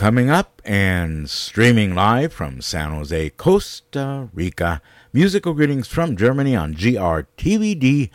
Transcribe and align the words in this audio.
Coming 0.00 0.30
up 0.30 0.62
and 0.64 1.28
streaming 1.28 1.94
live 1.94 2.32
from 2.32 2.62
San 2.62 2.92
Jose, 2.92 3.28
Costa 3.36 4.30
Rica, 4.32 4.80
musical 5.12 5.52
greetings 5.52 5.88
from 5.88 6.16
Germany 6.16 6.56
on 6.56 6.72
grtvd.com 6.74 8.12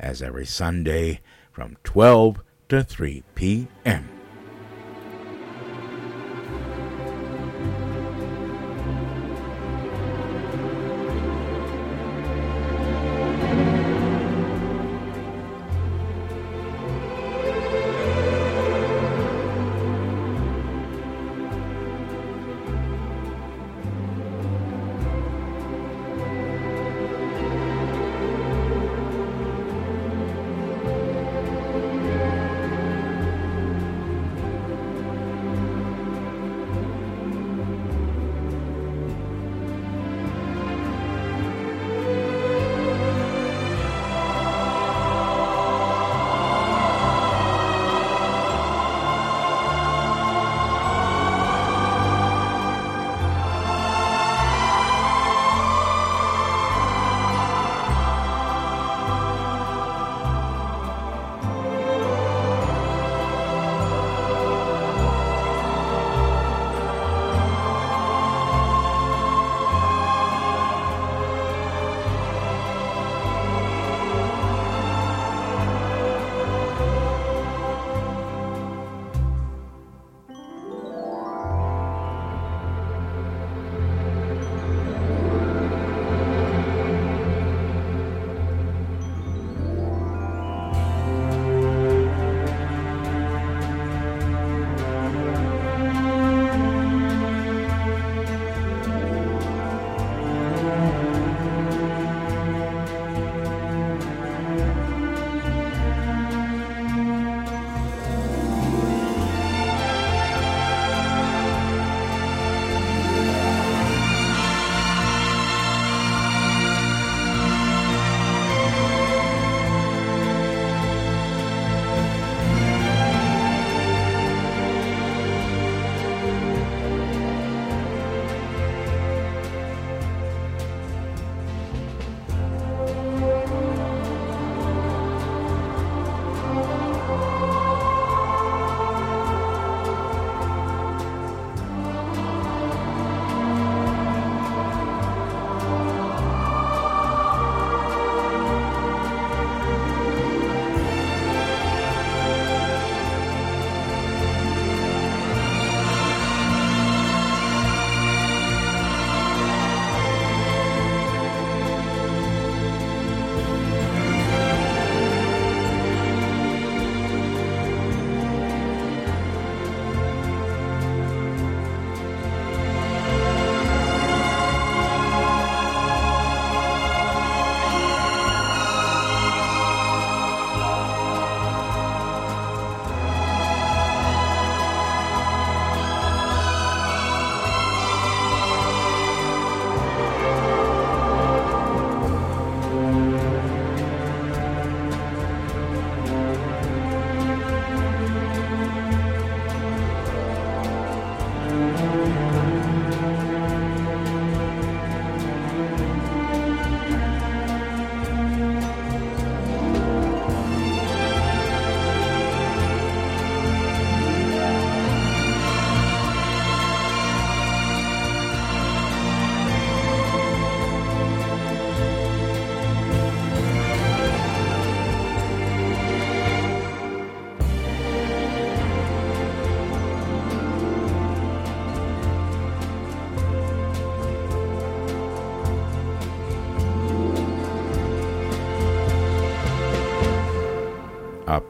as 0.00 0.22
every 0.22 0.46
Sunday 0.46 1.20
from 1.52 1.76
12 1.84 2.40
to 2.70 2.82
3 2.82 3.22
p.m. 3.34 4.13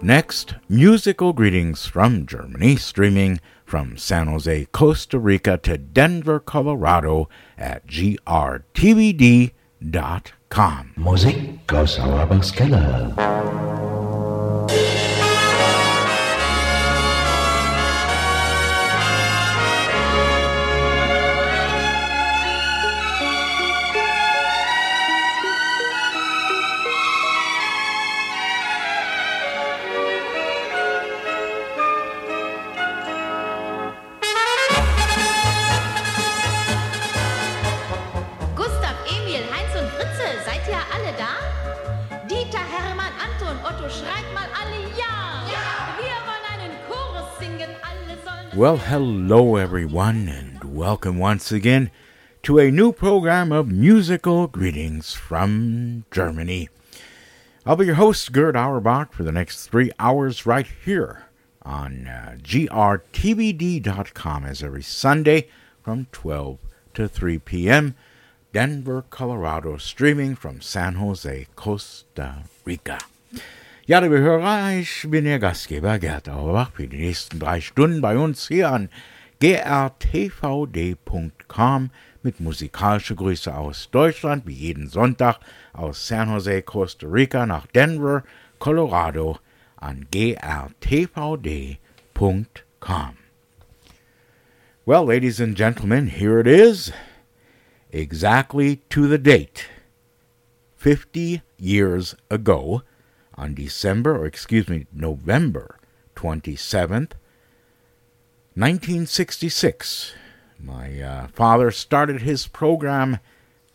Next, 0.05 0.57
musical 0.69 1.33
greetings 1.33 1.87
from 1.87 2.27
Germany, 2.27 2.77
streaming 2.77 3.41
from 3.65 3.97
San 3.97 4.27
Jose, 4.27 4.67
Costa 4.67 5.19
Rica 5.19 5.57
to 5.57 5.79
Denver, 5.79 6.39
Colorado 6.39 7.31
at 7.57 7.87
grtvd.com. 7.87 9.53
Musik 10.97 11.73
aus 11.73 11.99
Auerbachs 11.99 12.53
Keller. 12.55 13.15
Hello 49.27 49.57
everyone, 49.57 50.29
and 50.29 50.77
welcome 50.77 51.19
once 51.19 51.51
again 51.51 51.91
to 52.43 52.59
a 52.59 52.71
new 52.71 52.93
program 52.93 53.53
of 53.53 53.73
musical 53.73 54.47
greetings 54.47 55.15
from 55.15 56.05
Germany. 56.11 56.69
I'll 57.65 57.77
be 57.77 57.87
your 57.87 57.95
host, 57.95 58.33
Gerd 58.33 58.55
Auerbach, 58.55 59.15
for 59.15 59.23
the 59.23 59.33
next 59.33 59.69
three 59.69 59.91
hours 59.99 60.45
right 60.45 60.67
here 60.85 61.25
on 61.63 62.07
uh, 62.07 62.37
grtvd.com 62.43 63.25
as 64.45 64.63
every 64.63 64.83
Sunday 64.83 65.49
from 65.83 66.07
12 66.13 66.59
to 66.93 67.09
3 67.09 67.39
p.m. 67.39 67.95
Denver, 68.53 69.07
Colorado, 69.09 69.79
streaming 69.79 70.35
from 70.35 70.61
San 70.61 70.97
Jose, 70.97 71.47
Costa 71.57 72.43
Rica. 72.67 72.99
Ja, 73.87 74.01
liebe 74.01 74.19
Hörer, 74.19 74.79
ich 74.79 75.07
bin 75.11 75.27
Ihr 75.27 75.39
Gastgeber 75.39 75.99
Gerd 75.99 76.29
Auerbach 76.29 76.73
für 76.73 76.87
die 76.87 76.99
nächsten 76.99 77.39
drei 77.39 77.63
Stunden 77.63 78.03
bei 78.03 78.19
uns 78.19 78.49
hier 78.49 78.71
an 78.71 78.91
grtvd.com 79.45 81.01
mit 82.23 82.41
musikalische 82.41 83.15
Grüße 83.15 83.55
aus 83.55 83.91
Deutschland, 83.91 84.47
wie 84.47 84.55
jeden 84.55 84.89
Sonntag 84.89 85.39
aus 85.75 86.07
San 86.09 86.31
Jose, 86.31 86.63
Costa 86.63 87.07
Rica 87.07 87.45
nach 87.45 87.67
Denver, 87.67 88.25
Colorado 88.59 89.39
an 89.77 90.07
grtvd.com. 90.11 91.77
Well, 94.87 95.05
ladies 95.05 95.41
and 95.41 95.55
gentlemen, 95.55 96.07
here 96.07 96.39
it 96.41 96.47
is, 96.47 96.91
exactly 97.93 98.77
to 98.89 99.07
the 99.07 99.19
date, 99.19 99.69
50 100.77 101.43
years 101.59 102.15
ago 102.31 102.83
on 103.35 103.55
December, 103.55 104.17
or 104.17 104.25
excuse 104.25 104.71
me, 104.71 104.87
November 104.91 105.79
27th, 106.17 107.13
1966, 108.57 110.15
my 110.61 111.01
uh, 111.01 111.27
father 111.27 111.73
started 111.73 112.23
his 112.23 112.47
program, 112.47 113.19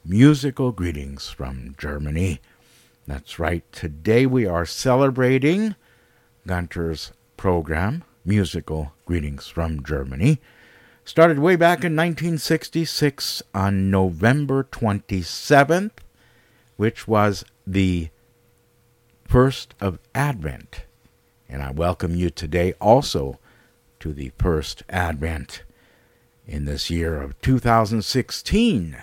Musical 0.05 0.71
Greetings 0.71 1.27
from 1.27 1.75
Germany. 1.77 2.39
That's 3.05 3.37
right, 3.39 3.69
today 3.73 4.25
we 4.25 4.45
are 4.45 4.65
celebrating 4.65 5.75
Gunter's 6.47 7.11
program, 7.35 8.05
Musical 8.23 8.93
Greetings 9.03 9.47
from 9.47 9.83
Germany. 9.83 10.39
Started 11.03 11.39
way 11.39 11.57
back 11.57 11.79
in 11.79 11.97
1966 11.97 13.43
on 13.53 13.91
November 13.91 14.63
27th, 14.63 15.91
which 16.77 17.05
was 17.05 17.43
the 17.67 18.07
first 19.25 19.75
of 19.81 19.99
Advent. 20.15 20.85
And 21.49 21.61
I 21.61 21.71
welcome 21.71 22.15
you 22.15 22.29
today 22.29 22.71
also 22.79 23.39
to 23.99 24.13
the 24.13 24.31
first 24.37 24.83
Advent 24.89 25.63
in 26.47 26.65
this 26.65 26.89
year 26.89 27.21
of 27.21 27.39
2016. 27.41 28.97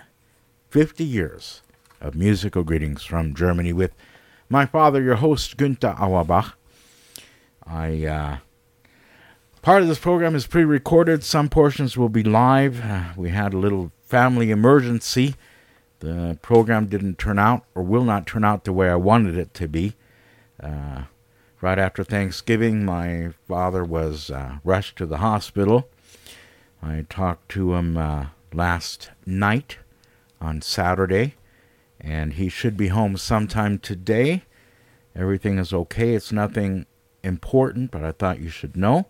50 0.70 1.04
years 1.04 1.62
of 2.00 2.14
musical 2.14 2.62
greetings 2.62 3.04
from 3.04 3.34
Germany 3.34 3.72
with 3.72 3.92
my 4.48 4.66
father, 4.66 5.02
your 5.02 5.16
host, 5.16 5.56
Günther 5.56 5.98
Auerbach. 5.98 6.56
I, 7.66 8.04
uh, 8.04 8.36
part 9.62 9.82
of 9.82 9.88
this 9.88 9.98
program 9.98 10.34
is 10.34 10.46
pre 10.46 10.64
recorded, 10.64 11.24
some 11.24 11.48
portions 11.48 11.96
will 11.96 12.08
be 12.08 12.22
live. 12.22 12.84
Uh, 12.84 13.04
we 13.16 13.30
had 13.30 13.54
a 13.54 13.58
little 13.58 13.90
family 14.04 14.50
emergency. 14.50 15.34
The 16.00 16.38
program 16.42 16.86
didn't 16.86 17.18
turn 17.18 17.38
out 17.38 17.64
or 17.74 17.82
will 17.82 18.04
not 18.04 18.26
turn 18.26 18.44
out 18.44 18.64
the 18.64 18.72
way 18.72 18.88
I 18.88 18.96
wanted 18.96 19.36
it 19.36 19.54
to 19.54 19.66
be. 19.66 19.94
Uh, 20.62 21.02
right 21.60 21.78
after 21.78 22.04
Thanksgiving, 22.04 22.84
my 22.84 23.30
father 23.48 23.84
was 23.84 24.30
uh, 24.30 24.58
rushed 24.64 24.96
to 24.96 25.06
the 25.06 25.18
hospital. 25.18 25.88
I 26.82 27.06
talked 27.08 27.48
to 27.50 27.74
him 27.74 27.96
uh, 27.96 28.26
last 28.52 29.10
night 29.24 29.78
on 30.40 30.62
Saturday, 30.62 31.34
and 32.00 32.34
he 32.34 32.48
should 32.48 32.76
be 32.76 32.88
home 32.88 33.16
sometime 33.16 33.78
today. 33.78 34.44
Everything 35.14 35.58
is 35.58 35.72
okay. 35.72 36.14
It's 36.14 36.32
nothing 36.32 36.86
important, 37.22 37.90
but 37.90 38.04
I 38.04 38.12
thought 38.12 38.40
you 38.40 38.50
should 38.50 38.76
know. 38.76 39.06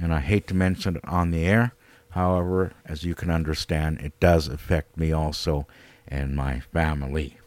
And 0.00 0.12
I 0.12 0.20
hate 0.20 0.46
to 0.48 0.54
mention 0.54 0.96
it 0.96 1.04
on 1.04 1.30
the 1.30 1.44
air. 1.44 1.72
However, 2.10 2.72
as 2.86 3.04
you 3.04 3.14
can 3.14 3.30
understand, 3.30 4.00
it 4.00 4.18
does 4.20 4.48
affect 4.48 4.96
me 4.96 5.12
also 5.12 5.66
and 6.08 6.34
my 6.34 6.60
family. 6.60 7.38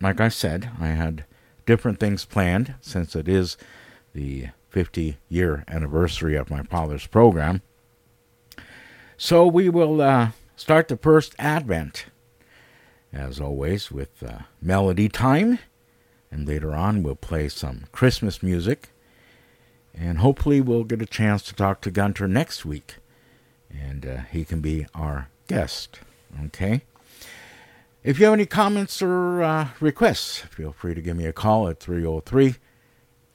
Like 0.00 0.20
I 0.20 0.28
said, 0.28 0.70
I 0.80 0.88
had 0.88 1.24
different 1.66 1.98
things 2.00 2.24
planned 2.24 2.74
since 2.80 3.16
it 3.16 3.28
is 3.28 3.56
the 4.18 4.48
50 4.70 5.16
year 5.28 5.64
anniversary 5.68 6.34
of 6.34 6.50
my 6.50 6.64
father's 6.64 7.06
program. 7.06 7.62
So 9.16 9.46
we 9.46 9.68
will 9.68 10.00
uh, 10.00 10.30
start 10.56 10.88
the 10.88 10.96
first 10.96 11.36
Advent, 11.38 12.06
as 13.12 13.40
always, 13.40 13.92
with 13.92 14.22
uh, 14.22 14.40
melody 14.60 15.08
time. 15.08 15.60
And 16.32 16.48
later 16.48 16.74
on, 16.74 17.02
we'll 17.02 17.14
play 17.14 17.48
some 17.48 17.84
Christmas 17.92 18.42
music. 18.42 18.90
And 19.94 20.18
hopefully, 20.18 20.60
we'll 20.60 20.84
get 20.84 21.00
a 21.00 21.06
chance 21.06 21.42
to 21.44 21.54
talk 21.54 21.80
to 21.82 21.90
Gunter 21.90 22.26
next 22.26 22.64
week. 22.64 22.96
And 23.70 24.04
uh, 24.04 24.16
he 24.32 24.44
can 24.44 24.60
be 24.60 24.86
our 24.94 25.28
guest. 25.46 26.00
Okay? 26.46 26.82
If 28.02 28.18
you 28.18 28.26
have 28.26 28.34
any 28.34 28.46
comments 28.46 29.00
or 29.00 29.42
uh, 29.42 29.68
requests, 29.80 30.38
feel 30.38 30.72
free 30.72 30.94
to 30.94 31.00
give 31.00 31.16
me 31.16 31.26
a 31.26 31.32
call 31.32 31.68
at 31.68 31.78
303 31.78 32.56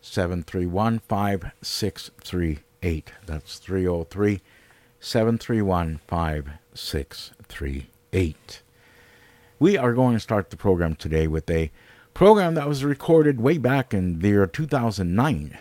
731 0.03 0.99
5638. 0.99 3.11
That's 3.25 3.57
303 3.57 4.41
731 4.99 6.01
5638. 6.05 8.61
We 9.59 9.77
are 9.77 9.93
going 9.93 10.15
to 10.15 10.19
start 10.19 10.49
the 10.49 10.57
program 10.57 10.95
today 10.95 11.25
with 11.25 11.49
a 11.49 11.71
program 12.13 12.55
that 12.55 12.67
was 12.67 12.83
recorded 12.83 13.39
way 13.39 13.57
back 13.57 13.93
in 13.93 14.19
the 14.19 14.27
year 14.27 14.45
2009 14.45 15.57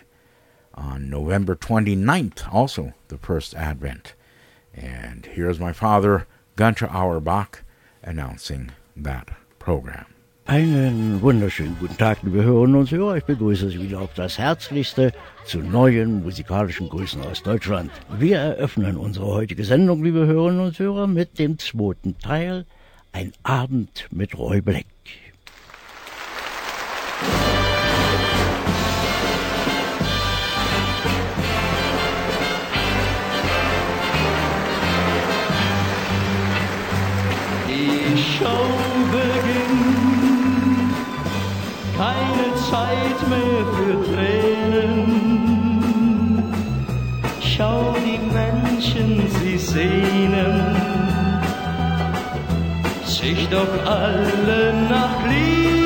on 0.75 1.09
November 1.09 1.55
29th, 1.55 2.53
also 2.53 2.91
the 3.07 3.17
first 3.17 3.55
Advent. 3.55 4.13
And 4.73 5.25
here's 5.25 5.59
my 5.59 5.71
father, 5.71 6.27
Gunter 6.57 6.89
Auerbach, 6.89 7.63
announcing 8.03 8.71
that 8.97 9.29
program. 9.57 10.12
Einen 10.45 11.21
wunderschönen 11.21 11.77
guten 11.79 11.97
Tag, 11.97 12.21
liebe 12.23 12.43
Hörerinnen 12.43 12.75
und 12.75 12.91
Hörer. 12.91 13.15
Ich 13.15 13.23
begrüße 13.23 13.69
Sie 13.69 13.81
wieder 13.81 14.01
auf 14.01 14.13
das 14.13 14.37
Herzlichste 14.37 15.13
zu 15.45 15.59
neuen 15.59 16.21
musikalischen 16.21 16.89
Grüßen 16.89 17.21
aus 17.23 17.43
Deutschland. 17.43 17.89
Wir 18.19 18.39
eröffnen 18.39 18.97
unsere 18.97 19.27
heutige 19.27 19.63
Sendung, 19.63 20.03
liebe 20.03 20.25
Hörerinnen 20.25 20.59
und 20.59 20.77
Hörer, 20.77 21.07
mit 21.07 21.39
dem 21.39 21.57
zweiten 21.59 22.17
Teil 22.19 22.65
Ein 23.13 23.31
Abend 23.43 24.09
mit 24.11 24.37
Roy 24.37 24.59
Black. 24.59 24.85
Sehnen 49.73 50.55
sich 53.05 53.49
doch 53.49 53.73
alle 53.85 54.73
nach 54.93 55.17
Liebe. 55.31 55.83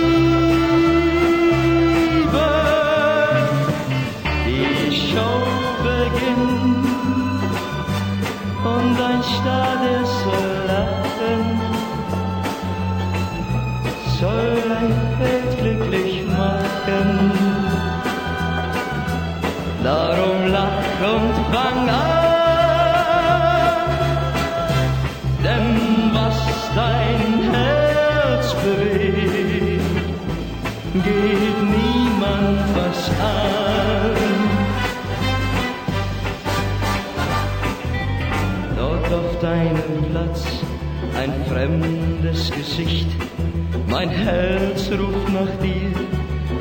Die 4.45 4.95
Show 5.07 5.39
beginnt 5.87 6.87
und 8.75 8.95
ein 9.09 9.23
Star, 9.23 9.76
Gesicht. 42.77 43.07
Mein 43.87 44.09
Herz 44.09 44.91
ruft 44.91 45.29
nach 45.33 45.51
dir, 45.63 45.91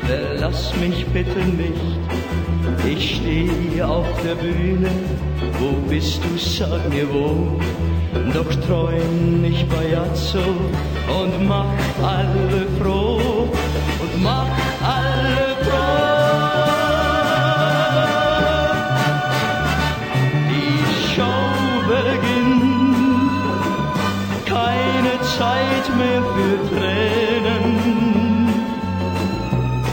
verlass 0.07 0.73
mich 0.77 1.05
bitte 1.07 1.39
nicht. 1.39 1.99
Ich 2.87 3.17
stehe 3.17 3.87
auf 3.87 4.07
der 4.23 4.33
Bühne, 4.33 4.89
wo 5.59 5.73
bist 5.87 6.19
du, 6.23 6.37
sag 6.39 6.89
mir 6.89 7.07
wo. 7.13 7.59
Doch 8.33 8.49
träum 8.65 9.41
nicht 9.43 9.69
Bajazzo 9.69 10.39
und 11.19 11.47
mach 11.47 11.65
alle 12.01 12.65
froh 12.81 13.47
und 14.01 14.23
mach 14.23 14.49
alle 14.81 15.06
mehr 26.01 26.23
für 26.33 26.55
Tränen. 26.75 27.65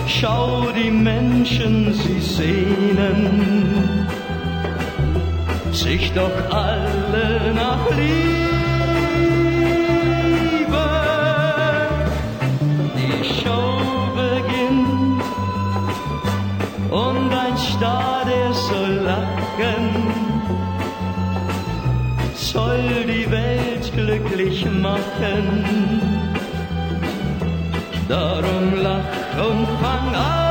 Schau, 0.06 0.68
die 0.76 0.90
Menschen, 0.90 1.92
sie 1.94 2.20
sehnen 2.20 3.64
sich 5.72 6.12
doch 6.12 6.30
alle 6.50 7.52
nach 7.54 7.90
Liebe. 7.90 8.53
glücklich 23.94 24.66
machen. 24.66 26.00
Darum 28.08 28.74
lach 28.82 29.48
und 29.48 29.66
fang 29.80 30.14
an. 30.14 30.43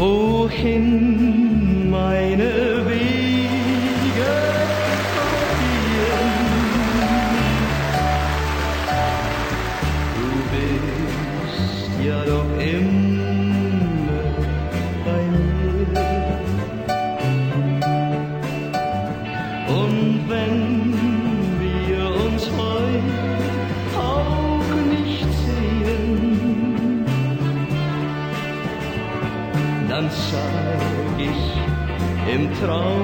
wohin 0.00 1.90
meine 1.90 2.86
Wege. 2.86 3.29
트럼 32.60 32.99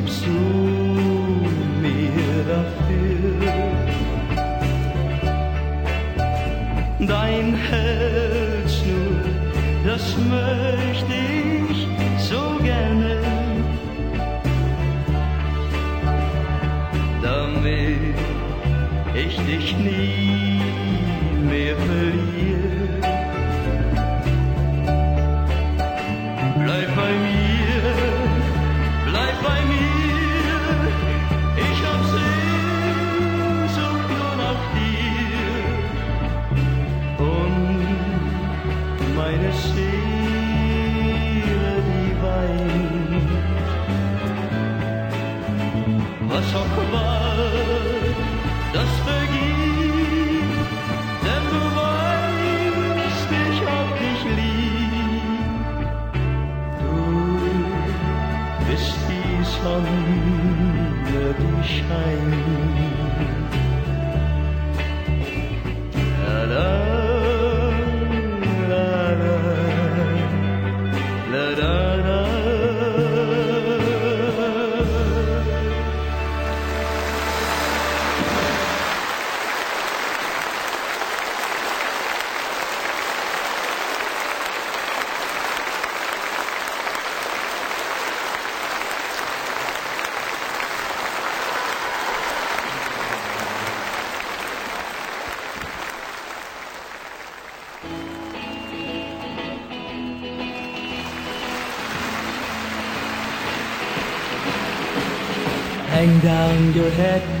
gibst 0.00 0.24
du 0.24 0.30
mir 1.82 2.44
dafür. 2.48 3.34
Dein 7.06 7.54
Held 7.54 8.72
nur 8.86 9.92
das 9.92 10.12
Schmerz. 10.12 10.59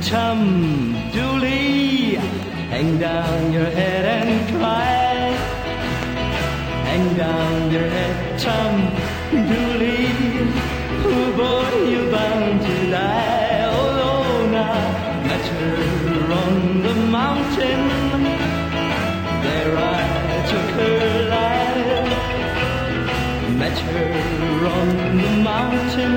Tom 0.02 0.94
Dooley. 1.12 2.14
Hang 2.70 2.98
down 2.98 3.52
your 3.52 3.66
head 3.66 4.04
and 4.06 4.48
cry. 4.48 5.36
Hang 6.88 7.16
down 7.16 7.70
your 7.70 7.86
head, 7.86 8.38
Tom 8.40 8.80
Dooley. 9.30 10.08
Oh 11.04 11.32
boy, 11.36 11.90
you're 11.90 12.10
bound 12.10 12.60
to 12.62 12.90
die. 12.90 13.68
Oh, 13.72 13.88
Lorna, 14.00 14.68
met 15.28 15.46
her 15.54 16.32
on 16.32 16.82
the 16.82 16.94
mountain. 16.94 17.82
There 19.44 19.76
I 19.76 20.02
took 20.50 20.70
her 20.80 20.98
life. 21.28 22.12
Met 23.58 23.78
her 23.78 24.66
on 24.66 24.88
the 25.18 25.30
mountain. 25.42 26.12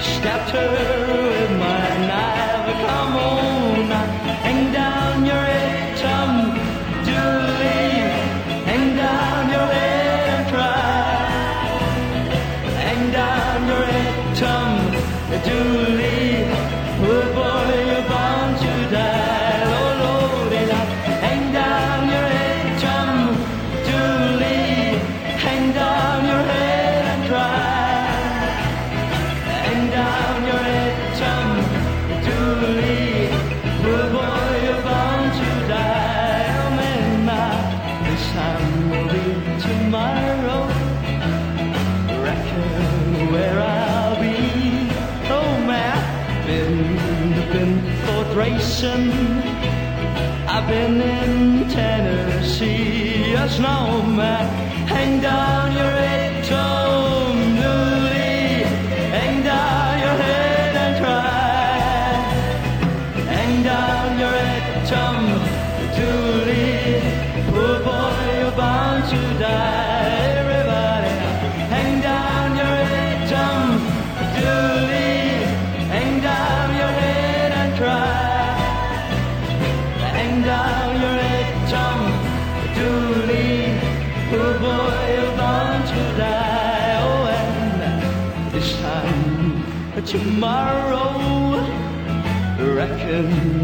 Stabbed 0.00 0.50
her 0.50 1.03
up 50.64 50.70
in 50.70 51.68
Tennessee, 51.68 53.34
a 53.34 53.48
snowman 53.48 54.46
hanged 54.86 55.24
up. 55.24 55.53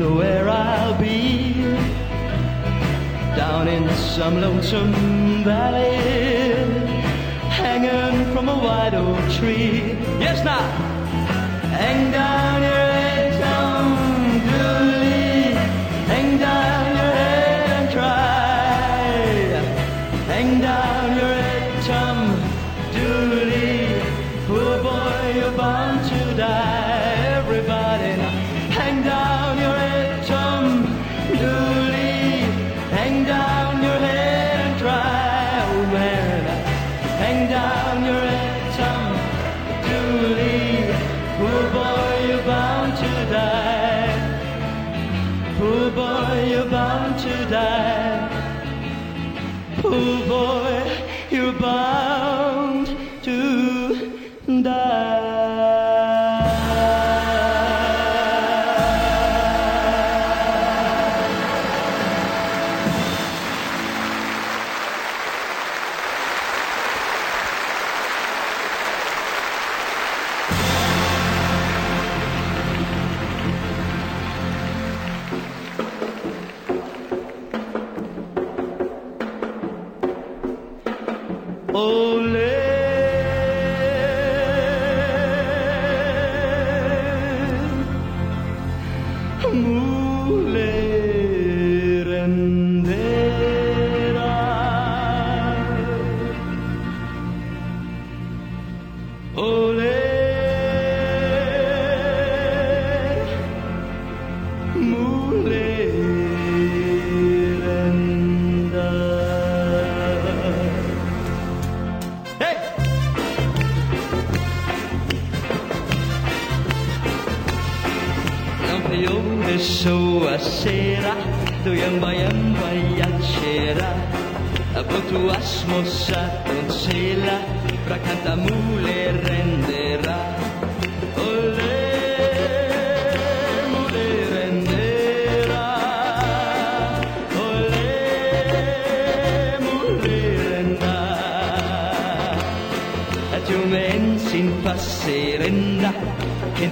Reckon 0.00 0.16
where 0.16 0.48
I'll 0.48 0.98
be. 0.98 1.54
Down 3.36 3.68
in 3.68 3.88
some 3.96 4.40
lonesome 4.40 5.44
valley, 5.44 5.96
hanging 7.48 8.32
from 8.34 8.48
a 8.48 8.54
white 8.54 8.94
oak 8.94 9.18
tree. 9.32 9.96
Yes, 10.18 10.44
now, 10.44 10.60
hang 11.78 12.10
down 12.10 12.62
your 12.62 12.72
head, 12.72 13.42
Tom 13.42 14.40
Dooley. 14.50 15.54
Hang 16.12 16.38
down 16.38 16.86
your 16.96 17.12
head 17.20 17.70
and 17.76 17.94
cry. 17.94 18.32
Hang 20.26 20.60
down 20.60 21.16
your 21.16 21.34
head, 21.42 21.84
Tom 21.84 22.18
Dooley. 22.94 24.02
Poor 24.46 24.82
boy, 24.82 25.32
you're 25.36 25.56
bound 25.56 26.08
to 26.08 26.36
die. 26.36 27.36
Everybody, 27.38 28.16
now, 28.16 28.30
hang 28.70 29.02
down 29.02 29.29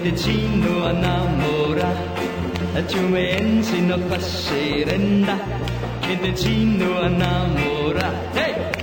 Medicino 0.01 0.87
a 0.87 0.93
namora, 0.93 1.93
giumensi 2.87 3.81
no 3.81 3.99
passerenda, 4.09 5.37
Medicino 6.07 7.01
a 7.01 7.09
namora. 7.09 8.13
Hey! 8.33 8.79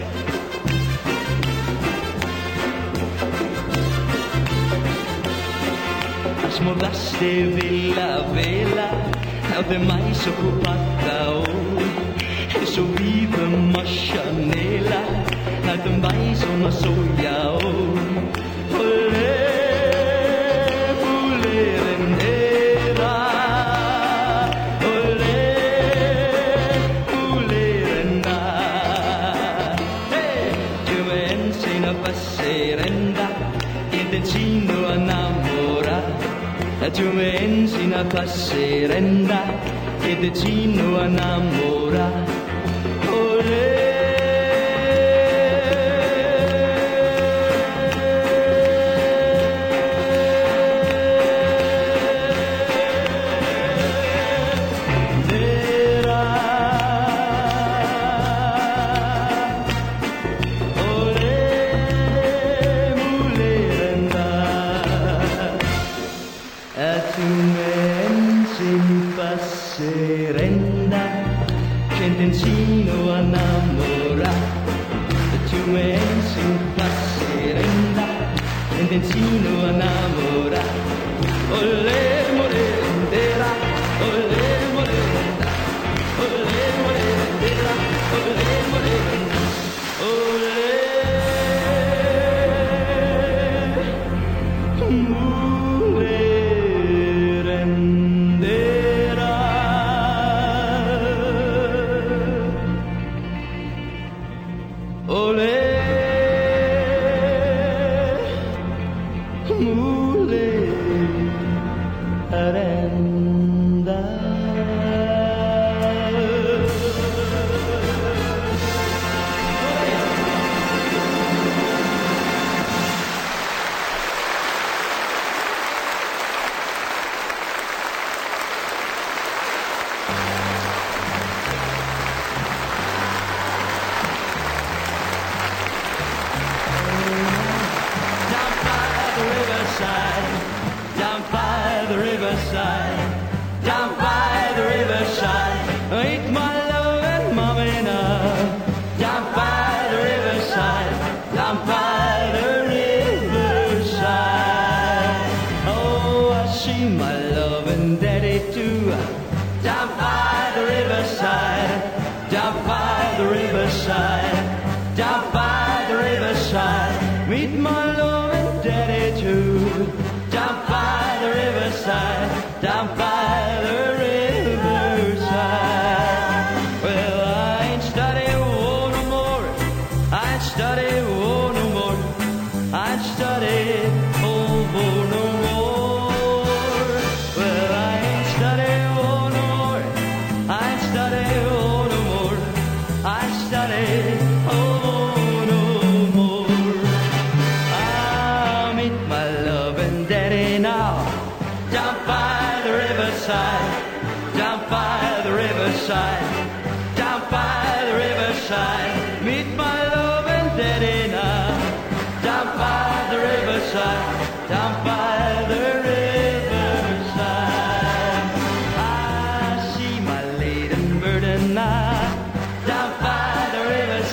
de 7.19 7.43
vela 7.43 8.25
vela, 8.34 8.89
au 9.56 9.63
de 9.63 9.78
mai 9.78 10.13
s'occupata 10.13 11.32
o, 11.32 11.43
e 12.62 12.65
so 12.65 12.84
vive 12.97 13.45
ma 13.73 13.84
chanela, 13.86 15.01
la 15.65 15.75
d'un 15.78 16.01
vai 16.01 16.36
sono 16.36 16.69
soia 16.71 17.51
o. 17.51 17.55
tu 36.95 37.12
me 37.12 37.36
insina 37.43 38.05
passerenda 38.05 39.43
che 39.99 40.17
decino 40.17 41.03
innamora. 41.03 41.65
Olè. 41.65 41.75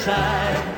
side. 0.02 0.71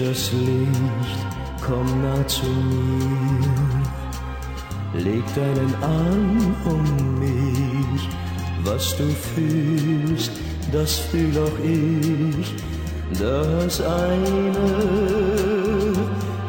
Das 0.00 0.32
Licht, 0.32 1.20
komm 1.60 2.02
nah 2.02 2.26
zu 2.26 2.46
mir, 2.46 3.84
leg 4.94 5.24
deinen 5.34 5.74
Arm 5.82 6.56
um 6.64 7.18
mich, 7.18 8.08
was 8.64 8.96
du 8.96 9.06
fühlst, 9.34 10.32
das 10.72 10.98
fühl 10.98 11.36
auch 11.38 11.58
ich, 11.62 12.54
das 13.18 13.82
eine, 13.82 14.72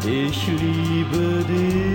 ich 0.06 0.48
liebe 0.48 1.44
dich. 1.50 1.92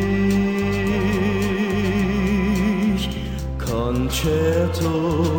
Concerto 3.59 5.36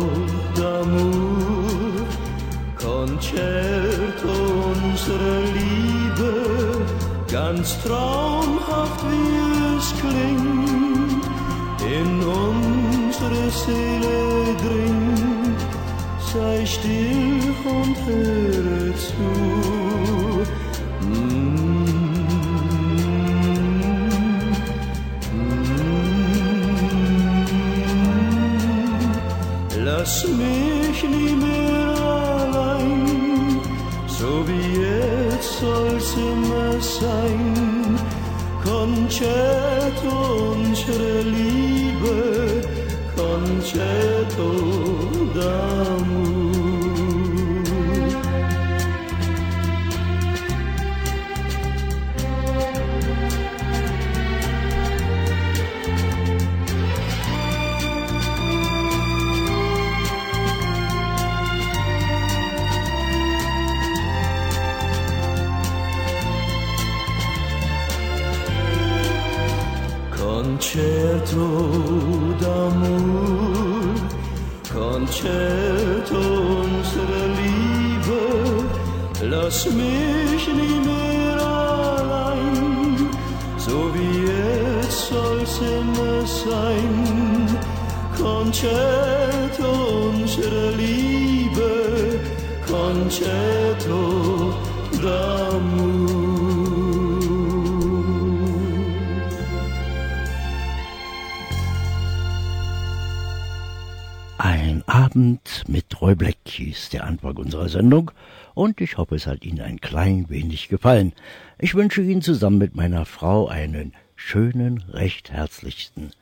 und 108.78 108.84
ich 108.84 108.96
hoffe, 108.96 109.16
es 109.16 109.26
hat 109.26 109.44
Ihnen 109.44 109.60
ein 109.60 109.80
klein 109.80 110.26
wenig 110.28 110.68
gefallen. 110.68 111.12
Ich 111.58 111.74
wünsche 111.74 112.00
Ihnen 112.00 112.22
zusammen 112.22 112.58
mit 112.58 112.76
meiner 112.76 113.04
Frau 113.06 113.48
einen 113.48 113.92
schönen, 114.14 114.84
recht 114.92 115.32
herzlichsten 115.32 116.12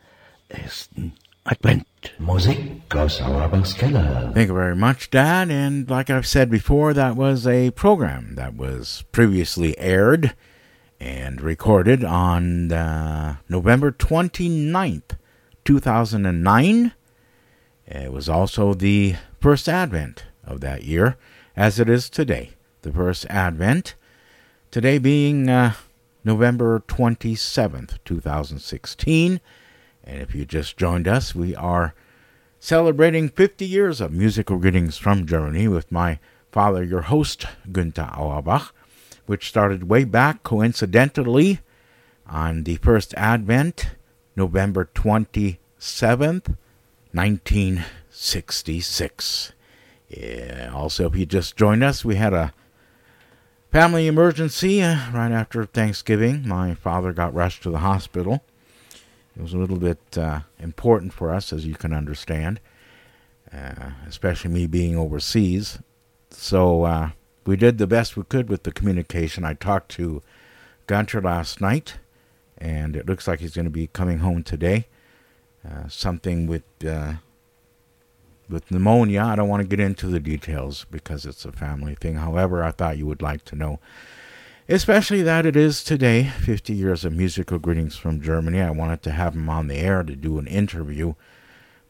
ersten 0.49 1.13
Advent. 1.45 1.87
Musik 2.19 2.95
aus 2.95 3.21
Auerbachs 3.21 3.77
Keller. 3.77 4.33
Thank 4.33 4.49
you 4.49 4.55
very 4.55 4.75
much, 4.75 5.11
Dad. 5.11 5.51
And 5.51 5.91
like 5.91 6.09
I've 6.09 6.27
said 6.27 6.51
before, 6.51 6.95
that 6.95 7.17
was 7.17 7.47
a 7.47 7.71
program 7.73 8.37
that 8.37 8.57
was 8.57 9.05
previously 9.13 9.79
aired 9.79 10.33
and 10.99 11.43
recorded 11.43 12.05
on 12.05 12.73
uh, 12.73 13.37
November 13.51 13.93
29th, 13.93 15.19
2009. 15.65 16.93
It 17.87 18.13
was 18.13 18.29
also 18.29 18.73
the 18.73 19.17
first 19.41 19.69
Advent 19.69 20.25
of 20.43 20.61
that 20.63 20.85
year, 20.85 21.17
as 21.57 21.81
it 21.81 21.89
is 21.89 22.11
today. 22.11 22.51
The 22.83 22.93
first 22.93 23.25
Advent, 23.31 23.95
today 24.71 24.99
being 24.99 25.49
uh, 25.49 25.73
November 26.23 26.85
27th, 26.87 27.99
2016. 28.05 29.41
And 30.05 30.23
if 30.23 30.35
you 30.35 30.45
just 30.45 30.77
joined 30.77 31.09
us, 31.09 31.35
we 31.35 31.57
are 31.57 31.95
celebrating 32.61 33.29
50 33.29 33.65
years 33.65 34.01
of 34.01 34.13
musical 34.13 34.59
greetings 34.59 34.99
from 34.99 35.27
Germany 35.27 35.67
with 35.67 35.91
my 35.91 36.21
father, 36.53 36.85
your 36.85 37.03
host, 37.03 37.47
Günther 37.71 38.17
Auerbach, 38.17 38.73
which 39.27 39.49
started 39.49 39.89
way 39.89 40.05
back 40.05 40.43
coincidentally 40.43 41.61
on 42.27 42.65
the 42.65 42.77
first 42.77 43.15
Advent, 43.15 43.91
November 44.37 44.89
27th, 44.95 46.57
1966. 47.13 49.53
Yeah, 50.09 50.71
also, 50.73 51.07
if 51.07 51.17
you 51.17 51.27
just 51.27 51.57
joined 51.57 51.83
us, 51.83 52.05
we 52.05 52.17
had 52.17 52.33
a 52.33 52.53
family 53.73 54.07
emergency 54.07 54.81
uh, 54.81 55.11
right 55.13 55.33
after 55.33 55.65
Thanksgiving. 55.65 56.47
My 56.47 56.75
father 56.75 57.13
got 57.13 57.35
rushed 57.35 57.63
to 57.65 57.71
the 57.71 57.79
hospital. 57.79 58.45
It 59.37 59.43
was 59.43 59.53
a 59.53 59.59
little 59.59 59.79
bit 59.79 59.99
uh, 60.17 60.41
important 60.59 61.13
for 61.13 61.35
us, 61.35 61.53
as 61.53 61.67
you 61.67 61.75
can 61.75 61.93
understand, 61.93 62.61
uh, 63.53 63.91
especially 64.07 64.51
me 64.51 64.67
being 64.67 64.97
overseas. 64.97 65.79
So 66.31 66.85
uh, 66.85 67.11
we 67.45 67.57
did 67.57 67.79
the 67.79 67.87
best 67.87 68.17
we 68.17 68.23
could 68.23 68.49
with 68.49 68.63
the 68.63 68.73
communication. 68.73 69.45
I 69.45 69.55
talked 69.55 69.91
to 69.93 70.23
Gunter 70.87 71.21
last 71.21 71.61
night, 71.61 71.99
and 72.57 72.95
it 72.95 73.07
looks 73.07 73.27
like 73.27 73.41
he's 73.41 73.55
going 73.55 73.67
to 73.67 73.71
be 73.71 73.89
coming 73.89 74.19
home 74.19 74.43
today. 74.43 74.87
Uh, 75.69 75.89
something 75.89 76.47
with 76.47 76.63
uh, 76.87 77.15
with 78.49 78.71
pneumonia. 78.71 79.23
I 79.23 79.37
don't 79.37 79.49
want 79.49 79.63
to 79.63 79.69
get 79.69 79.81
into 79.81 80.07
the 80.09 80.21
details 80.21 80.87
because 80.91 81.27
it's 81.27 81.45
a 81.45 81.53
family 81.53 81.95
thing. 81.95 82.17
However, 82.17 82.63
I 82.63 82.71
thought 82.71 82.99
you 82.99 83.07
would 83.07 83.23
like 83.23 83.45
to 83.47 83.57
know, 83.57 83.81
especially 84.69 85.23
that 85.23 85.47
it 85.47 85.57
is 85.57 85.83
today, 85.83 86.25
50 86.25 86.73
years 86.73 87.05
of 87.05 87.13
musical 87.13 87.59
greetings 87.59 87.97
from 87.97 88.21
Germany. 88.21 88.61
I 88.61 88.71
wanted 88.71 89.03
to 89.03 89.13
have 89.13 89.35
him 89.35 89.49
on 89.49 89.69
the 89.69 89.77
air 89.77 90.03
to 90.03 90.17
do 90.17 90.39
an 90.39 90.47
interview, 90.47 91.15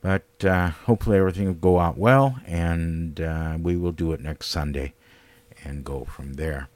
but 0.01 0.25
uh, 0.45 0.71
hopefully 0.71 1.19
everything 1.19 1.47
will 1.47 1.55
go 1.55 1.79
out 1.79 1.99
well, 1.99 2.39
and 2.47 3.21
uh, 3.21 3.59
we 3.61 3.77
will 3.77 3.93
do 3.93 4.13
it 4.13 4.21
next 4.21 4.47
Sunday 4.47 4.95
and 5.65 5.85
go 5.85 6.05
from 6.05 6.35
there. 6.35 6.69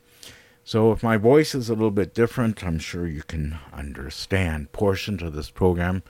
So, 0.65 0.93
if 0.93 1.03
my 1.03 1.17
voice 1.17 1.55
is 1.55 1.69
a 1.69 1.75
little 1.75 1.91
bit 1.91 2.15
different, 2.15 2.65
I'm 2.65 2.79
sure 2.79 3.07
you 3.07 3.23
can 3.23 3.59
understand. 3.73 4.73
Portions 4.73 5.23
of 5.23 5.33
this 5.33 5.51
program 5.51 6.03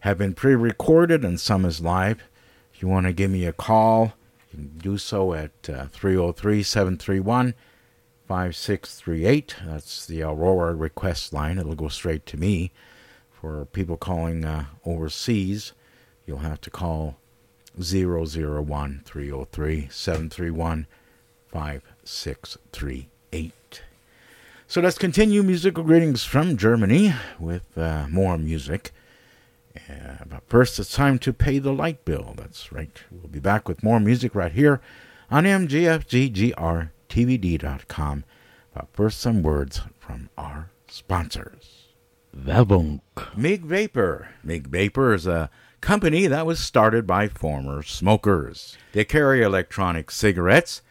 have 0.00 0.18
been 0.18 0.34
pre 0.34 0.54
recorded 0.54 1.24
and 1.24 1.38
some 1.38 1.64
is 1.64 1.80
live. 1.80 2.22
If 2.78 2.82
you 2.82 2.88
want 2.88 3.06
to 3.06 3.12
give 3.12 3.32
me 3.32 3.44
a 3.44 3.52
call, 3.52 4.12
you 4.52 4.56
can 4.56 4.78
do 4.78 4.98
so 4.98 5.34
at 5.34 5.50
303 5.64 6.62
731 6.62 7.54
5638. 8.28 9.56
That's 9.66 10.06
the 10.06 10.22
Aurora 10.22 10.76
request 10.76 11.32
line. 11.32 11.58
It'll 11.58 11.74
go 11.74 11.88
straight 11.88 12.24
to 12.26 12.36
me. 12.36 12.70
For 13.32 13.64
people 13.64 13.96
calling 13.96 14.44
uh, 14.44 14.66
overseas, 14.86 15.72
you'll 16.24 16.38
have 16.38 16.60
to 16.60 16.70
call 16.70 17.16
001 17.76 19.02
303 19.04 19.88
731 19.90 20.86
5638. 21.48 23.82
So 24.68 24.80
let's 24.80 24.98
continue 24.98 25.42
musical 25.42 25.82
greetings 25.82 26.22
from 26.22 26.56
Germany 26.56 27.12
with 27.40 27.76
uh, 27.76 28.06
more 28.08 28.38
music. 28.38 28.92
Uh, 29.88 30.24
but 30.26 30.42
first, 30.48 30.78
it's 30.78 30.92
time 30.92 31.18
to 31.20 31.32
pay 31.32 31.58
the 31.58 31.72
light 31.72 32.04
bill. 32.04 32.34
That's 32.36 32.70
right. 32.72 32.90
We'll 33.10 33.28
be 33.28 33.40
back 33.40 33.66
with 33.68 33.82
more 33.82 34.00
music 34.00 34.34
right 34.34 34.52
here 34.52 34.82
on 35.30 35.44
MGFGGRTVD.com. 35.44 38.24
But 38.74 38.88
first, 38.92 39.20
some 39.20 39.42
words 39.42 39.80
from 39.98 40.28
our 40.36 40.70
sponsors. 40.88 41.94
Werbung. 42.36 43.00
MIG 43.36 43.64
Vapor. 43.64 44.28
MIG 44.44 44.68
Vapor 44.68 45.14
is 45.14 45.26
a 45.26 45.50
company 45.80 46.26
that 46.26 46.46
was 46.46 46.60
started 46.60 47.06
by 47.06 47.28
former 47.28 47.82
smokers. 47.82 48.76
They 48.92 49.04
carry 49.04 49.42
electronic 49.42 50.10
cigarettes, 50.10 50.82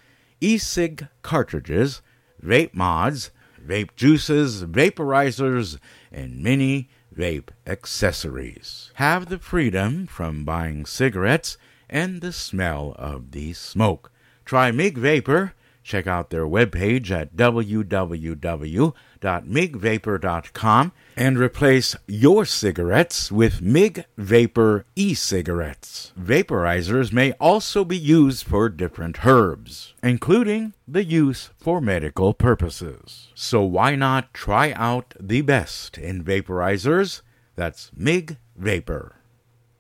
e 0.42 0.58
cig 0.58 1.08
cartridges, 1.22 2.02
vape 2.44 2.74
mods, 2.74 3.32
vape 3.66 3.96
juices, 3.96 4.64
vaporizers, 4.64 5.78
and 6.12 6.42
many 6.42 6.90
vape 7.18 7.50
accessories. 7.66 8.92
Have 8.96 9.30
the 9.30 9.40
freedom 9.40 10.06
from 10.06 10.46
buying 10.46 10.86
cigarettes 10.86 11.58
and 11.90 12.22
the 12.22 12.32
smell 12.32 12.96
of 12.98 13.32
the 13.32 13.54
smoke. 13.54 14.12
Try 14.46 14.72
MIG 14.72 14.98
Vapor. 14.98 15.54
Check 15.84 16.06
out 16.06 16.30
their 16.30 16.46
webpage 16.46 17.10
at 17.12 17.36
www.migvapor.com 19.20 20.92
and 21.16 21.40
replace 21.40 21.96
your 22.08 22.46
cigarettes 22.46 23.32
with 23.32 23.62
MIG 23.62 24.06
Vapor 24.18 24.86
e 24.96 25.14
cigarettes. 25.14 26.14
Vaporizers 26.20 27.12
may 27.12 27.32
also 27.34 27.84
be 27.84 27.98
used 27.98 28.46
for 28.46 28.70
different 28.70 29.26
herbs, 29.26 29.94
including 30.04 30.74
the 30.88 31.04
use 31.04 31.50
for 31.58 31.82
medical 31.82 32.34
purposes. 32.34 33.30
So 33.34 33.64
why 33.64 33.96
not 33.96 34.34
try 34.34 34.72
out 34.74 35.16
the 35.20 35.42
best 35.42 35.98
in 35.98 36.24
vaporizers? 36.24 37.22
That's 37.56 37.92
MIG 37.96 38.38
Vapor. 38.56 39.16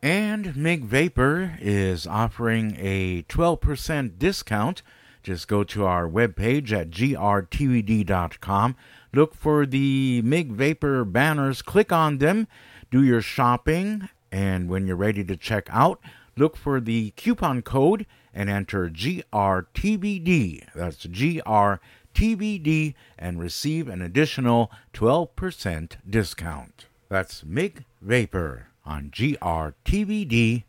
And 0.01 0.55
MIG 0.55 0.85
Vapor 0.85 1.57
is 1.59 2.07
offering 2.07 2.75
a 2.79 3.23
12% 3.23 4.17
discount. 4.17 4.81
Just 5.23 5.47
go 5.47 5.63
to 5.65 5.85
our 5.85 6.07
webpage 6.07 6.71
at 6.71 6.89
grtvd.com. 6.89 8.75
Look 9.13 9.33
for 9.35 9.65
the 9.65 10.21
MIG 10.23 10.51
Vapor 10.51 11.05
banners, 11.05 11.61
click 11.61 11.91
on 11.91 12.17
them, 12.17 12.47
do 12.91 13.03
your 13.03 13.21
shopping, 13.21 14.09
and 14.31 14.69
when 14.69 14.85
you're 14.87 14.95
ready 14.95 15.23
to 15.23 15.37
check 15.37 15.67
out, 15.71 15.99
look 16.35 16.55
for 16.57 16.79
the 16.79 17.11
coupon 17.11 17.61
code 17.61 18.05
and 18.33 18.49
enter 18.49 18.89
GRTVD. 18.89 20.63
That's 20.75 21.05
GRTVD 21.07 22.93
and 23.17 23.39
receive 23.39 23.87
an 23.87 24.01
additional 24.01 24.71
12% 24.93 25.91
discount. 26.07 26.85
That's 27.09 27.43
MIG 27.43 27.85
Vapor 28.01 28.67
on 28.85 29.09
grtvd.com. 29.09 30.63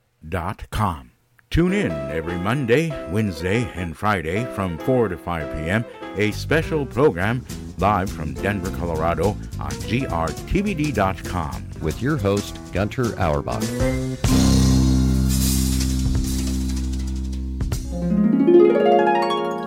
Tune 1.50 1.72
in 1.72 1.90
every 1.90 2.36
Monday, 2.36 2.90
Wednesday, 3.10 3.70
and 3.74 3.96
Friday 3.96 4.44
from 4.54 4.76
4 4.78 5.08
to 5.08 5.16
5 5.16 5.56
p.m. 5.56 5.84
A 6.16 6.30
special 6.32 6.84
program 6.84 7.44
live 7.78 8.10
from 8.10 8.34
Denver, 8.34 8.70
Colorado 8.76 9.30
on 9.58 9.70
grtvd.com. 9.88 11.64
with 11.80 12.02
your 12.02 12.18
host, 12.18 12.58
Gunter 12.72 13.18
Auerbach. 13.18 13.62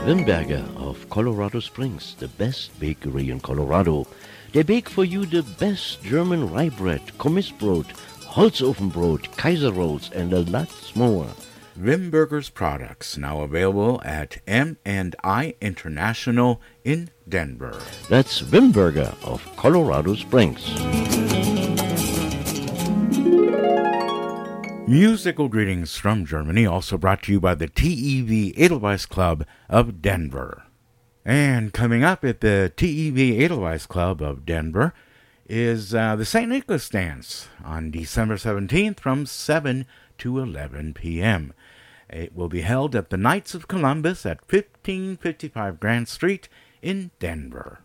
Wimberger 0.05 0.63
of 0.77 1.09
Colorado 1.09 1.59
Springs, 1.59 2.15
the 2.19 2.27
best 2.27 2.79
bakery 2.79 3.31
in 3.31 3.39
Colorado. 3.39 4.05
They 4.51 4.61
bake 4.63 4.89
for 4.89 5.03
you 5.03 5.25
the 5.25 5.43
best 5.43 6.03
German 6.03 6.51
rye 6.51 6.69
bread, 6.69 7.01
Kommissbrot, 7.17 7.85
Holzofenbrot, 8.25 9.35
Kaiser 9.35 9.71
rolls, 9.71 10.11
and 10.11 10.31
a 10.33 10.41
lot 10.41 10.69
more. 10.95 11.27
Wimberger's 11.81 12.49
products 12.49 13.17
now 13.17 13.41
available 13.41 13.99
at 14.05 14.37
M&I 14.45 15.55
International 15.59 16.61
in 16.83 17.09
Denver. 17.27 17.81
That's 18.07 18.43
Wimberger 18.43 19.15
of 19.25 19.43
Colorado 19.55 20.13
Springs. 20.13 20.61
Musical 24.87 25.47
greetings 25.47 25.95
from 25.95 26.25
Germany, 26.25 26.65
also 26.65 26.97
brought 26.97 27.23
to 27.23 27.31
you 27.31 27.39
by 27.39 27.55
the 27.55 27.67
TEV 27.67 28.53
Edelweiss 28.57 29.07
Club 29.07 29.45
of 29.67 30.01
Denver. 30.01 30.63
And 31.25 31.73
coming 31.73 32.03
up 32.03 32.23
at 32.23 32.41
the 32.41 32.71
TEV 32.75 33.39
Edelweiss 33.39 33.87
Club 33.87 34.21
of 34.21 34.45
Denver 34.45 34.93
is 35.47 35.95
uh, 35.95 36.15
the 36.15 36.25
St. 36.25 36.49
Nicholas 36.49 36.89
Dance 36.89 37.47
on 37.63 37.89
December 37.89 38.35
17th 38.35 38.99
from 38.99 39.25
7 39.25 39.85
to 40.19 40.39
11 40.39 40.93
p.m. 40.93 41.53
It 42.11 42.35
will 42.35 42.49
be 42.49 42.61
held 42.61 42.95
at 42.95 43.09
the 43.09 43.17
Knights 43.17 43.55
of 43.55 43.69
Columbus 43.69 44.25
at 44.25 44.41
1555 44.41 45.79
Grant 45.79 46.09
Street 46.09 46.49
in 46.81 47.11
Denver. 47.19 47.79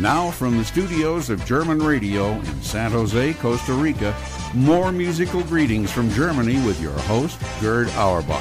Now 0.00 0.30
from 0.30 0.56
the 0.56 0.64
studios 0.64 1.28
of 1.28 1.44
German 1.44 1.78
Radio 1.78 2.32
in 2.32 2.62
San 2.62 2.92
Jose, 2.92 3.34
Costa 3.34 3.74
Rica, 3.74 4.16
more 4.54 4.90
musical 4.90 5.42
greetings 5.42 5.92
from 5.92 6.08
Germany 6.12 6.54
with 6.66 6.80
your 6.80 6.98
host, 7.00 7.38
Gerd 7.60 7.90
Auerbach. 7.90 8.40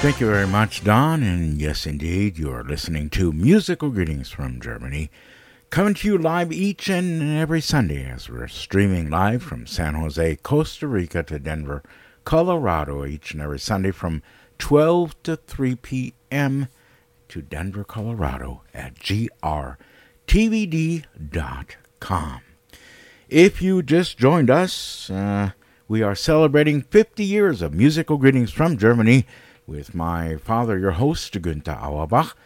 Thank 0.00 0.18
you 0.18 0.28
very 0.28 0.46
much, 0.46 0.82
Don. 0.82 1.22
And 1.22 1.60
yes, 1.60 1.84
indeed, 1.84 2.38
you 2.38 2.50
are 2.52 2.64
listening 2.64 3.10
to 3.10 3.34
Musical 3.34 3.90
Greetings 3.90 4.30
from 4.30 4.62
Germany, 4.62 5.10
coming 5.68 5.92
to 5.92 6.08
you 6.08 6.16
live 6.16 6.50
each 6.50 6.88
and 6.88 7.22
every 7.22 7.60
Sunday 7.60 8.06
as 8.06 8.30
we're 8.30 8.48
streaming 8.48 9.10
live 9.10 9.42
from 9.42 9.66
San 9.66 9.92
Jose, 9.92 10.36
Costa 10.36 10.86
Rica 10.86 11.22
to 11.22 11.38
Denver, 11.38 11.82
Colorado, 12.24 13.04
each 13.04 13.32
and 13.32 13.42
every 13.42 13.58
Sunday 13.58 13.90
from 13.90 14.22
12 14.56 15.22
to 15.24 15.36
3 15.36 15.76
p.m. 15.76 16.68
to 17.28 17.42
Denver, 17.42 17.84
Colorado 17.84 18.62
at 18.72 18.94
grtvd.com. 18.96 19.76
If 23.28 23.62
you 23.62 23.82
just 23.82 24.18
joined 24.18 24.50
us, 24.50 25.10
uh, 25.10 25.50
we 25.88 26.02
are 26.02 26.14
celebrating 26.14 26.82
50 26.82 27.24
years 27.24 27.62
of 27.62 27.74
musical 27.74 28.16
greetings 28.16 28.52
from 28.52 28.78
Germany 28.78 29.26
with 29.66 29.94
my 29.94 30.36
father, 30.36 30.78
your 30.78 30.92
host, 30.92 31.34
Günther 31.34 31.82
Auerbach. 31.82 32.36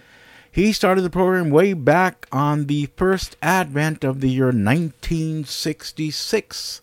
He 0.51 0.73
started 0.73 1.03
the 1.03 1.11
program 1.11 1.51
way 1.51 1.73
back 1.73 2.27
on 2.33 2.67
the 2.67 2.87
first 2.97 3.37
advent 3.43 4.03
of 4.03 4.21
the 4.21 4.31
year 4.31 4.47
1966, 4.47 6.83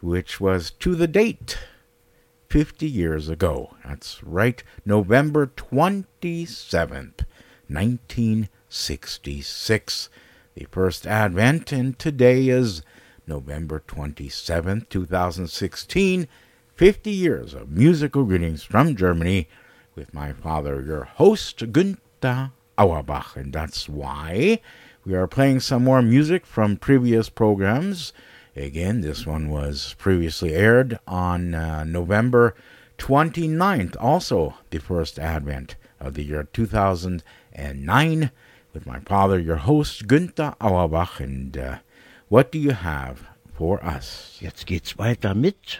which 0.00 0.40
was 0.40 0.70
to 0.72 0.94
the 0.94 1.08
date 1.08 1.56
50 2.48 2.88
years 2.88 3.28
ago. 3.28 3.76
That's 3.84 4.24
right, 4.24 4.64
November 4.86 5.48
27th, 5.48 7.26
1966. 7.68 10.08
The 10.54 10.66
first 10.70 11.06
advent, 11.06 11.72
and 11.72 11.98
today 11.98 12.48
is 12.48 12.80
November 13.26 13.82
27th, 13.86 14.88
2016. 14.88 16.26
50 16.74 17.10
years 17.10 17.52
of 17.52 17.70
musical 17.70 18.24
greetings 18.24 18.62
from 18.62 18.96
Germany 18.96 19.46
with 19.94 20.14
my 20.14 20.32
father, 20.32 20.80
your 20.80 21.04
host, 21.04 21.58
Günther 21.58 22.52
Auerbach. 22.78 23.36
And 23.36 23.52
that's 23.52 23.90
why 23.90 24.62
we 25.04 25.14
are 25.14 25.26
playing 25.26 25.60
some 25.60 25.84
more 25.84 26.00
music 26.00 26.46
from 26.46 26.78
previous 26.78 27.28
programs. 27.28 28.14
Again, 28.58 29.02
this 29.02 29.24
one 29.24 29.50
was 29.50 29.94
previously 29.98 30.52
aired 30.52 30.98
on 31.06 31.54
uh, 31.54 31.84
November 31.84 32.56
29th, 32.98 33.96
also 34.00 34.54
the 34.70 34.78
first 34.78 35.16
advent 35.16 35.76
of 36.00 36.14
the 36.14 36.24
year 36.24 36.42
2009, 36.52 38.30
with 38.74 38.84
my 38.84 38.98
father, 38.98 39.38
your 39.38 39.56
host, 39.56 40.08
Günther 40.08 40.56
Auerbach. 40.60 41.20
And 41.20 41.56
uh, 41.56 41.78
what 42.28 42.50
do 42.50 42.58
you 42.58 42.72
have 42.72 43.28
for 43.54 43.82
us? 43.84 44.38
Jetzt 44.40 44.66
geht's 44.66 44.98
weiter 44.98 45.34
mit 45.36 45.78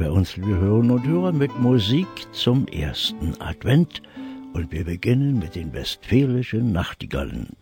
bei 0.00 0.10
uns, 0.10 0.34
liebe 0.38 0.56
Hörerinnen 0.56 0.92
und 0.92 1.06
Hörer, 1.06 1.32
mit 1.32 1.60
Musik 1.60 2.08
zum 2.32 2.66
ersten 2.68 3.38
Advent. 3.38 4.00
Und 4.54 4.72
wir 4.72 4.84
beginnen 4.86 5.38
mit 5.38 5.54
den 5.54 5.74
westfälischen 5.74 6.72
Nachtigallen. 6.72 7.59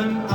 I'm 0.00 0.29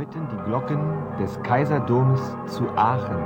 läuten 0.00 0.26
die 0.32 0.42
Glocken 0.44 0.80
des 1.18 1.38
Kaiserdoms 1.42 2.20
zu 2.46 2.66
Aachen. 2.74 3.22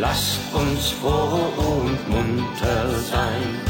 Lasst 0.00 0.40
uns 0.54 0.88
froh 0.88 1.52
und 1.58 2.08
munter 2.08 2.88
sein 3.12 3.60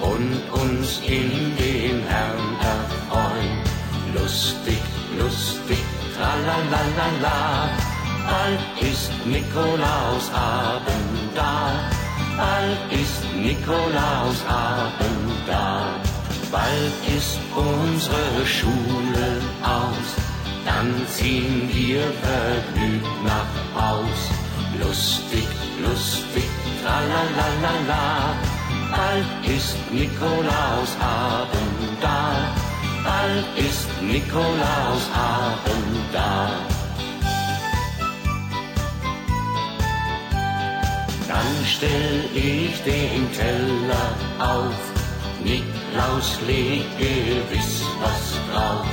und 0.00 0.60
uns 0.60 1.00
in 1.06 1.39
Nikolausabend 9.26 11.34
da, 11.34 11.72
bald 12.36 12.78
ist 12.90 13.24
Nikolausabend 13.36 15.46
da, 15.46 15.86
bald 16.50 16.94
ist 17.16 17.38
unsere 17.54 18.46
Schule 18.46 19.40
aus, 19.62 20.16
dann 20.64 21.06
ziehen 21.08 21.70
wir 21.72 22.02
vergnügt 22.22 23.24
nach 23.24 23.54
Haus. 23.80 24.30
Lustig, 24.80 25.48
lustig, 25.82 26.48
tralalala, 26.82 28.34
bald 28.90 29.26
ist 29.54 29.76
Nikolausabend 29.92 32.00
da, 32.00 32.54
bald 33.04 33.46
ist 33.58 33.90
Nikolausabend 34.00 36.08
da. 36.12 36.69
Stell 41.64 42.24
ich 42.34 42.82
den 42.82 43.30
Teller 43.32 44.14
auf, 44.38 44.74
Niklaus 45.44 46.38
legt 46.46 46.98
gewiss 46.98 47.82
was 48.00 48.38
drauf. 48.50 48.86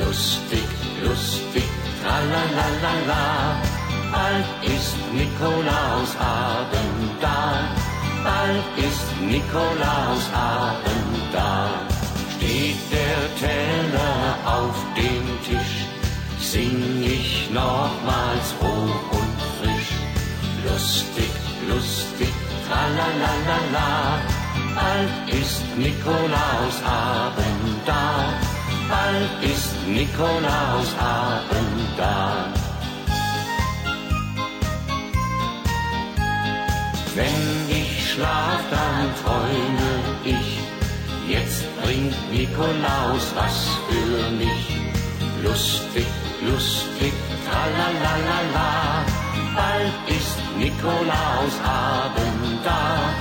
Lustig, 0.00 0.68
lustig, 1.02 1.68
tralalala, 2.02 3.56
bald 4.10 4.46
ist 4.74 4.96
Nikolausabend 5.12 7.10
da, 7.20 7.68
bald 8.24 8.66
ist 8.78 9.08
Nikolausabend 9.20 11.18
da. 11.32 11.68
Steht 12.36 12.76
der 12.90 13.20
Teller 13.38 14.36
auf 14.44 14.76
dem 14.96 15.26
Tisch, 15.44 15.86
sing 16.40 17.02
ich 17.04 17.48
nochmals 17.50 18.54
hoch 18.60 19.18
und 19.18 19.36
frisch. 19.58 19.92
Lustig, 20.66 21.41
lustig, 21.68 22.32
tralalala, 22.68 24.20
bald 24.74 25.12
ist 25.40 25.62
Nikolausabend 25.76 27.86
da, 27.86 28.34
bald 28.88 29.30
ist 29.42 29.74
Nikolausabend 29.86 31.96
da. 31.96 32.46
Wenn 37.14 37.68
ich 37.68 38.12
schlaf, 38.12 38.60
dann 38.70 39.14
träume 39.22 39.92
ich, 40.24 40.60
jetzt 41.28 41.64
bringt 41.82 42.16
Nikolaus 42.32 43.32
was 43.34 43.68
für 43.88 44.30
mich. 44.30 44.80
Lustig, 45.42 46.06
lustig, 46.40 47.12
tralalala, 47.44 49.04
bald 49.54 49.92
ist 50.08 50.41
Nikolausabend 50.58 52.64
da, 52.64 53.14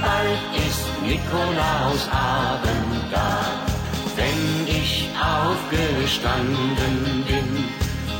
bald 0.00 0.40
ist 0.66 0.86
Nikolausabend 1.02 3.12
da. 3.12 3.28
Wenn 4.16 4.66
ich 4.66 5.08
aufgestanden 5.18 7.24
bin, 7.26 7.64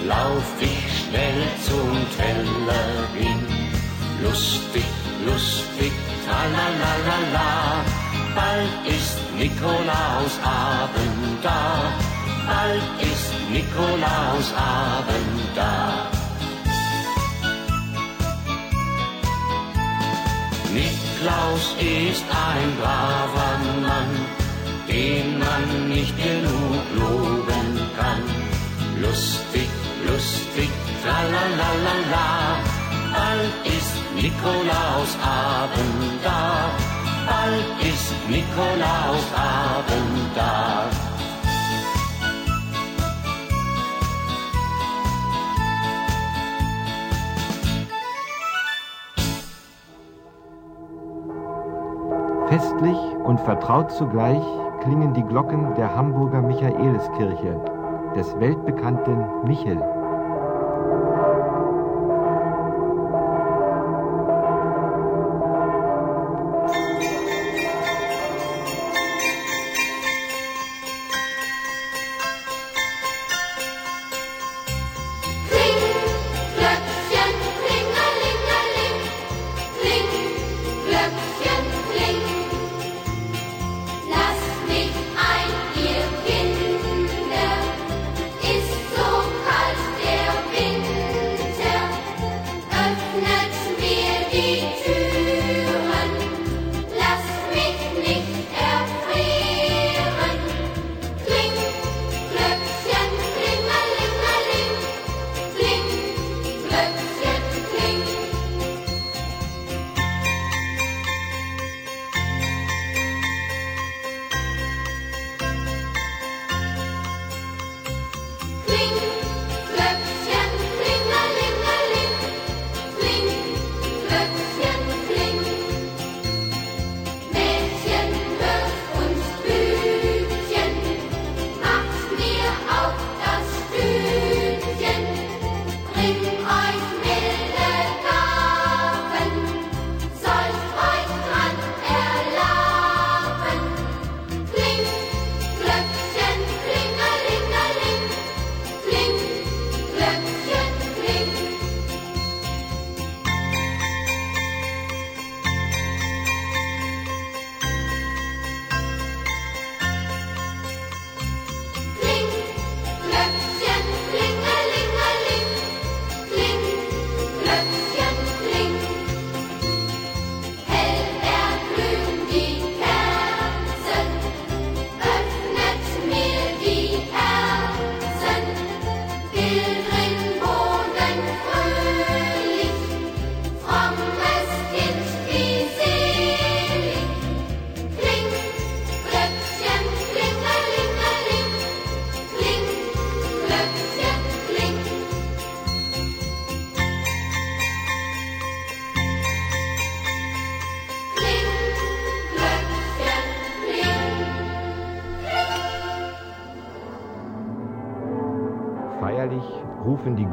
lauf 0.06 0.44
ich 0.60 0.98
schnell 0.98 1.48
zum 1.64 2.06
Teller 2.16 3.08
hin. 3.14 3.40
Lustig, 4.22 4.84
lustig, 5.24 5.92
tralalala, 6.26 7.84
bald 8.34 8.86
ist 8.86 9.18
Nikolausabend 9.36 11.42
da, 11.42 11.92
bald 12.46 12.82
ist 13.00 13.32
Nikolausabend 13.50 15.48
da. 15.54 16.15
Niklaus 20.76 21.74
ist 21.78 22.24
ein 22.28 22.76
braver 22.78 23.58
Mann, 23.80 24.12
den 24.86 25.38
man 25.38 25.88
nicht 25.88 26.14
genug 26.22 26.84
loben 26.94 27.80
kann. 27.98 28.22
Lustig, 29.00 29.70
lustig, 30.06 30.68
tralalala, 31.02 32.58
bald 33.14 33.54
ist 33.64 33.96
Nikolausabend 34.14 36.20
da, 36.22 36.70
bald 37.26 37.64
ist 37.80 38.12
Nikolausabend 38.28 40.30
da. 40.34 40.90
Festlich 52.48 52.98
und 53.24 53.40
vertraut 53.40 53.90
zugleich 53.90 54.42
klingen 54.80 55.12
die 55.14 55.24
Glocken 55.24 55.74
der 55.74 55.96
Hamburger 55.96 56.40
Michaeliskirche, 56.42 57.60
des 58.14 58.38
weltbekannten 58.38 59.24
Michel. 59.44 59.82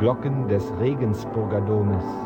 Glocken 0.03 0.49
des 0.49 0.69
Regensburger 0.81 1.61
Domes. 1.61 2.22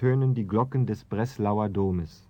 tönen 0.00 0.32
die 0.32 0.46
Glocken 0.46 0.86
des 0.86 1.04
Breslauer 1.04 1.68
Domes. 1.68 2.26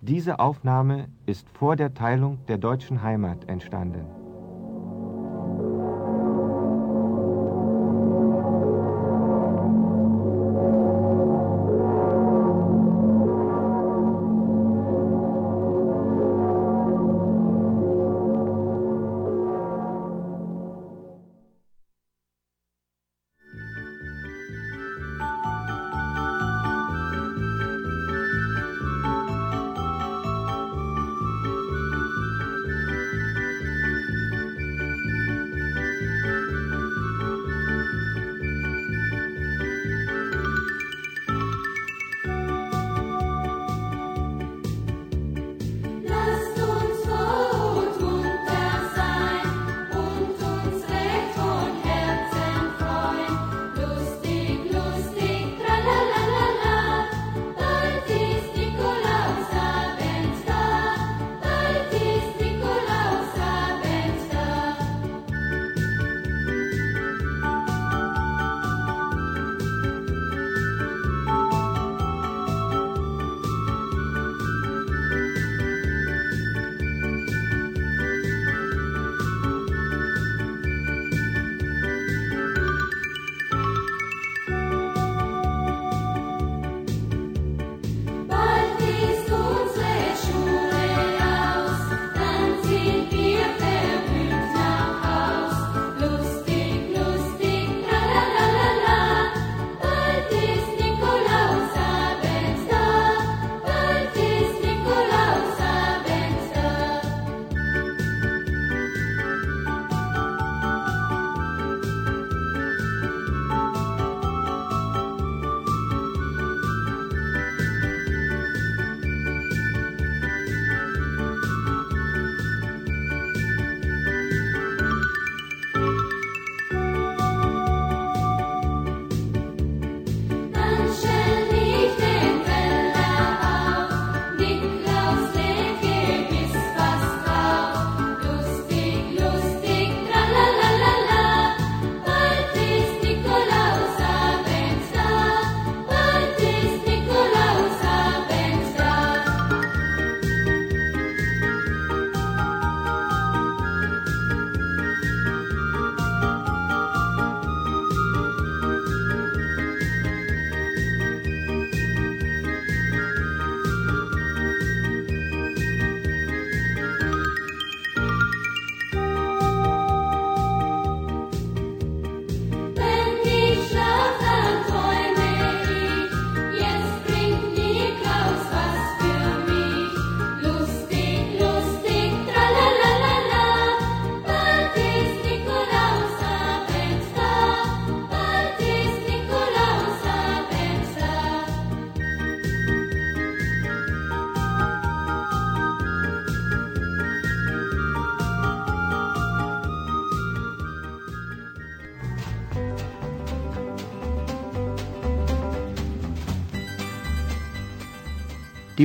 Diese 0.00 0.38
Aufnahme 0.38 1.08
ist 1.26 1.46
vor 1.50 1.76
der 1.76 1.92
Teilung 1.92 2.38
der 2.48 2.56
deutschen 2.56 3.02
Heimat 3.02 3.50
entstanden. 3.50 4.23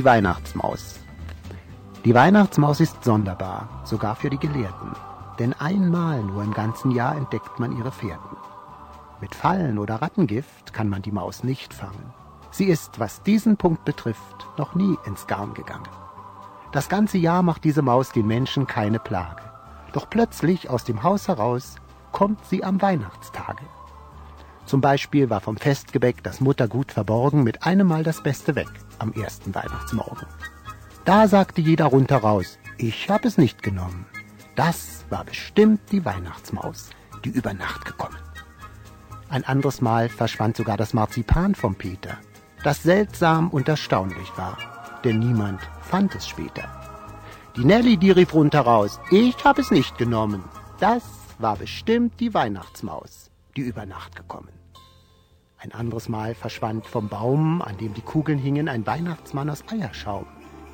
Die 0.00 0.04
Weihnachtsmaus. 0.06 0.98
Die 2.06 2.14
Weihnachtsmaus 2.14 2.80
ist 2.80 3.04
sonderbar, 3.04 3.82
sogar 3.84 4.16
für 4.16 4.30
die 4.30 4.38
Gelehrten. 4.38 4.92
Denn 5.38 5.52
einmal 5.52 6.22
nur 6.22 6.42
im 6.42 6.54
ganzen 6.54 6.90
Jahr 6.90 7.14
entdeckt 7.16 7.60
man 7.60 7.76
ihre 7.76 7.92
Fährten. 7.92 8.38
Mit 9.20 9.34
Fallen 9.34 9.76
oder 9.76 9.96
Rattengift 9.96 10.72
kann 10.72 10.88
man 10.88 11.02
die 11.02 11.12
Maus 11.12 11.44
nicht 11.44 11.74
fangen. 11.74 12.14
Sie 12.50 12.64
ist, 12.64 12.98
was 12.98 13.22
diesen 13.24 13.58
Punkt 13.58 13.84
betrifft, 13.84 14.48
noch 14.56 14.74
nie 14.74 14.96
ins 15.04 15.26
Garn 15.26 15.52
gegangen. 15.52 15.90
Das 16.72 16.88
ganze 16.88 17.18
Jahr 17.18 17.42
macht 17.42 17.62
diese 17.64 17.82
Maus 17.82 18.10
den 18.10 18.26
Menschen 18.26 18.66
keine 18.66 19.00
Plage. 19.00 19.42
Doch 19.92 20.08
plötzlich 20.08 20.70
aus 20.70 20.84
dem 20.84 21.02
Haus 21.02 21.28
heraus 21.28 21.74
kommt 22.10 22.42
sie 22.46 22.64
am 22.64 22.80
Weihnachtstage. 22.80 23.66
Zum 24.70 24.80
Beispiel 24.80 25.30
war 25.30 25.40
vom 25.40 25.56
Festgebäck 25.56 26.22
das 26.22 26.40
Muttergut 26.40 26.92
verborgen 26.92 27.42
mit 27.42 27.64
einem 27.64 27.88
Mal 27.88 28.04
das 28.04 28.22
Beste 28.22 28.54
weg 28.54 28.68
am 29.00 29.12
ersten 29.14 29.52
Weihnachtsmorgen. 29.52 30.28
Da 31.04 31.26
sagte 31.26 31.60
jeder 31.60 31.86
rundheraus, 31.86 32.56
ich 32.78 33.10
hab 33.10 33.24
es 33.24 33.36
nicht 33.36 33.64
genommen. 33.64 34.06
Das 34.54 35.04
war 35.10 35.24
bestimmt 35.24 35.80
die 35.90 36.04
Weihnachtsmaus, 36.04 36.90
die 37.24 37.30
über 37.30 37.52
Nacht 37.52 37.84
gekommen. 37.84 38.18
Ein 39.28 39.42
anderes 39.42 39.80
Mal 39.80 40.08
verschwand 40.08 40.56
sogar 40.56 40.76
das 40.76 40.94
Marzipan 40.94 41.56
vom 41.56 41.74
Peter, 41.74 42.18
das 42.62 42.84
seltsam 42.84 43.50
und 43.50 43.68
erstaunlich 43.68 44.30
war, 44.36 44.56
denn 45.02 45.18
niemand 45.18 45.60
fand 45.80 46.14
es 46.14 46.28
später. 46.28 46.68
Die 47.56 47.64
Nelly, 47.64 47.96
die 47.96 48.12
rief 48.12 48.32
rundheraus, 48.34 49.00
ich 49.10 49.34
hab 49.44 49.58
es 49.58 49.72
nicht 49.72 49.98
genommen. 49.98 50.44
Das 50.78 51.02
war 51.40 51.56
bestimmt 51.56 52.20
die 52.20 52.34
Weihnachtsmaus, 52.34 53.32
die 53.56 53.62
über 53.62 53.84
Nacht 53.84 54.14
gekommen. 54.14 54.59
Ein 55.62 55.72
anderes 55.72 56.08
Mal 56.08 56.34
verschwand 56.34 56.86
vom 56.86 57.08
Baum, 57.08 57.60
an 57.60 57.76
dem 57.76 57.92
die 57.92 58.00
Kugeln 58.00 58.38
hingen, 58.38 58.66
ein 58.66 58.86
Weihnachtsmann 58.86 59.50
aus 59.50 59.62
Eierschaum, 59.70 60.24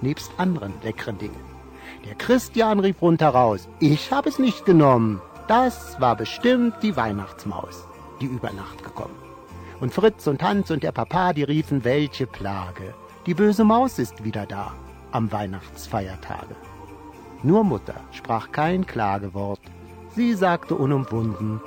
nebst 0.01 0.30
anderen 0.37 0.74
leckeren 0.84 1.18
Dingen. 1.18 1.41
Der 2.05 2.14
Christian 2.14 2.78
rief 2.78 3.03
rundheraus, 3.03 3.68
ich 3.80 4.12
hab 4.12 4.26
es 4.26 4.39
nicht 4.39 4.64
genommen. 4.64 5.20
Das 5.49 6.01
war 6.01 6.14
bestimmt 6.14 6.74
die 6.82 6.97
Weihnachtsmaus, 6.97 7.84
die 8.20 8.26
über 8.26 8.53
Nacht 8.53 8.84
gekommen. 8.84 9.16
Und 9.80 9.93
Fritz 9.93 10.28
und 10.28 10.41
Hans 10.41 10.70
und 10.70 10.84
der 10.84 10.93
Papa, 10.93 11.32
die 11.32 11.43
riefen, 11.43 11.82
welche 11.82 12.28
Plage. 12.28 12.95
Die 13.26 13.34
böse 13.34 13.64
Maus 13.64 13.99
ist 13.99 14.22
wieder 14.22 14.47
da 14.47 14.72
am 15.11 15.32
Weihnachtsfeiertage. 15.32 16.55
Nur 17.43 17.64
Mutter 17.64 17.97
sprach 18.12 18.53
kein 18.53 18.87
Klagewort. 18.87 19.61
Sie 20.14 20.34
sagte 20.34 20.76
unumwunden, 20.76 21.61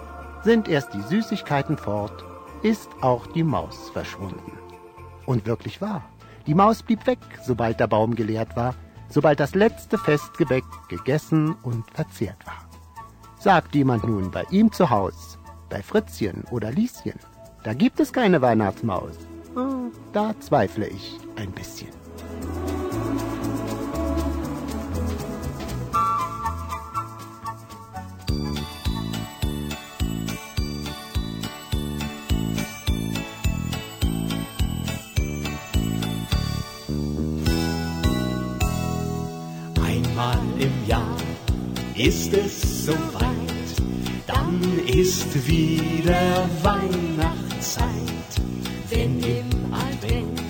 sind 0.46 0.70
erst 0.70 0.94
die 0.94 1.02
Süßigkeiten 1.02 1.78
fort, 1.78 2.24
ist 2.62 2.90
auch 3.02 3.28
die 3.28 3.44
Maus 3.44 3.90
verschwunden. 3.92 4.52
Und 5.26 5.46
wirklich 5.46 5.82
wahr, 5.82 6.04
die 6.48 6.56
Maus 6.56 6.84
blieb 6.84 7.06
weg, 7.08 7.20
sobald 7.44 7.80
der 7.80 7.88
Baum 7.88 8.16
geleert 8.16 8.56
war, 8.56 8.76
sobald 9.10 9.40
das 9.40 9.56
letzte 9.56 9.98
Festgebäck 9.98 10.64
gegessen 10.88 11.56
und 11.64 11.86
verzehrt 11.92 12.46
war. 12.46 12.66
Sagt 13.40 13.76
jemand 13.76 14.04
nun 14.04 14.32
bei 14.32 14.44
ihm 14.50 14.72
zu 14.72 14.90
Haus, 14.90 15.38
bei 15.70 15.82
Fritzchen 15.82 16.44
oder 16.52 16.72
Lieschen, 16.72 17.14
da 17.64 17.74
gibt 17.74 18.00
es 18.00 18.12
keine 18.14 18.42
Weihnachtsmaus. 18.42 19.18
Ah, 19.56 19.90
Da 20.14 20.34
zweifle 20.40 20.88
ich 20.88 21.18
ein 21.36 21.52
bisschen. 21.52 21.90
Einmal 40.20 40.38
im 40.60 40.86
Jahr 40.86 41.16
ist 41.96 42.34
es 42.34 42.86
soweit, 42.88 43.70
dann 44.28 44.60
ist 44.86 45.48
wieder 45.48 46.50
Weihnachtszeit. 46.62 47.88
Wenn 48.90 49.18
im 49.24 49.74
Advent 49.74 50.42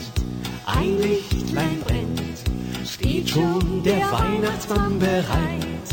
ein 0.65 0.97
Lichtlein 0.97 1.80
brennt, 1.86 2.39
steht 2.84 3.30
schon 3.30 3.84
der 3.84 4.11
Weihnachtsmann 4.11 4.97
bereit. 4.97 5.89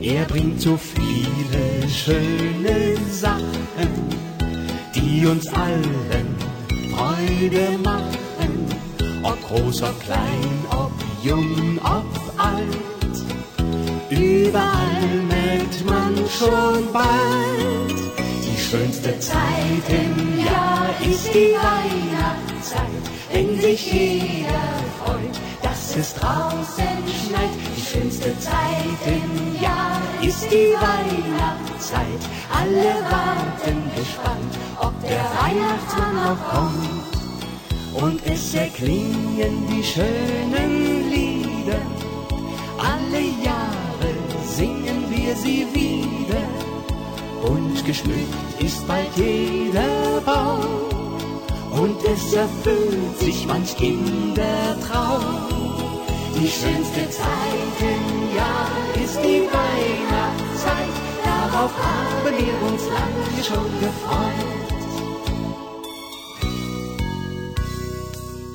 Er 0.00 0.24
bringt 0.26 0.60
so 0.60 0.76
viele 0.76 1.88
schöne 1.88 2.96
Sachen, 3.10 3.90
die 4.94 5.26
uns 5.26 5.48
allen 5.48 6.36
Freude 6.92 7.78
machen. 7.82 8.68
Ob 9.24 9.42
groß, 9.48 9.82
ob 9.82 10.00
klein, 10.04 10.64
ob 10.70 10.92
jung, 11.24 11.80
ob 11.82 12.40
alt. 12.40 12.91
Überall 14.12 15.22
merkt 15.26 15.86
man 15.86 16.14
schon 16.28 16.92
bald, 16.92 17.94
die 18.44 18.60
schönste 18.60 19.18
Zeit 19.18 19.88
im 19.88 20.38
Jahr 20.38 20.90
ist 21.00 21.32
die 21.32 21.54
Weihnachtszeit, 21.54 23.04
wenn 23.32 23.58
sich 23.58 23.90
jeder 23.90 24.68
freut, 25.02 25.40
dass 25.62 25.96
es 25.96 26.14
draußen 26.14 26.98
schneit. 27.26 27.48
Die 27.74 27.80
schönste 27.80 28.38
Zeit 28.38 29.00
im 29.06 29.62
Jahr 29.62 29.98
ist 30.20 30.44
die 30.50 30.74
Weihnachtszeit, 30.74 32.22
alle 32.52 32.92
warten 33.10 33.90
gespannt, 33.96 34.54
ob 34.78 34.92
der 35.00 35.24
Weihnachtsmann 35.40 36.14
noch 36.16 36.50
kommt. 36.50 38.04
Und 38.04 38.20
es 38.26 38.52
erklingen 38.52 39.66
die 39.70 39.82
schönen 39.82 41.10
Lieder, 41.10 41.80
alle 42.78 43.20
Jahre 43.42 43.91
singen 44.44 45.04
wir 45.10 45.34
sie 45.36 45.66
wieder. 45.72 46.42
Und 47.42 47.84
geschmückt 47.84 48.60
ist 48.60 48.86
bald 48.86 49.08
jeder 49.16 50.20
Baum, 50.24 50.62
und 51.72 51.96
es 52.04 52.32
erfüllt 52.32 53.18
sich 53.18 53.46
manch 53.46 53.76
Kindertraum. 53.76 55.48
Die 56.38 56.48
schönste 56.48 57.10
Zeit 57.10 57.76
im 57.80 58.36
Jahr 58.36 58.70
ist 59.02 59.18
die 59.18 59.42
Weihnachtszeit, 59.58 60.96
darauf 61.24 61.72
haben 61.76 62.36
wir 62.38 62.54
uns 62.70 62.82
lange 62.96 63.42
schon 63.44 63.70
gefreut. 63.80 64.62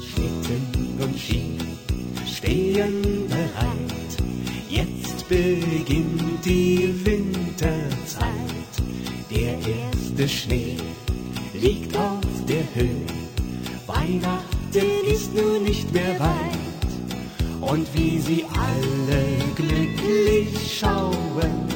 Schlitten 0.02 1.00
und 1.02 1.20
Ski 1.20 1.58
stehen 2.26 3.28
bereit. 3.28 3.77
Beginnt 5.30 6.46
die 6.46 7.06
Winterzeit. 7.06 8.32
Der 9.30 9.58
erste 9.60 10.30
Schnee 10.30 10.78
liegt 11.54 11.98
auf 11.98 12.22
der 12.48 12.64
Höhe. 12.74 13.06
Weihnachten 13.86 15.06
ist 15.06 15.36
nun 15.36 15.64
nicht 15.64 15.94
mehr 15.94 16.18
weit. 16.18 17.60
Und 17.60 17.94
wie 17.94 18.20
sie 18.20 18.46
alle 18.54 19.26
glücklich 19.56 20.80
schauen, 20.80 21.68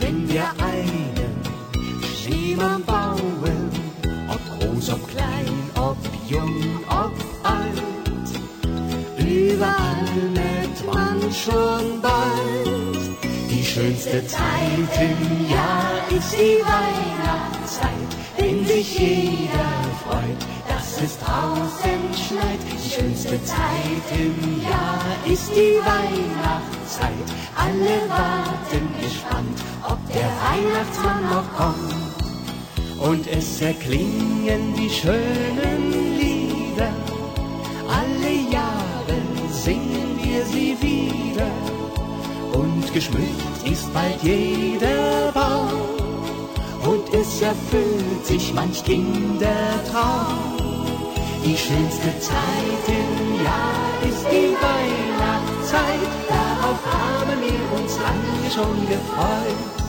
wenn 0.00 0.26
wir 0.26 0.44
einen 0.58 1.36
Schneemann 2.22 2.82
bauen, 2.84 3.70
ob 4.28 4.60
groß, 4.60 4.90
ob 4.94 5.08
klein, 5.10 5.70
ob 5.76 5.98
jung. 6.26 6.81
Überall 9.52 10.30
merkt 10.32 10.86
man 10.86 11.20
schon 11.30 12.00
bald, 12.00 13.18
die 13.50 13.62
schönste 13.62 14.26
Zeit 14.26 14.92
im 14.98 15.50
Jahr 15.50 15.92
ist 16.10 16.32
die 16.32 16.58
Weihnachtszeit, 16.64 18.10
wenn 18.38 18.64
sich 18.66 18.98
jeder 18.98 19.72
freut, 20.02 20.42
dass 20.68 21.02
es 21.02 21.18
draußen 21.18 22.02
schneit. 22.14 22.60
Die 22.72 22.90
schönste 22.90 23.44
Zeit 23.44 24.06
im 24.14 24.62
Jahr 24.62 25.04
ist 25.26 25.50
die 25.50 25.78
Weihnachtszeit, 25.84 27.28
alle 27.54 28.08
warten 28.08 28.88
gespannt, 29.02 29.58
ob 29.86 29.98
der 30.14 30.30
Weihnachtsmann 30.46 31.24
noch 31.24 31.52
kommt. 31.58 33.06
Und 33.06 33.26
es 33.26 33.60
erklingen 33.60 34.74
die 34.78 34.88
schönen 34.88 36.16
Lieder, 36.18 36.92
alle 37.88 38.50
Jahre 38.50 38.61
wir 40.32 40.44
sie 40.46 40.76
wieder. 40.80 41.50
Und 42.52 42.92
geschmückt 42.92 43.66
ist 43.70 43.92
bald 43.92 44.22
jeder 44.22 45.32
Baum, 45.32 45.70
und 46.90 47.14
es 47.14 47.40
erfüllt 47.40 48.24
sich 48.24 48.52
manch 48.54 48.84
Kindertraum. 48.84 50.56
Die 51.44 51.56
schönste 51.56 52.10
Zeit 52.20 52.84
im 52.86 53.44
Jahr 53.44 53.88
ist 54.08 54.24
die 54.30 54.54
Weihnachtszeit, 54.66 56.12
darauf 56.28 56.80
haben 56.86 57.40
wir 57.40 57.80
uns 57.80 57.98
lange 58.06 58.50
schon 58.54 58.88
gefreut. 58.88 59.81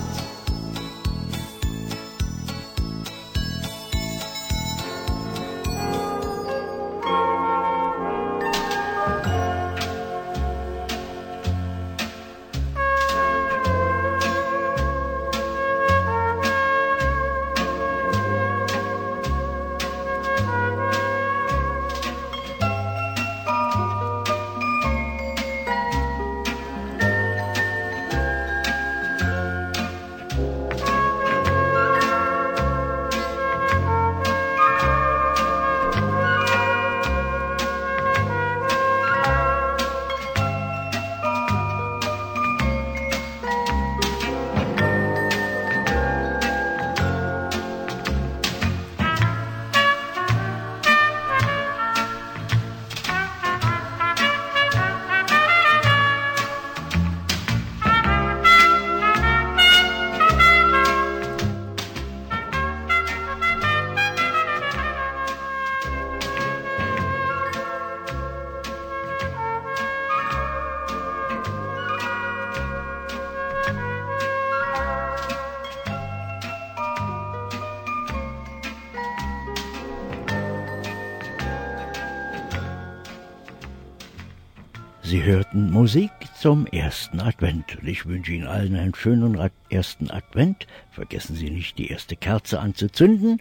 Sie 85.13 85.25
hörten 85.25 85.69
Musik 85.69 86.09
zum 86.39 86.65
ersten 86.65 87.19
Advent. 87.19 87.77
Und 87.79 87.87
ich 87.87 88.07
wünsche 88.07 88.31
Ihnen 88.31 88.47
allen 88.47 88.75
einen 88.75 88.95
schönen 88.95 89.37
ersten 89.69 90.09
Advent. 90.09 90.65
Vergessen 90.89 91.35
Sie 91.35 91.51
nicht, 91.51 91.77
die 91.77 91.91
erste 91.91 92.15
Kerze 92.15 92.59
anzuzünden. 92.59 93.39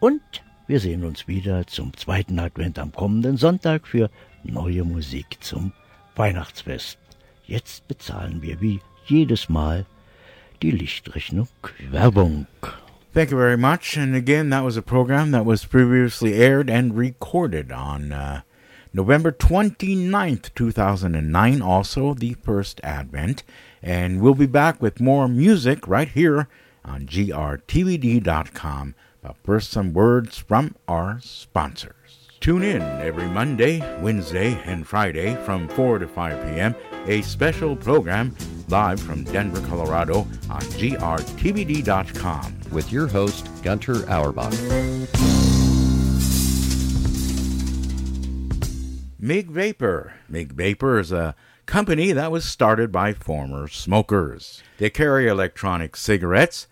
Und 0.00 0.20
wir 0.66 0.80
sehen 0.80 1.04
uns 1.04 1.28
wieder 1.28 1.64
zum 1.68 1.96
zweiten 1.96 2.40
Advent 2.40 2.80
am 2.80 2.90
kommenden 2.90 3.36
Sonntag 3.36 3.86
für 3.86 4.10
neue 4.42 4.82
Musik 4.82 5.36
zum 5.38 5.70
Weihnachtsfest. 6.16 6.98
Jetzt 7.46 7.86
bezahlen 7.86 8.42
wir 8.42 8.60
wie 8.60 8.80
jedes 9.06 9.48
Mal 9.48 9.86
die 10.60 10.72
Lichtrechnung 10.72 11.46
Werbung. 11.92 12.48
Thank 13.14 13.30
you 13.30 13.38
very 13.38 13.56
much. 13.56 13.96
And 13.96 14.16
again, 14.16 14.50
that 14.50 14.64
was 14.64 14.76
a 14.76 14.82
program 14.82 15.30
that 15.30 15.46
was 15.46 15.64
previously 15.64 16.34
aired 16.34 16.68
and 16.68 16.98
recorded 16.98 17.70
on 17.70 18.10
uh, 18.10 18.40
November 18.94 19.32
29th, 19.32 20.54
2009, 20.54 21.62
also 21.62 22.14
the 22.14 22.34
first 22.34 22.80
Advent. 22.82 23.42
And 23.82 24.20
we'll 24.20 24.34
be 24.34 24.46
back 24.46 24.80
with 24.82 25.00
more 25.00 25.28
music 25.28 25.88
right 25.88 26.08
here 26.08 26.48
on 26.84 27.06
grtvd.com. 27.06 28.94
But 29.22 29.36
first, 29.44 29.70
some 29.70 29.92
words 29.92 30.38
from 30.38 30.74
our 30.88 31.20
sponsors. 31.22 32.28
Tune 32.40 32.64
in 32.64 32.82
every 32.82 33.28
Monday, 33.28 33.78
Wednesday, 34.02 34.60
and 34.64 34.84
Friday 34.84 35.36
from 35.44 35.68
4 35.68 36.00
to 36.00 36.08
5 36.08 36.44
p.m. 36.44 36.74
A 37.06 37.22
special 37.22 37.76
program 37.76 38.34
live 38.68 39.00
from 39.00 39.22
Denver, 39.24 39.60
Colorado 39.68 40.26
on 40.50 40.60
grtvd.com. 40.60 42.58
with 42.72 42.90
your 42.90 43.06
host, 43.06 43.48
Gunter 43.62 44.04
Auerbach. 44.10 44.52
MIG 49.24 49.52
Vapor. 49.52 50.14
MIG 50.28 50.52
Vapor 50.54 50.98
is 50.98 51.12
a 51.12 51.36
company 51.64 52.10
that 52.10 52.32
was 52.32 52.44
started 52.44 52.90
by 52.90 53.12
former 53.12 53.68
smokers. 53.68 54.64
They 54.78 54.90
carry 54.90 55.28
electronic 55.28 55.94
cigarettes, 55.94 56.66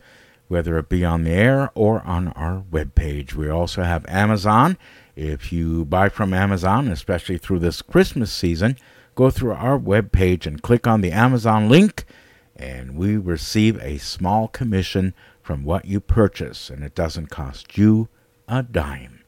whether 0.48 0.78
it 0.78 0.90
be 0.90 1.04
on 1.04 1.24
the 1.24 1.32
air 1.32 1.72
or 1.74 2.04
on 2.06 2.28
our 2.34 2.62
webpage. 2.70 3.34
We 3.34 3.50
also 3.50 3.82
have 3.82 4.06
Amazon. 4.08 4.78
If 5.16 5.52
you 5.52 5.86
buy 5.86 6.10
from 6.10 6.36
Amazon, 6.36 6.90
especially 6.90 7.40
through 7.40 7.60
this 7.60 7.82
Christmas 7.82 8.32
season, 8.32 8.78
go 9.16 9.32
through 9.32 9.54
our 9.54 9.80
webpage 9.80 10.46
and 10.46 10.62
click 10.62 10.86
on 10.86 11.02
the 11.02 11.12
Amazon 11.12 11.68
link, 11.68 12.06
and 12.56 12.96
we 12.96 13.18
receive 13.18 13.82
a 13.82 13.98
small 13.98 14.48
commission 14.48 15.16
from 15.42 15.64
what 15.64 15.86
you 15.86 16.00
purchase, 16.00 16.70
and 16.70 16.84
it 16.84 16.94
doesn't 16.94 17.32
cost 17.32 17.76
you 17.76 18.08
a 18.48 18.62
dime. 18.62 19.24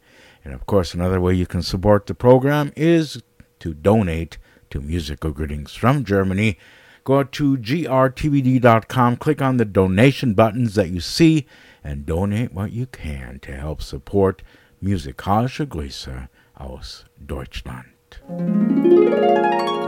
And 0.45 0.53
of 0.53 0.68
course, 0.68 0.93
another 0.93 1.20
way 1.20 1.34
you 1.34 1.47
can 1.47 1.63
support 1.63 2.05
the 2.05 2.13
program 2.13 2.72
is 2.76 3.24
to 3.57 3.74
donate 3.74 4.38
to 4.70 4.82
Musical 4.82 5.32
Greetings 5.32 5.74
from 5.74 6.03
Germany. 6.03 6.59
Go 7.07 7.23
to 7.23 7.57
grtvd.com, 7.57 9.15
click 9.15 9.41
on 9.41 9.55
the 9.55 9.63
donation 9.63 10.33
buttons 10.33 10.75
that 10.75 10.89
you 10.89 10.99
see, 10.99 11.47
and 11.81 12.05
donate 12.05 12.51
what 12.51 12.73
you 12.73 12.85
can 12.85 13.39
to 13.43 13.55
help 13.55 13.81
support 13.81 14.43
Musikalische 14.83 15.65
Grüße 15.65 16.27
aus 16.59 17.05
Deutschland. 17.25 17.87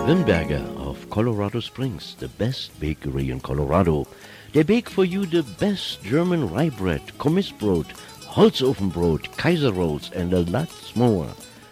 Wimberger 0.07 0.63
of 0.80 1.09
Colorado 1.09 1.59
Springs, 1.59 2.15
the 2.20 2.30
best 2.30 2.80
bakery 2.80 3.32
in 3.32 3.41
Colorado. 3.41 4.07
They 4.53 4.63
bake 4.63 4.89
for 4.89 5.03
you 5.03 5.26
the 5.26 5.43
best 5.43 6.01
German 6.01 6.49
rye 6.49 6.70
bread, 6.70 7.01
Kommissbrot, 7.17 7.88
Holzofenbrot, 8.30 9.36
Kaiser 9.36 9.74
rolls, 9.74 10.09
and 10.11 10.32
a 10.32 10.43
lot 10.43 10.70
more. 10.95 11.28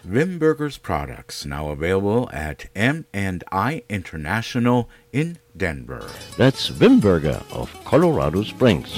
Wimberger's 0.08 0.78
products 0.78 1.46
now 1.46 1.70
available 1.70 2.30
at 2.32 2.70
M&I 2.74 3.84
International 3.90 4.90
in 5.12 5.38
Denver. 5.56 6.10
That's 6.38 6.70
Wimberger 6.70 7.44
of 7.52 7.74
Colorado 7.84 8.44
Springs. 8.44 8.96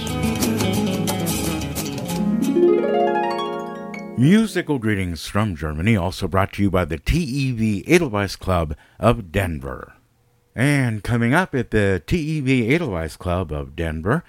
Musical 4.20 4.78
greetings 4.78 5.26
from 5.26 5.55
Germany, 5.55 5.95
also 5.95 6.28
brought 6.28 6.53
to 6.53 6.62
you 6.62 6.70
by 6.70 6.86
the 6.86 6.99
TEV 6.99 7.84
Edelweiss 7.88 8.36
Club 8.36 8.76
of 8.99 9.32
Denver. 9.32 9.93
And 10.53 11.03
coming 11.03 11.34
up 11.34 11.55
at 11.55 11.72
the 11.72 12.03
TEV 12.05 12.70
Edelweiss 12.70 13.18
Club 13.18 13.51
of 13.51 13.76
Denver 13.76 14.24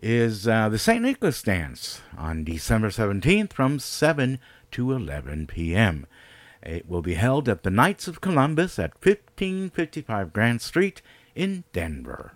is 0.00 0.48
uh, 0.48 0.68
the 0.68 0.78
St. 0.78 1.02
Nicholas 1.02 1.42
Dance 1.42 2.00
on 2.16 2.44
December 2.44 2.88
17th 2.88 3.52
from 3.52 3.78
7 3.78 4.38
to 4.70 4.92
11 4.92 5.46
p.m. 5.46 6.06
It 6.62 6.88
will 6.88 7.02
be 7.02 7.14
held 7.14 7.48
at 7.48 7.62
the 7.62 7.70
Knights 7.70 8.06
of 8.08 8.20
Columbus 8.20 8.78
at 8.78 8.94
1555 9.04 10.32
Grant 10.32 10.62
Street 10.62 11.02
in 11.34 11.64
Denver. 11.72 12.34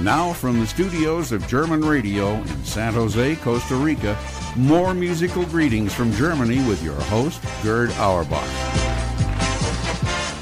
And 0.00 0.06
now, 0.06 0.32
from 0.32 0.58
the 0.58 0.66
studios 0.66 1.30
of 1.30 1.46
German 1.46 1.82
Radio 1.82 2.36
in 2.36 2.64
San 2.64 2.94
Jose, 2.94 3.36
Costa 3.36 3.76
Rica, 3.76 4.16
more 4.56 4.94
musical 4.94 5.44
greetings 5.44 5.92
from 5.92 6.10
Germany 6.14 6.66
with 6.66 6.82
your 6.82 6.94
host, 6.94 7.42
Gerd 7.62 7.90
Auerbach. 7.98 8.42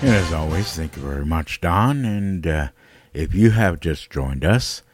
And 0.00 0.14
as 0.14 0.32
always, 0.32 0.72
thank 0.76 0.94
you 0.94 1.02
very 1.02 1.26
much, 1.26 1.60
Don. 1.60 2.04
And 2.04 2.46
uh, 2.46 2.68
if 3.12 3.34
you 3.34 3.50
have 3.50 3.80
just 3.80 4.10
joined 4.10 4.44
us, 4.44 4.84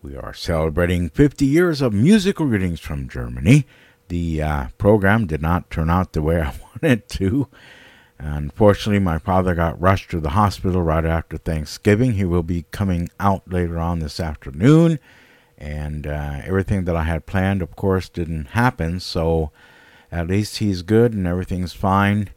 we 0.00 0.16
are 0.16 0.32
celebrating 0.32 1.10
50 1.10 1.44
years 1.44 1.82
of 1.82 1.92
musical 1.92 2.46
greetings 2.46 2.80
from 2.80 3.10
Germany. 3.10 3.66
The 4.08 4.40
uh, 4.40 4.66
program 4.78 5.26
did 5.26 5.42
not 5.42 5.68
turn 5.68 5.90
out 5.90 6.14
the 6.14 6.22
way 6.22 6.40
I 6.40 6.54
wanted 6.82 7.10
to. 7.10 7.48
Unfortunately, 8.18 9.00
my 9.00 9.18
father 9.18 9.54
got 9.54 9.80
rushed 9.80 10.10
to 10.10 10.20
the 10.20 10.30
hospital 10.30 10.82
right 10.82 11.04
after 11.04 11.36
Thanksgiving. 11.36 12.12
He 12.12 12.24
will 12.24 12.42
be 12.42 12.64
coming 12.70 13.08
out 13.18 13.50
later 13.50 13.78
on 13.78 13.98
this 13.98 14.20
afternoon. 14.20 14.98
And 15.58 16.06
uh, 16.06 16.40
everything 16.44 16.84
that 16.84 16.96
I 16.96 17.04
had 17.04 17.26
planned, 17.26 17.62
of 17.62 17.76
course, 17.76 18.08
didn't 18.08 18.48
happen. 18.48 19.00
So 19.00 19.50
at 20.12 20.28
least 20.28 20.58
he's 20.58 20.82
good 20.82 21.12
and 21.12 21.26
everything's 21.26 21.72
fine. 21.72 22.30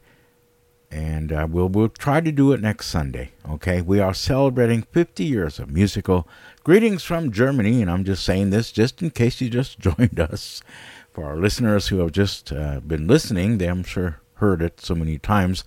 And 0.90 1.32
uh, 1.32 1.46
we'll, 1.48 1.68
we'll 1.68 1.90
try 1.90 2.20
to 2.20 2.32
do 2.32 2.52
it 2.52 2.60
next 2.60 2.86
Sunday. 2.86 3.32
Okay? 3.48 3.80
We 3.80 4.00
are 4.00 4.14
celebrating 4.14 4.82
50 4.82 5.24
years 5.24 5.58
of 5.58 5.70
musical 5.70 6.26
greetings 6.64 7.04
from 7.04 7.30
Germany. 7.30 7.82
And 7.82 7.90
I'm 7.90 8.04
just 8.04 8.24
saying 8.24 8.50
this 8.50 8.72
just 8.72 9.02
in 9.02 9.10
case 9.10 9.40
you 9.40 9.48
just 9.48 9.78
joined 9.78 10.18
us. 10.18 10.62
For 11.10 11.24
our 11.24 11.36
listeners 11.36 11.88
who 11.88 11.98
have 11.98 12.12
just 12.12 12.52
uh, 12.52 12.80
been 12.80 13.08
listening, 13.08 13.58
they 13.58 13.66
I'm 13.66 13.82
sure 13.82 14.20
heard 14.38 14.62
it 14.62 14.80
so 14.80 14.94
many 14.94 15.18
times. 15.18 15.64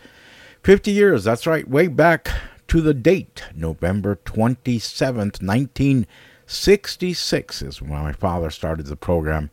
50 0.63 0.91
years, 0.91 1.23
that's 1.23 1.47
right, 1.47 1.67
way 1.67 1.87
back 1.87 2.29
to 2.67 2.81
the 2.81 2.93
date, 2.93 3.43
November 3.55 4.19
27th, 4.25 5.41
1966, 5.41 7.61
is 7.61 7.81
when 7.81 7.91
my 7.91 8.13
father 8.13 8.49
started 8.49 8.85
the 8.85 8.95
program. 8.95 9.49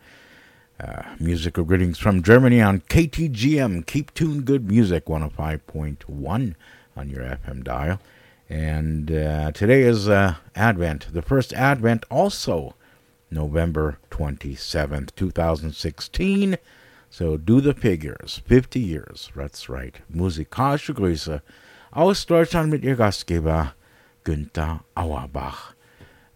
Uh, 0.80 1.02
musical 1.18 1.64
greetings 1.64 1.98
from 1.98 2.22
Germany 2.22 2.60
on 2.60 2.82
KTGM, 2.82 3.84
Keep 3.86 4.14
Tuned 4.14 4.44
Good 4.44 4.68
Music 4.68 5.06
105.1 5.06 6.54
on 6.96 7.08
your 7.08 7.24
FM 7.24 7.64
dial. 7.64 7.98
And 8.48 9.10
uh, 9.10 9.50
today 9.52 9.82
is 9.82 10.08
uh, 10.08 10.36
Advent, 10.54 11.08
the 11.12 11.22
first 11.22 11.52
Advent, 11.52 12.04
also 12.10 12.76
November 13.30 13.98
27th, 14.10 15.14
2016. 15.16 16.56
So 17.10 17.36
do 17.36 17.60
the 17.60 17.74
figures. 17.74 18.42
50 18.46 18.80
years. 18.80 19.30
That's 19.34 19.68
right. 19.68 19.96
Musikalische 20.12 20.94
Grüße 20.94 21.40
aus 21.92 22.24
Deutschland 22.24 22.70
mit 22.70 22.84
Ihr 22.84 22.96
Gastgeber 22.96 23.72
Günther 24.24 24.80
Auerbach. 24.96 25.74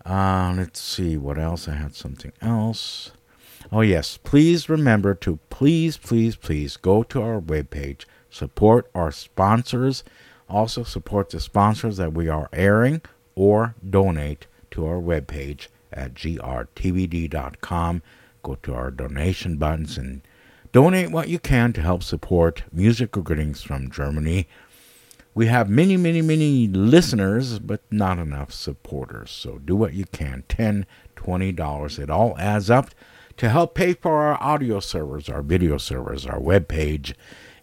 Uh, 0.05 0.55
let's 0.57 0.81
see 0.81 1.17
what 1.17 1.39
else. 1.39 1.69
I 1.69 1.75
had 1.75 1.95
something 1.95 2.33
else. 2.41 3.13
Oh, 3.71 3.83
yes. 3.83 4.17
Please 4.17 4.69
remember 4.69 5.15
to 5.15 5.39
please, 5.51 5.97
please, 5.97 6.37
please 6.37 6.77
go 6.77 7.03
to 7.05 7.23
our 7.23 7.41
webpage, 7.41 8.07
support 8.31 8.91
our 8.95 9.13
sponsors, 9.13 10.03
also 10.49 10.83
support 10.83 11.31
the 11.31 11.41
sponsors 11.41 11.99
that 11.99 12.13
we 12.13 12.29
are 12.29 12.49
airing, 12.53 13.03
or 13.35 13.75
donate 13.89 14.47
to 14.73 14.85
our 14.87 15.01
webpage 15.01 15.69
at 15.93 16.15
grtvd.com. 16.15 18.03
Go 18.43 18.55
to 18.63 18.75
our 18.75 18.91
donation 18.91 19.57
buttons 19.57 19.97
and 19.97 20.23
Donate 20.73 21.11
what 21.11 21.29
you 21.29 21.39
can 21.39 21.75
to 21.75 21.83
help 21.83 22.03
support 22.03 22.65
musical 22.73 23.21
greetings 23.21 23.63
from 23.63 23.91
Germany. 23.91 24.49
We 25.35 25.47
have 25.47 25.69
many, 25.69 25.99
many, 25.99 26.23
many 26.23 26.67
listeners, 26.67 27.59
but 27.59 27.83
not 27.91 28.19
enough 28.19 28.55
supporters. 28.55 29.31
So 29.31 29.59
do 29.59 29.77
what 29.77 29.93
you 29.93 30.07
can. 30.07 30.45
$10, 30.49 30.87
$20. 31.15 31.99
It 31.99 32.09
all 32.09 32.39
adds 32.39 32.71
up 32.71 32.89
to 33.37 33.51
help 33.51 33.75
pay 33.75 33.93
for 33.93 34.23
our 34.23 34.43
audio 34.43 34.81
servers, 34.81 35.29
our 35.29 35.43
video 35.43 35.77
servers, 35.77 36.25
our 36.25 36.41
web 36.41 36.69
page, 36.69 37.15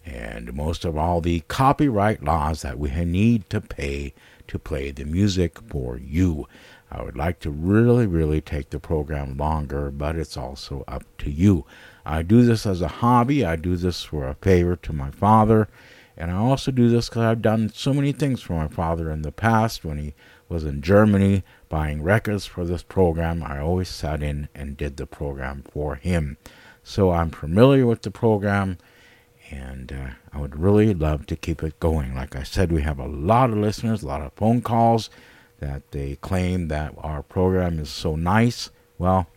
and 0.06 0.54
most 0.54 0.84
of 0.84 0.96
all 0.96 1.20
the 1.20 1.40
copyright 1.48 2.22
laws 2.22 2.62
that 2.62 2.78
we 2.78 2.90
need 3.04 3.50
to 3.50 3.60
pay 3.60 4.14
to 4.46 4.56
play 4.56 4.92
the 4.92 5.04
music 5.04 5.60
for 5.62 5.98
you. 5.98 6.46
I 6.92 7.02
would 7.02 7.16
like 7.16 7.40
to 7.40 7.50
really, 7.50 8.06
really 8.06 8.40
take 8.40 8.70
the 8.70 8.78
program 8.78 9.36
longer, 9.36 9.90
but 9.90 10.14
it's 10.14 10.36
also 10.36 10.84
up 10.86 11.02
to 11.18 11.30
you. 11.30 11.66
I 12.10 12.22
do 12.22 12.42
this 12.42 12.66
as 12.66 12.82
a 12.82 12.88
hobby. 12.88 13.44
I 13.44 13.56
do 13.56 13.76
this 13.76 14.02
for 14.02 14.26
a 14.26 14.34
favor 14.34 14.74
to 14.76 14.92
my 14.92 15.10
father. 15.10 15.68
And 16.16 16.30
I 16.30 16.36
also 16.36 16.70
do 16.70 16.88
this 16.90 17.08
because 17.08 17.22
I've 17.22 17.40
done 17.40 17.70
so 17.72 17.94
many 17.94 18.12
things 18.12 18.42
for 18.42 18.54
my 18.54 18.68
father 18.68 19.10
in 19.10 19.22
the 19.22 19.32
past. 19.32 19.84
When 19.84 19.98
he 19.98 20.14
was 20.48 20.64
in 20.64 20.82
Germany 20.82 21.44
buying 21.68 22.02
records 22.02 22.46
for 22.46 22.64
this 22.64 22.82
program, 22.82 23.42
I 23.42 23.60
always 23.60 23.88
sat 23.88 24.22
in 24.22 24.48
and 24.54 24.76
did 24.76 24.96
the 24.96 25.06
program 25.06 25.64
for 25.70 25.94
him. 25.94 26.36
So 26.82 27.12
I'm 27.12 27.30
familiar 27.30 27.86
with 27.86 28.02
the 28.02 28.10
program, 28.10 28.78
and 29.50 29.92
uh, 29.92 30.10
I 30.32 30.40
would 30.40 30.58
really 30.58 30.92
love 30.92 31.26
to 31.26 31.36
keep 31.36 31.62
it 31.62 31.78
going. 31.78 32.14
Like 32.14 32.34
I 32.34 32.42
said, 32.42 32.72
we 32.72 32.82
have 32.82 32.98
a 32.98 33.06
lot 33.06 33.50
of 33.50 33.58
listeners, 33.58 34.02
a 34.02 34.08
lot 34.08 34.22
of 34.22 34.32
phone 34.32 34.62
calls 34.62 35.10
that 35.60 35.88
they 35.92 36.16
claim 36.16 36.68
that 36.68 36.92
our 36.98 37.22
program 37.22 37.78
is 37.78 37.88
so 37.88 38.16
nice. 38.16 38.70
Well, 38.98 39.28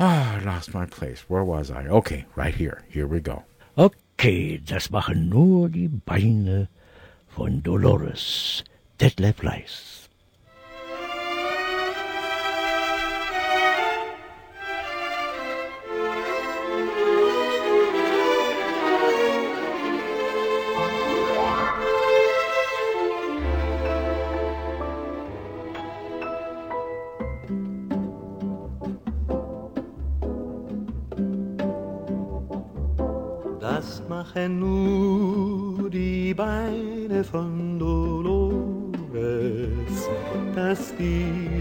Ah, 0.03 0.37
I 0.37 0.39
lost 0.39 0.73
my 0.73 0.87
place. 0.87 1.29
Where 1.29 1.45
was 1.45 1.71
I? 1.71 1.87
Okay, 1.87 2.25
right 2.35 2.55
here. 2.55 2.85
Here 2.89 3.07
we 3.07 3.21
go. 3.21 3.45
Okay, 3.77 4.57
das 4.57 4.91
machen 4.91 5.29
nur 5.29 5.69
die 5.69 5.89
Beine 5.89 6.69
von 7.29 7.63
Dolores, 7.63 8.65
Detlef 8.99 9.43
Leis. 9.43 10.00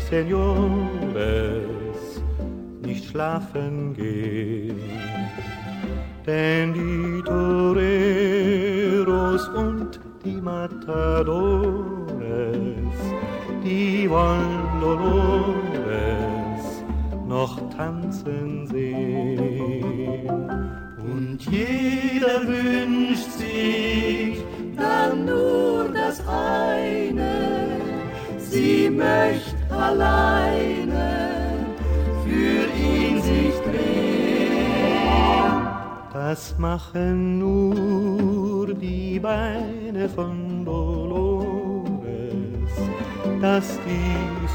Senores 0.09 0.89
nicht 2.81 3.05
schlafen 3.05 3.93
gehen. 3.93 4.75
Denn 6.25 6.73
die 6.73 7.21
Toreros 7.23 7.87
und 9.49 9.99
die 10.25 10.41
Matadores, 10.41 11.48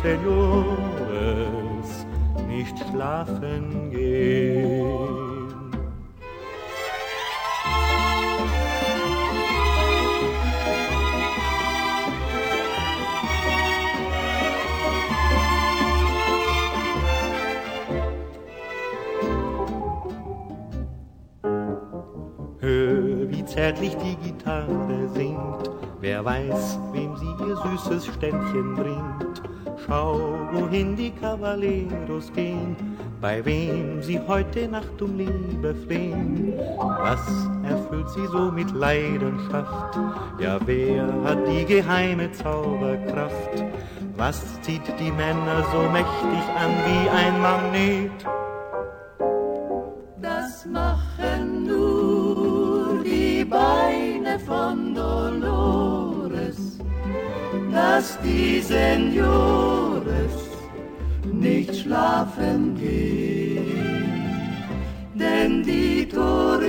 Senores 0.05 1.89
nicht 2.47 2.79
schlafen 2.91 3.91
gehen. 3.91 5.49
Hör, 22.61 23.31
wie 23.31 23.45
zärtlich 23.47 23.97
die 23.97 24.17
Gitarre 24.17 25.09
singt, 25.15 25.71
wer 26.03 26.23
weiß, 26.23 26.79
wem 26.93 27.17
sie 27.17 27.25
ihr 27.49 27.57
süßes 27.57 28.05
Ständchen 28.05 28.75
bringt 28.75 29.34
Cavalleros 31.35 32.33
gehen, 32.33 32.77
bei 33.21 33.45
wem 33.45 34.01
sie 34.01 34.21
heute 34.21 34.69
Nacht 34.69 35.03
um 35.03 35.19
Liebe 35.19 35.75
flehen. 35.85 36.55
Was 36.79 37.27
erfüllt 37.69 38.09
sie 38.11 38.27
so 38.29 38.53
mit 38.53 38.71
Leidenschaft? 38.71 39.99
Ja, 40.39 40.61
wer 40.65 41.13
hat 41.25 41.39
die 41.49 41.65
geheime 41.65 42.31
Zauberkraft? 42.31 43.65
Was 44.17 44.61
zieht 44.63 44.87
die 45.01 45.11
Männer 45.11 45.65
so 45.73 45.81
mächtig 45.91 46.45
an 46.55 46.71
wie 46.87 47.09
ein 47.11 47.41
Magnet? 47.43 48.13
Das 50.23 50.65
machen 50.67 51.67
nur 51.67 53.03
die 53.03 53.45
Beine 53.45 54.39
von 54.39 54.95
Dolores, 54.95 56.79
dass 57.73 58.21
die 58.21 58.61
Senores 58.61 60.44
nicht 61.41 61.77
schlafen 61.77 62.77
gehen. 62.77 64.05
Denn 65.15 65.63
die 65.63 66.09
Toreros 66.09 66.65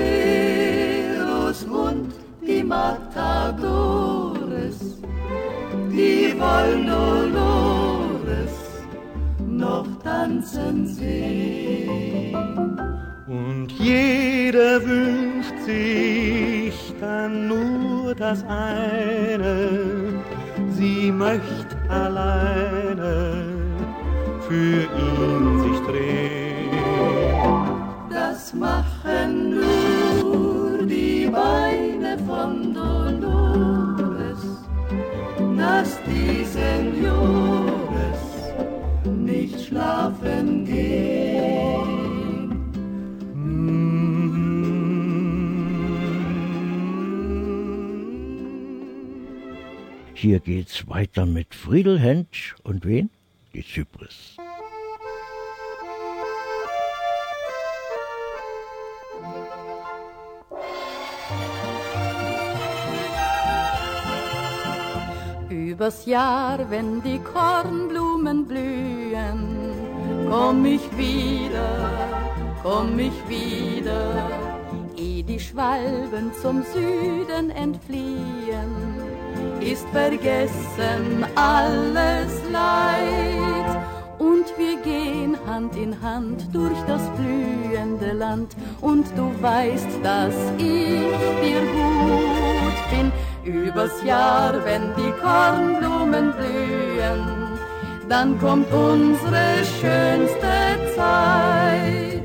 und 1.64 2.14
die 2.46 2.64
Matadores, 2.64 3.98
die 5.92 6.34
wollen 6.40 6.86
Dolores 6.86 8.52
noch 9.48 9.88
tanzen 10.04 10.86
sehen. 10.88 12.36
Und 13.28 13.72
jeder 13.72 14.86
wünscht 14.86 15.58
sich 15.66 16.94
dann 17.00 17.48
nur 17.48 18.14
das 18.14 18.44
eine, 18.48 19.70
sie 20.70 21.12
möcht 21.12 21.76
alleine 21.90 23.55
für 24.48 24.84
ihn 24.84 25.60
sich 25.64 25.80
drehen. 25.88 26.70
Das 28.10 28.54
machen 28.54 29.56
nur 29.56 30.86
die 30.86 31.28
Beine 31.32 32.18
von 32.20 32.74
Dolores, 32.74 34.42
dass 35.58 36.00
die 36.04 36.46
Senores 36.46 38.20
nicht 39.06 39.66
schlafen 39.66 40.66
gehen. 40.66 41.66
Hier 50.14 50.40
geht's 50.40 50.88
weiter 50.88 51.26
mit 51.26 51.54
Friedel 51.54 52.00
und 52.64 52.86
wen? 52.86 53.10
Die 53.54 53.64
Zypris. 53.64 54.35
Übers 65.76 66.06
Jahr, 66.06 66.58
wenn 66.70 67.02
die 67.02 67.20
Kornblumen 67.20 68.48
blühen, 68.48 69.74
komm 70.32 70.64
ich 70.64 70.90
wieder, 70.98 71.90
komm 72.64 72.98
ich 72.98 73.12
wieder, 73.28 74.32
eh 74.96 75.22
die 75.22 75.38
Schwalben 75.38 76.32
zum 76.42 76.64
Süden 76.64 77.50
entfliehen, 77.50 78.72
ist 79.60 79.86
vergessen 79.90 81.26
alles 81.36 82.32
Leid. 82.54 83.78
Und 84.18 84.46
wir 84.58 84.78
gehen 84.82 85.36
Hand 85.46 85.76
in 85.76 86.02
Hand 86.02 86.48
durch 86.54 86.80
das 86.88 87.02
blühende 87.18 88.14
Land. 88.14 88.56
Und 88.80 89.06
du 89.18 89.30
weißt, 89.42 89.90
dass 90.02 90.36
ich 90.58 91.02
dir 91.44 91.60
gut 91.60 92.90
bin. 92.92 93.12
Übers 93.46 94.04
Jahr, 94.04 94.54
wenn 94.66 94.96
die 94.96 95.14
Kornblumen 95.22 96.34
blühen, 96.34 97.22
dann 98.10 98.40
kommt 98.40 98.72
unsere 98.74 99.64
schönste 99.80 100.96
Zeit. 100.96 102.24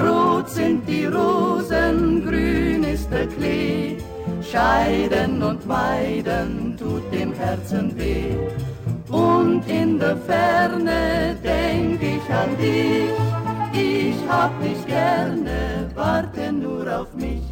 Rot 0.00 0.48
sind 0.48 0.88
die 0.88 1.06
Rosen, 1.06 2.24
grün 2.24 2.84
ist 2.84 3.10
der 3.10 3.26
Klee. 3.26 3.96
Scheiden 4.40 5.42
und 5.42 5.66
meiden 5.66 6.76
tut 6.78 7.12
dem 7.12 7.32
Herzen 7.34 7.98
weh. 7.98 8.36
Und 9.10 9.68
in 9.68 9.98
der 9.98 10.16
Ferne 10.16 11.36
denk 11.42 12.00
ich 12.00 12.32
an 12.32 12.56
dich. 12.56 13.10
Ich 13.72 14.28
hab 14.28 14.52
dich 14.62 14.86
gerne, 14.86 15.90
warte 15.96 16.52
nur 16.52 17.00
auf 17.00 17.12
mich. 17.14 17.42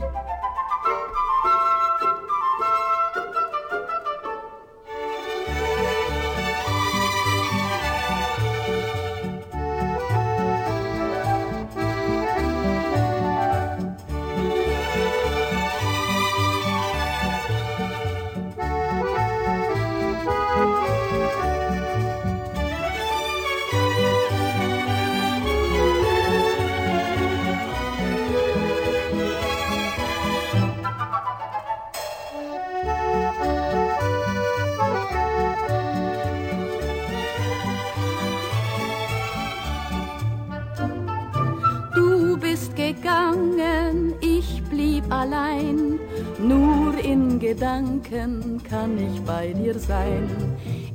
In 47.13 47.39
Gedanken 47.39 48.63
kann 48.69 48.97
ich 48.97 49.21
bei 49.23 49.53
dir 49.53 49.79
sein. 49.79 50.29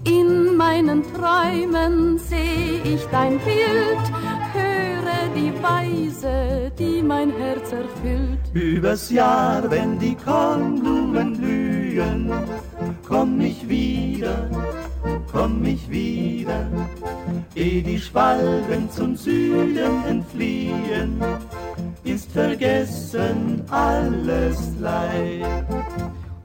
In 0.04 0.56
meinen 0.56 1.04
Träumen 1.14 2.18
seh 2.18 2.82
ich 2.84 3.04
dein 3.12 3.38
Bild, 3.40 4.04
höre 4.54 5.22
die 5.36 5.54
Weise, 5.62 6.72
die 6.80 7.04
mein 7.04 7.32
Herz 7.32 7.72
erfüllt. 7.72 8.40
Übers 8.54 9.12
Jahr, 9.12 9.70
wenn 9.70 10.00
die 10.00 10.16
Kornblumen 10.16 11.38
blühen, 11.38 12.32
komm 13.08 13.40
ich 13.42 13.70
wieder, 13.70 14.50
komm 15.32 15.64
ich 15.66 15.88
wieder, 15.88 16.66
eh 17.54 17.82
die 17.82 18.00
Schwalben 18.00 18.90
zum 18.90 19.16
Süden 19.16 20.04
entfliehen, 20.10 21.22
ist 22.10 22.32
vergessen 22.32 23.64
alles 23.70 24.58
Leid. 24.80 25.66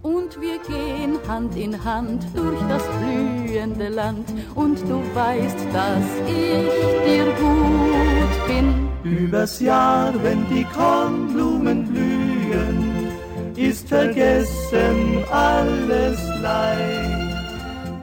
Und 0.03 0.41
wir 0.41 0.59
gehen 0.67 1.17
Hand 1.29 1.57
in 1.57 1.85
Hand 1.85 2.25
durch 2.35 2.61
das 2.69 2.83
blühende 2.99 3.89
Land. 3.89 4.29
Und 4.55 4.81
du 4.89 5.01
weißt, 5.15 5.59
dass 5.73 6.05
ich 6.27 7.07
dir 7.07 7.25
gut 7.25 8.47
bin. 8.49 8.89
Übers 9.05 9.61
Jahr, 9.61 10.13
wenn 10.23 10.49
die 10.49 10.65
Kornblumen 10.65 11.87
blühen, 11.87 13.09
ist 13.57 13.89
vergessen 13.89 15.25
alles 15.31 16.19
Leid. 16.41 17.37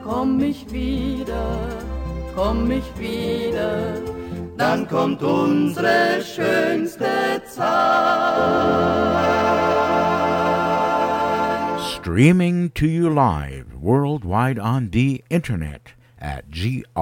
Komm 0.02 0.40
ich 0.40 0.70
wieder, 0.72 1.58
komm 2.34 2.70
ich 2.70 2.84
wieder, 2.98 3.94
Dann 4.60 4.86
kommt 4.86 5.22
unsere 5.22 6.22
schönste 6.22 7.42
Zeit. 7.46 7.80
Streaming 11.80 12.70
to 12.74 12.84
you 12.84 13.08
live 13.08 13.72
worldwide 13.80 14.58
on 14.58 14.90
the 14.92 15.24
internet 15.30 15.94
at 16.20 16.50
grtvd.com. 16.50 16.92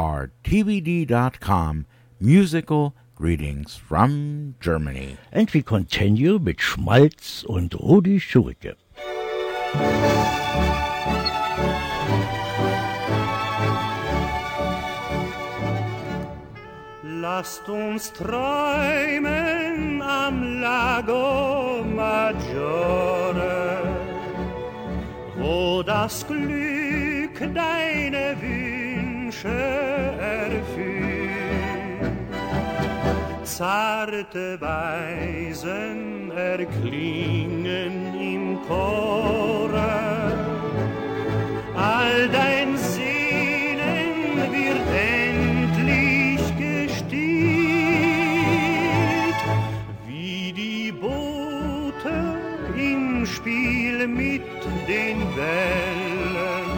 Musical 2.20 2.94
greetings 3.16 3.74
from 3.74 4.54
Germany. 4.60 5.16
And 5.32 5.50
we 5.52 5.62
continue 5.62 6.36
with 6.36 6.60
Schmalz 6.60 7.42
und 7.42 7.74
Rudi 7.74 8.20
Schurke. 8.20 8.76
Lasst 17.30 17.68
uns 17.68 18.10
träumen 18.14 20.00
am 20.00 20.60
Lago 20.62 21.84
Maggiore. 21.84 23.82
wo 25.36 25.82
das 25.82 26.26
Glück 26.26 27.38
deine 27.54 28.34
Wünsche 28.40 29.48
erfüllt. 30.36 30.88
Zarte 33.44 34.58
Weisen 34.60 36.32
erklingen 36.32 37.94
im 38.18 38.58
Chore, 38.66 39.92
all 41.76 42.28
dein 42.28 42.76
Spiel 53.98 54.06
mit 54.06 54.42
den 54.86 55.18
Wellen. 55.36 56.68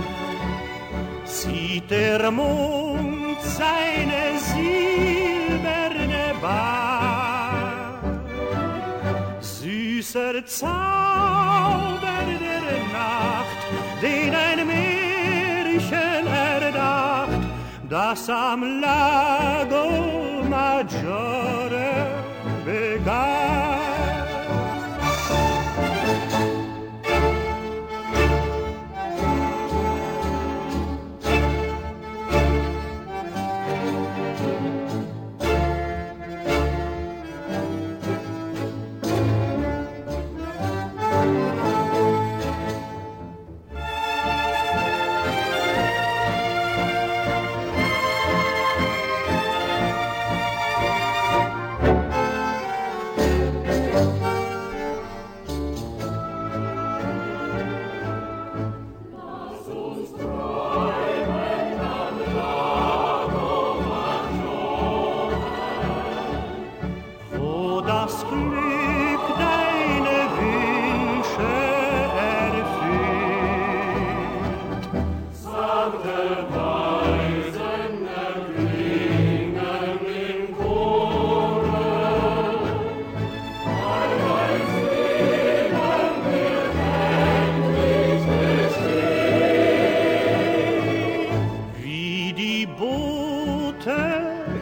Sieht 1.24 1.90
der 1.90 2.30
Mond 2.30 3.36
seine 3.42 4.38
silberne 4.38 6.34
Bar, 6.40 7.98
süßer 9.40 10.46
Zauber 10.46 12.22
der 12.46 12.66
Nacht, 12.92 13.60
den 14.02 14.34
ein 14.34 14.66
Märchen 14.66 16.26
erdacht, 16.26 17.42
das 17.88 18.28
am 18.30 18.80
Lago 18.80 20.42
Maggiore 20.48 22.06
begann. 22.64 23.69
Boote 93.00 94.02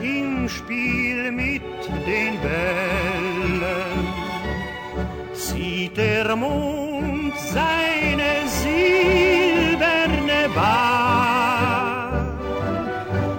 im 0.00 0.48
Spiel 0.48 1.32
mit 1.32 1.62
den 2.06 2.34
Wellen 2.42 4.06
sieht 5.32 5.96
der 5.96 6.36
Mond 6.36 7.34
seine 7.56 8.30
silberne 8.62 10.42
Bar. 10.54 12.38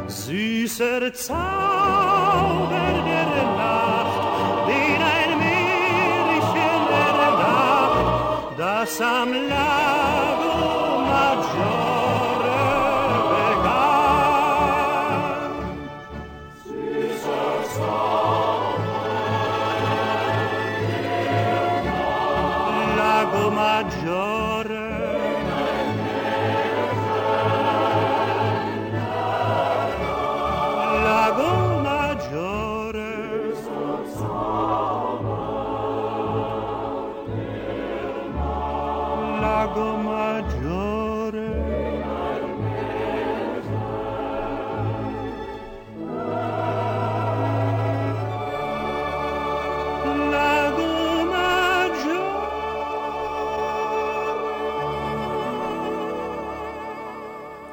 Süßer 0.08 1.14
Zauber 1.14 2.92
der 3.10 3.30
Nacht, 3.62 4.68
den 4.70 5.02
ein 5.16 5.32
Märchen 5.44 6.84
erdacht, 7.08 8.60
das 8.60 9.02
am 9.02 9.30
Lago 9.52 10.29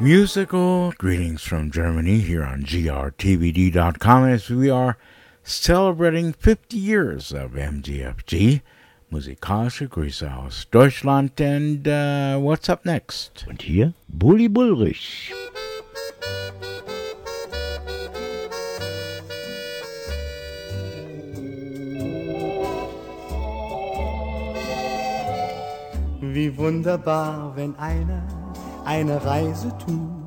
Musical 0.06 0.92
greetings 0.98 1.42
from 1.42 1.68
Germany 1.68 2.20
here 2.20 2.44
on 2.44 2.62
grtvd.com 2.62 4.24
as 4.28 4.48
we 4.48 4.70
are 4.70 4.96
celebrating 5.42 6.32
50 6.32 6.76
years 6.76 7.32
of 7.32 7.56
MGFG. 7.56 8.60
Musikalische 9.10 9.88
Grüße 9.88 10.32
aus 10.32 10.66
Deutschland. 10.70 11.40
And 11.40 11.88
uh, 11.88 12.38
what's 12.38 12.68
up 12.68 12.84
next? 12.84 13.46
Und 13.48 13.62
hier 13.62 13.94
Bully 14.06 14.46
Bullrich. 14.46 15.32
Wie 26.20 26.56
wunderbar, 26.56 27.56
wenn 27.56 27.74
einer 27.74 28.45
eine 28.86 29.24
Reise 29.24 29.68
tut. 29.78 30.26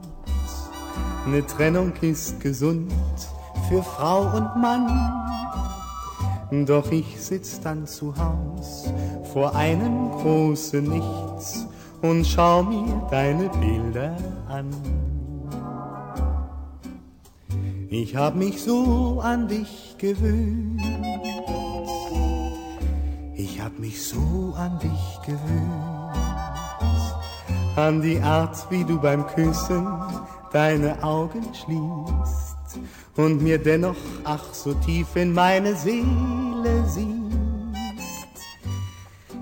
Eine 1.26 1.45
Trennung 1.45 1.94
ist 2.02 2.40
gesund 2.40 2.91
für 3.68 3.81
Frau 3.81 4.22
und 4.36 4.61
Mann. 4.61 4.88
Doch 6.65 6.91
ich 6.91 7.22
sitz 7.22 7.61
dann 7.61 7.86
zu 7.86 8.14
Haus 8.18 8.91
vor 9.34 9.56
einem 9.56 10.11
großen 10.11 10.84
Nichts 10.84 11.68
und 12.02 12.26
schau 12.26 12.64
mir 12.64 13.07
deine 13.11 13.49
Bilder 13.49 14.18
an. 14.48 14.69
Ich 17.90 18.15
hab 18.15 18.36
mich 18.36 18.61
so 18.61 19.19
an 19.22 19.48
dich 19.48 19.95
gewöhnt. 19.98 20.81
Ich 23.36 23.61
hab 23.61 23.77
mich 23.80 24.03
so 24.03 24.53
an 24.57 24.80
dich 24.80 25.22
gewöhnt. 25.26 25.89
An 27.80 28.01
die 28.01 28.19
Art, 28.19 28.69
wie 28.69 28.84
du 28.84 28.99
beim 28.99 29.26
Küssen 29.26 29.88
deine 30.51 31.01
Augen 31.01 31.45
schließt 31.53 32.77
und 33.15 33.41
mir 33.41 33.57
dennoch 33.57 33.95
ach 34.26 34.53
so 34.53 34.73
tief 34.73 35.15
in 35.15 35.34
meine 35.34 35.73
Seele 35.76 36.84
siehst. 36.85 37.07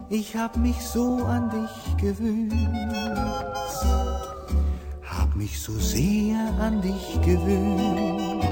Ich 0.09 0.35
hab 0.35 0.55
mich 0.55 0.80
so 0.81 1.26
an 1.26 1.49
dich 1.49 1.97
gewöhnt, 1.97 2.53
hab 5.03 5.35
mich 5.35 5.59
so 5.59 5.73
sehr 5.73 6.38
an 6.59 6.80
dich 6.84 7.19
gewöhnt. 7.22 8.45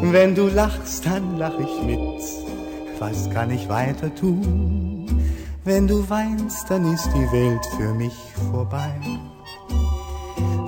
Wenn 0.00 0.34
du 0.34 0.48
lachst, 0.48 1.04
dann 1.04 1.36
lach 1.36 1.58
ich 1.58 1.82
mit, 1.84 2.22
was 2.98 3.28
kann 3.28 3.50
ich 3.50 3.68
weiter 3.68 4.12
tun? 4.14 5.11
Wenn 5.64 5.86
du 5.86 6.08
weinst, 6.10 6.68
dann 6.68 6.92
ist 6.92 7.08
die 7.14 7.30
Welt 7.30 7.64
für 7.76 7.94
mich 7.94 8.16
vorbei. 8.50 8.92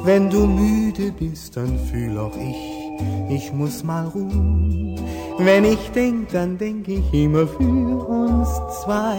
Wenn 0.05 0.31
du 0.31 0.47
müde 0.47 1.11
bist, 1.11 1.57
dann 1.57 1.77
fühl 1.87 2.17
auch 2.17 2.37
ich, 2.37 3.35
ich 3.35 3.53
muss 3.53 3.83
mal 3.83 4.07
ruhen. 4.07 5.01
Wenn 5.39 5.65
ich 5.65 5.91
denk, 5.91 6.29
dann 6.31 6.59
denk 6.59 6.87
ich 6.87 7.13
immer 7.13 7.49
für 7.49 8.07
uns 8.07 8.49
zwei. 8.85 9.19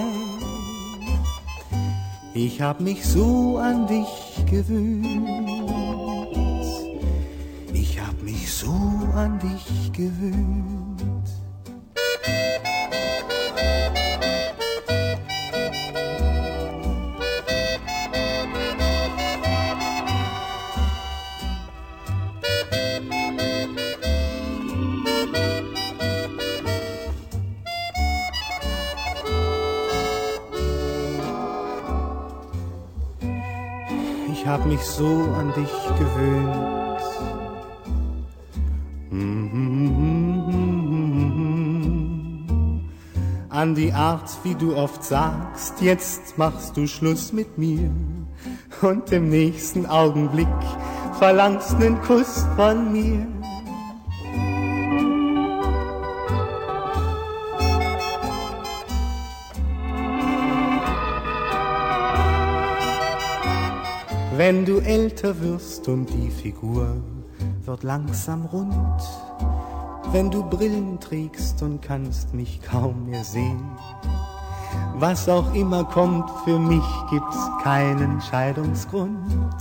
Ich 2.34 2.61
hab 2.61 2.80
mich 2.80 3.06
so 3.06 3.57
an 3.57 3.85
dich 3.88 4.45
gewöhnt. 4.49 5.27
Ich 7.73 7.99
hab 7.99 8.22
mich 8.23 8.49
so 8.49 8.72
an 9.14 9.39
dich 9.39 9.91
gewöhnt. 9.91 10.76
Mich 34.66 34.82
so 34.82 35.06
an 35.38 35.54
dich 35.56 35.72
gewöhnt. 36.00 37.02
An 43.50 43.74
die 43.74 43.94
Art, 43.94 44.30
wie 44.44 44.56
du 44.56 44.76
oft 44.76 45.04
sagst, 45.04 45.82
jetzt 45.82 46.38
machst 46.38 46.76
du 46.76 46.88
Schluss 46.88 47.32
mit 47.32 47.58
mir. 47.58 47.90
Und 48.82 49.12
im 49.12 49.30
nächsten 49.30 49.86
Augenblick 49.86 50.48
verlangst 51.20 51.80
nen 51.80 52.02
Kuss 52.02 52.46
von 52.58 52.92
mir. 52.92 53.35
Wenn 64.38 64.66
du 64.66 64.80
älter 64.80 65.40
wirst 65.40 65.88
und 65.88 66.07
die 66.07 66.30
Figur 66.30 66.98
wird 67.64 67.84
langsam 67.84 68.45
rund, 68.45 69.02
wenn 70.12 70.30
du 70.30 70.44
Brillen 70.44 70.99
trägst 70.99 71.64
und 71.64 71.82
kannst 71.82 72.34
mich 72.34 72.62
kaum 72.62 73.06
mehr 73.10 73.24
sehen. 73.24 73.64
Was 74.95 75.30
auch 75.30 75.53
immer 75.53 75.86
kommt, 75.86 76.30
für 76.44 76.60
mich 76.60 76.84
gibt's 77.10 77.49
keinen 77.64 78.20
Scheidungsgrund, 78.20 79.56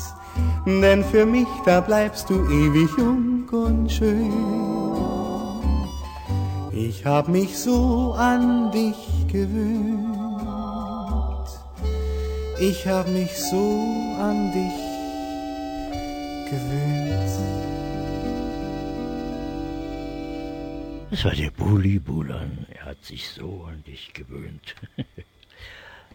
denn 0.67 1.05
für 1.05 1.25
mich 1.25 1.47
da 1.65 1.81
bleibst 1.81 2.29
du 2.29 2.35
ewig 2.35 2.91
jung 2.99 3.49
und 3.51 3.93
schön. 3.93 4.33
Ich 6.73 7.07
hab 7.07 7.29
mich 7.29 7.57
so 7.57 8.13
an 8.19 8.73
dich 8.73 9.29
gewöhnt. 9.29 10.24
Ich 12.61 12.87
hab 12.87 13.09
mich 13.09 13.37
so 13.37 14.17
an 14.19 14.53
dich 14.53 14.81
gewöhnt. 16.51 17.05
Das 21.11 21.25
war 21.25 21.33
der 21.33 21.51
Buli 21.51 21.99
Bulan. 21.99 22.67
Er 22.73 22.87
hat 22.87 23.05
sich 23.05 23.29
so 23.29 23.65
an 23.69 23.83
dich 23.85 24.13
gewöhnt. 24.13 24.77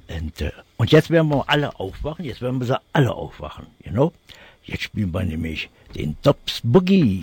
und, 0.07 0.41
äh, 0.41 0.51
und 0.77 0.91
jetzt 0.91 1.09
werden 1.09 1.29
wir 1.29 1.43
alle 1.49 1.77
aufwachen. 1.77 2.23
Jetzt 2.23 2.41
werden 2.41 2.59
wir 2.59 2.67
sie 2.67 2.81
alle 2.93 3.13
aufwachen. 3.13 3.67
You 3.83 3.91
know? 3.91 4.13
Jetzt 4.63 4.83
spielen 4.83 5.13
wir 5.13 5.23
nämlich 5.23 5.69
den 5.95 6.15
Tops 6.21 6.61
Boogie. 6.63 7.21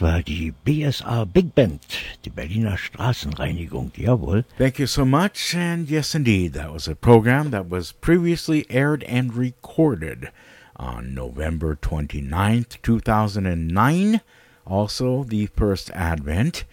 War 0.00 0.22
die 0.22 0.54
BSA 0.64 1.24
Big 1.24 1.54
Band, 1.54 1.82
die 2.24 2.30
Berliner 2.30 2.78
Straßenreinigung, 2.78 3.92
jawohl. 3.94 4.46
Thank 4.56 4.78
you 4.78 4.86
so 4.86 5.04
much. 5.04 5.54
And 5.54 5.90
yes, 5.90 6.14
indeed, 6.14 6.54
that 6.54 6.72
was 6.72 6.88
a 6.88 6.94
program 6.94 7.50
that 7.50 7.68
was 7.68 7.92
previously 7.92 8.64
aired 8.70 9.04
and 9.04 9.34
recorded 9.34 10.30
on 10.76 11.12
November 11.14 11.76
29th, 11.76 12.80
2009. 12.82 14.22
Also, 14.66 15.24
the 15.24 15.44
first 15.46 15.90
Advent. 15.90 16.64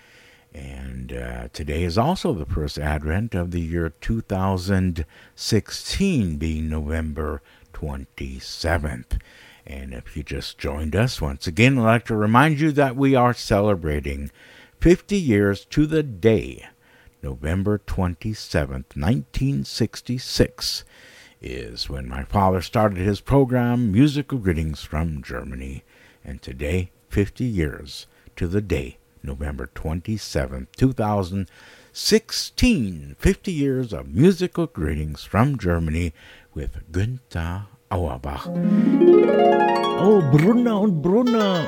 And 0.53 1.11
uh, 1.11 1.49
today 1.51 1.83
is 1.83 1.97
also 1.97 2.31
the 2.33 2.45
first 2.45 2.79
Advent 2.79 3.35
of 3.35 3.51
the 3.51 3.59
year 3.59 3.89
2016, 3.89 6.37
being 6.37 6.69
November 6.69 7.41
27th. 7.73 9.19
And 9.69 9.93
if 9.93 10.15
you 10.15 10.23
just 10.23 10.57
joined 10.57 10.95
us, 10.95 11.19
once 11.19 11.45
again, 11.45 11.77
I'd 11.77 11.83
like 11.83 12.05
to 12.05 12.15
remind 12.15 12.61
you 12.61 12.71
that 12.71 12.95
we 12.95 13.15
are 13.15 13.33
celebrating 13.33 14.31
50 14.79 15.17
years 15.17 15.65
to 15.65 15.85
the 15.85 16.03
day, 16.03 16.65
November 17.21 17.81
27th, 17.85 18.95
1966, 18.95 20.85
is 21.41 21.89
when 21.89 22.07
my 22.07 22.23
father 22.23 22.61
started 22.61 22.99
his 22.99 23.19
program, 23.19 23.91
Musical 23.91 24.37
Greetings 24.37 24.83
from 24.83 25.21
Germany. 25.21 25.83
And 26.23 26.41
today, 26.41 26.91
50 27.09 27.43
years 27.43 28.07
to 28.37 28.47
the 28.47 28.61
day, 28.61 28.99
November 29.21 29.69
27th, 29.75 30.67
2016, 30.77 33.15
50 33.19 33.51
years 33.51 33.91
of 33.91 34.07
musical 34.07 34.67
greetings 34.67 35.25
from 35.25 35.57
Germany 35.57 36.13
with 36.53 36.89
Günther 36.89 37.65
Auerbach. 37.89 38.49
Oh, 39.99 40.21
Brunner 40.31 40.81
und 40.81 41.01
Brunner. 41.01 41.67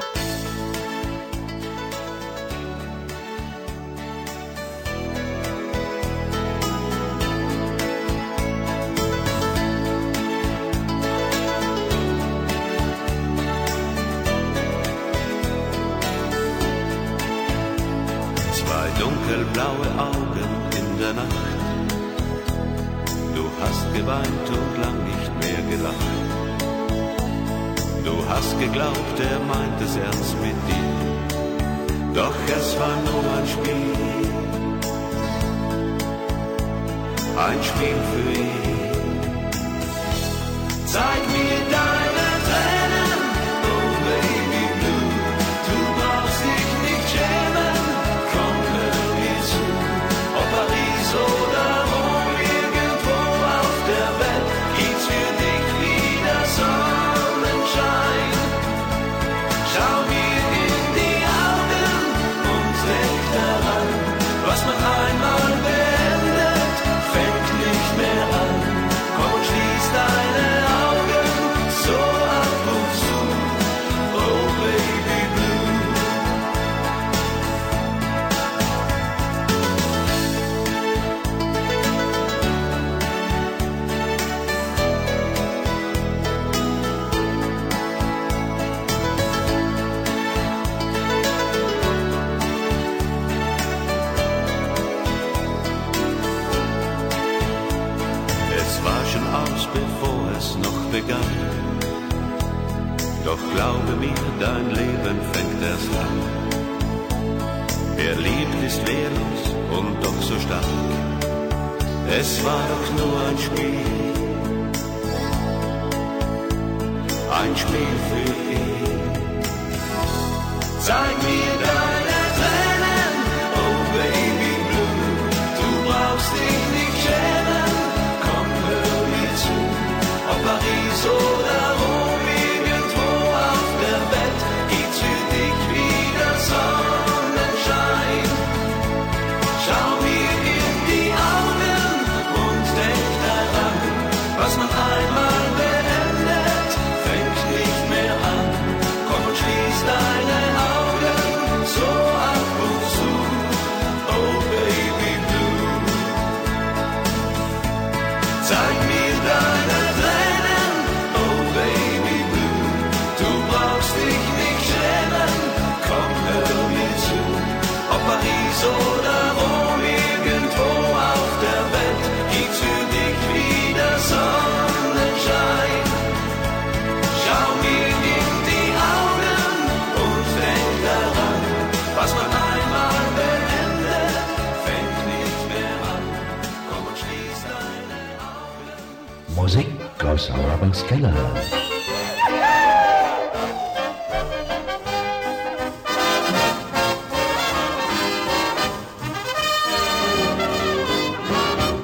Auerbachs 190.69 190.85
Keller. 190.87 191.13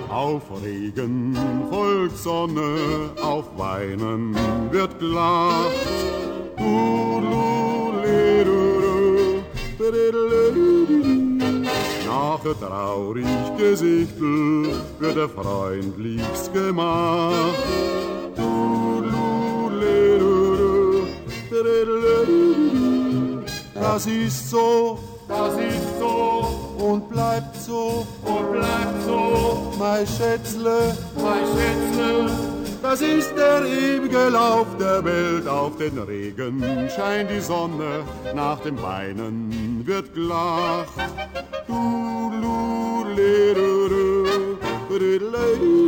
Auf 0.09 0.43
Regen 0.63 1.35
folgt 1.69 2.17
Sonne, 2.17 3.09
auf 3.21 3.45
Weinen 3.57 4.35
wird 4.71 4.99
gelacht. 4.99 5.71
Nach 12.05 12.39
traurig 12.59 13.25
Gesichtel 13.57 14.81
wird 14.99 15.17
er 15.17 15.29
freundlichst 15.29 16.53
gemacht. 16.53 17.94
Das 23.95 24.07
ist 24.07 24.49
so, 24.49 24.99
das 25.25 25.53
ist 25.55 25.99
so 26.01 26.75
und 26.79 27.09
bleibt 27.09 27.55
so 27.55 28.05
und 28.25 28.51
bleibt 28.51 29.01
so. 29.05 29.73
Mein 29.79 30.05
Schätzle, 30.05 30.97
mein 31.15 31.45
Schätzle, 31.45 32.29
Das 32.81 32.99
ist 32.99 33.31
der 33.37 33.63
ewige 33.63 34.27
Lauf 34.27 34.67
der 34.77 35.01
Welt. 35.05 35.47
Auf 35.47 35.77
den 35.77 35.97
Regen 35.97 36.61
scheint 36.93 37.31
die 37.31 37.39
Sonne, 37.39 38.03
nach 38.33 38.59
dem 38.59 38.81
Weinen 38.81 39.81
wird 39.85 40.13
gelacht. 40.13 40.89
Du, 41.65 42.33
lu, 42.41 43.05
le, 43.15 43.53
du, 43.53 43.87
du, 43.87 45.19
du, 45.19 45.84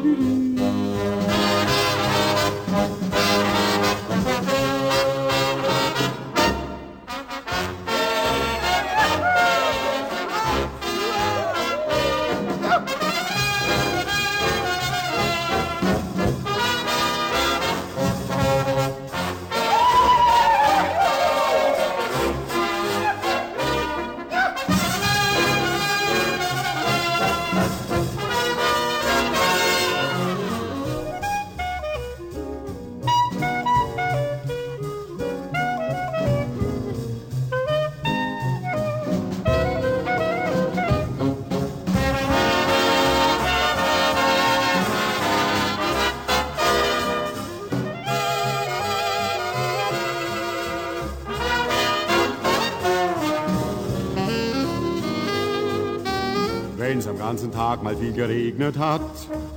mal 57.88 57.96
viel 57.96 58.12
geregnet 58.12 58.78
hat, 58.78 59.02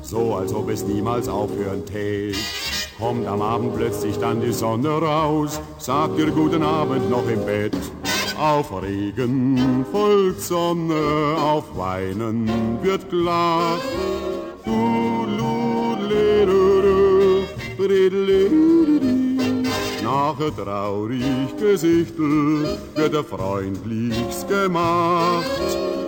so 0.02 0.35
als 0.36 0.55
ob 0.55 0.70
es 0.70 0.85
niemals 0.85 1.28
aufhören 1.28 1.85
tät. 1.85 2.36
Kommt 2.97 3.27
am 3.27 3.43
Abend 3.43 3.77
plötzlich 3.77 4.19
dann 4.19 4.40
die 4.40 4.52
Sonne 4.52 4.89
raus, 4.89 5.61
sagt 5.78 6.16
ihr 6.16 6.31
guten 6.31 6.62
Abend 6.62 7.11
noch 7.11 7.28
im 7.28 7.44
Bett. 7.44 7.77
Auf 8.39 8.70
Regen 8.82 9.85
folgt 9.90 10.43
Sonne, 10.43 11.36
auf 11.40 11.77
Weinen 11.77 12.78
wird 12.82 13.11
du. 13.11 13.24
Nachher 20.05 20.55
traurig 20.57 21.57
Gesichtel 21.59 22.78
wird 22.94 23.15
er 23.15 23.24
freundlichst 23.24 24.48
gemacht. 24.48 26.00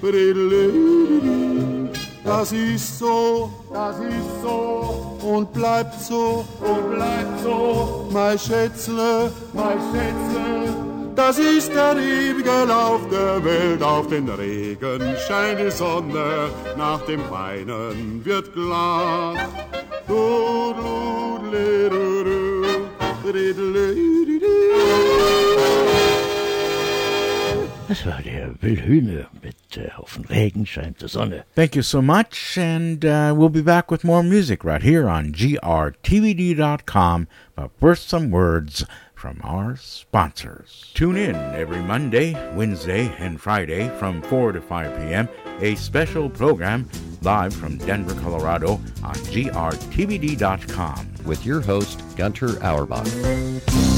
Du, 0.00 0.12
du, 0.12 0.34
du, 0.34 1.20
du. 1.20 1.88
Das 2.24 2.52
ist 2.52 2.98
so, 2.98 3.50
das 3.72 3.98
ist 3.98 4.42
so 4.42 5.18
und 5.22 5.52
bleibt 5.52 6.00
so 6.00 6.44
und 6.60 6.94
bleibt 6.94 7.40
so. 7.42 8.08
Mein 8.12 8.38
Schätzle, 8.38 9.32
mein 9.52 9.78
Schätzle, 9.90 10.74
das 11.16 11.38
ist 11.38 11.74
der 11.74 11.96
ewige 11.96 12.64
Lauf 12.68 13.00
der 13.10 13.44
Welt. 13.44 13.82
Auf 13.82 14.08
den 14.08 14.28
Regen 14.28 15.02
scheint 15.26 15.60
die 15.60 15.70
Sonne, 15.70 16.50
nach 16.76 17.00
dem 17.02 17.20
Weinen 17.30 18.24
wird 18.24 18.52
gelacht. 18.54 19.48
Du, 20.06 20.74
du, 20.78 21.46
le, 21.50 21.90
du, 21.90 22.24
du, 22.24 23.28
ridle, 23.28 23.94
du, 23.94 24.38
du. 24.40 25.99
Das 27.90 28.06
war 28.06 28.22
der 28.22 28.54
Wilhelme 28.60 29.26
mit 29.42 29.76
äh, 29.76 29.90
Auf 29.96 30.14
den 30.14 30.24
Regen 30.26 30.64
scheint 30.64 31.02
die 31.02 31.08
Sonne. 31.08 31.44
Thank 31.56 31.74
you 31.74 31.82
so 31.82 32.00
much, 32.00 32.56
and 32.56 33.04
uh, 33.04 33.34
we'll 33.36 33.48
be 33.48 33.62
back 33.62 33.90
with 33.90 34.04
more 34.04 34.22
music 34.22 34.62
right 34.62 34.80
here 34.80 35.08
on 35.08 35.32
grtvd.com. 35.32 37.26
But 37.56 37.70
first, 37.80 38.08
some 38.08 38.30
words 38.30 38.86
from 39.16 39.40
our 39.42 39.76
sponsors. 39.76 40.92
Tune 40.94 41.16
in 41.16 41.34
every 41.34 41.82
Monday, 41.82 42.34
Wednesday, 42.54 43.12
and 43.18 43.40
Friday 43.40 43.88
from 43.98 44.22
4 44.22 44.52
to 44.52 44.60
5 44.60 44.96
p.m. 45.00 45.28
A 45.60 45.74
special 45.74 46.30
program 46.30 46.88
live 47.22 47.52
from 47.52 47.76
Denver, 47.78 48.14
Colorado 48.22 48.74
on 49.02 49.16
grtvd.com. 49.32 51.08
With 51.24 51.44
your 51.44 51.60
host, 51.60 52.04
Gunter 52.16 52.62
Auerbach. 52.62 53.89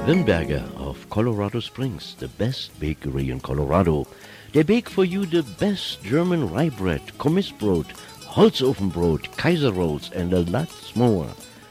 Wimberger 0.07 0.62
of 0.77 1.11
Colorado 1.11 1.59
Springs, 1.59 2.15
the 2.20 2.28
best 2.28 2.78
bakery 2.78 3.31
in 3.31 3.41
Colorado. 3.41 4.07
They 4.53 4.62
bake 4.62 4.89
for 4.89 5.05
you 5.05 5.27
the 5.27 5.43
best 5.43 6.01
German 6.05 6.49
rye 6.49 6.69
bread, 6.69 7.03
Kommissbrot, 7.19 7.87
Holzofenbrot, 8.23 9.37
Kaiser 9.37 9.73
rolls, 9.73 10.12
and 10.12 10.33
a 10.33 10.43
lot 10.43 10.70
more. 10.95 11.27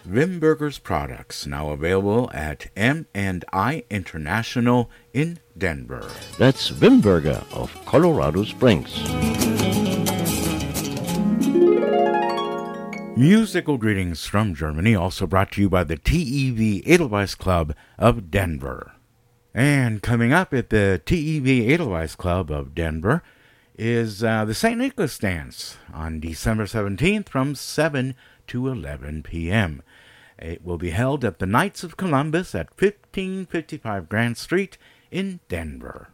Wimberger's 0.06 0.80
products 0.80 1.48
now 1.48 1.70
available 1.70 2.30
at 2.34 2.68
M&I 2.76 3.86
International 3.90 4.90
in 5.14 5.40
Denver. 5.57 6.06
That's 6.38 6.72
Wimberger 6.72 7.41
of 7.53 7.74
Colorado 7.86 8.44
Springs. 8.44 8.99
Musical 13.17 13.77
greetings 13.77 14.25
from 14.25 14.53
Germany, 14.53 14.93
also 14.93 15.25
brought 15.25 15.53
to 15.53 15.61
you 15.61 15.69
by 15.69 15.85
the 15.85 15.95
TEV 15.95 16.83
Edelweiss 16.85 17.33
Club 17.33 17.73
of 17.97 18.29
Denver. 18.29 18.91
And 19.53 20.03
coming 20.03 20.33
up 20.33 20.53
at 20.53 20.69
the 20.69 21.01
TEV 21.05 21.71
Edelweiss 21.71 22.15
Club 22.15 22.51
of 22.51 22.75
Denver 22.75 23.23
is 23.77 24.21
uh, 24.21 24.43
the 24.43 24.53
St. 24.53 24.77
Nicholas 24.77 25.17
Dance 25.17 25.77
on 25.93 26.19
December 26.19 26.65
17th 26.65 27.29
from 27.29 27.55
7 27.55 28.15
to 28.47 28.67
11 28.67 29.23
p.m. 29.23 29.81
It 30.37 30.65
will 30.65 30.77
be 30.77 30.89
held 30.89 31.23
at 31.23 31.39
the 31.39 31.45
Knights 31.45 31.85
of 31.85 31.95
Columbus 31.95 32.53
at 32.53 32.69
1555 32.77 34.09
Grand 34.09 34.35
Street 34.35 34.77
in 35.09 35.39
Denver. 35.47 36.09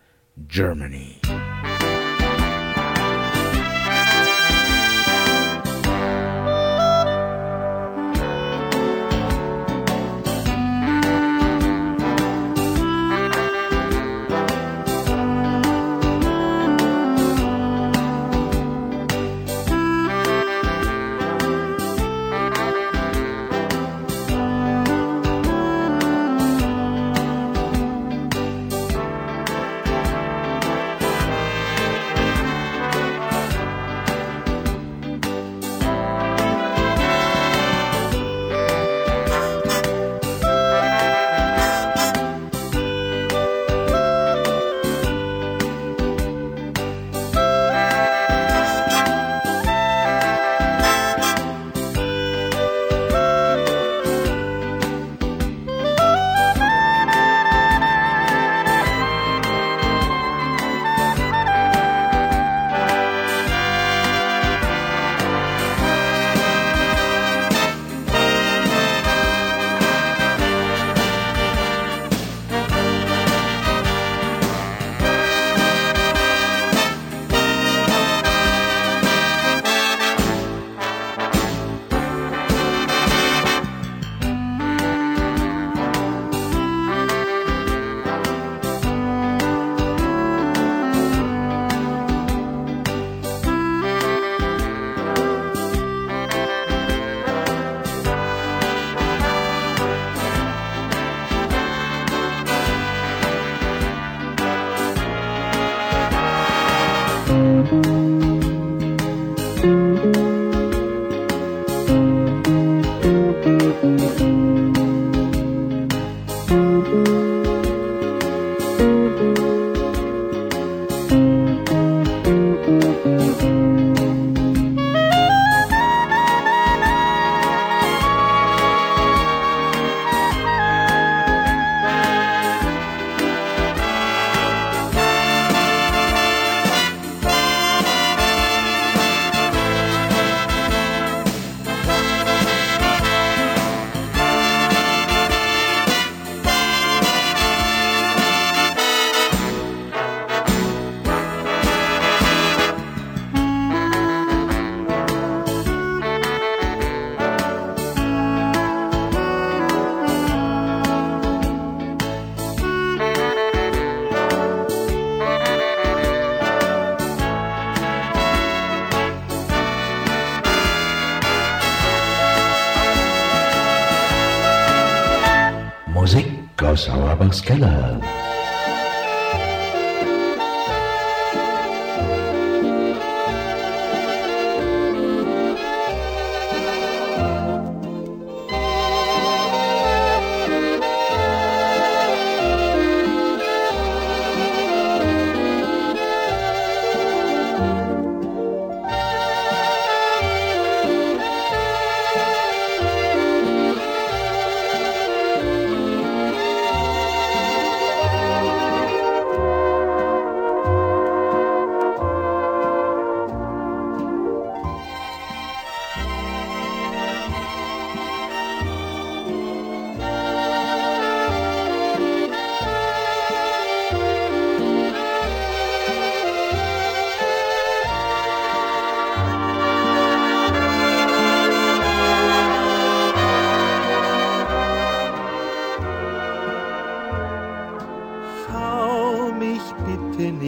Germany. 0.47 1.21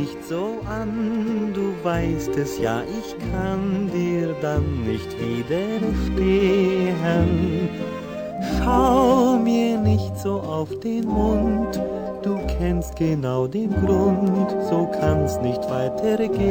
nicht 0.02 0.24
so 0.28 0.58
an, 0.68 1.52
du 1.54 1.72
weißt 1.84 2.36
es 2.36 2.58
ja, 2.58 2.82
ich 2.82 3.14
kann 3.30 3.88
dir 3.94 4.34
dann 4.40 4.82
nicht 4.84 5.08
widerstehen. 5.20 6.88
Schau 8.58 9.36
mir 9.36 9.78
nicht 9.78 10.18
so 10.18 10.40
auf 10.40 10.70
den 10.80 11.06
Mund, 11.06 11.80
du 12.24 12.36
kennst 12.58 12.96
genau 12.96 13.46
den 13.46 13.70
Grund, 13.86 14.50
so 14.68 14.90
kann's 14.98 15.40
nicht 15.40 15.62
weitergehen. 15.70 16.50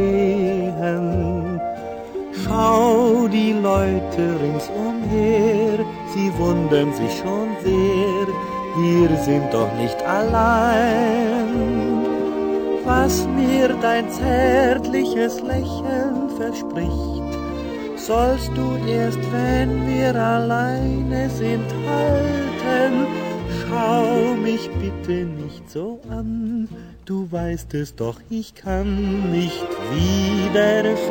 Schau 2.45 3.27
die 3.27 3.51
Leute 3.51 4.39
ringsumher, 4.41 5.83
sie 6.13 6.31
wundern 6.37 6.93
sich 6.93 7.17
schon 7.17 7.49
sehr, 7.65 8.27
wir 8.77 9.09
sind 9.25 9.53
doch 9.53 9.73
nicht 9.77 10.01
allein 10.03 11.80
was 13.03 13.25
mir 13.25 13.69
dein 13.81 14.07
zärtliches 14.11 15.41
Lächeln 15.41 16.29
verspricht, 16.37 17.31
sollst 17.95 18.51
du 18.55 18.75
erst, 18.87 19.19
wenn 19.31 19.87
wir 19.87 20.13
alleine 20.15 21.27
sind, 21.31 21.65
halten. 21.87 23.07
Schau 23.59 24.35
mich 24.35 24.69
bitte 24.81 25.25
nicht 25.25 25.67
so 25.67 25.99
an, 26.09 26.67
du 27.05 27.31
weißt 27.31 27.73
es 27.73 27.95
doch, 27.95 28.19
ich 28.29 28.53
kann 28.53 29.31
nicht 29.31 29.67
widerstehen. 29.95 31.01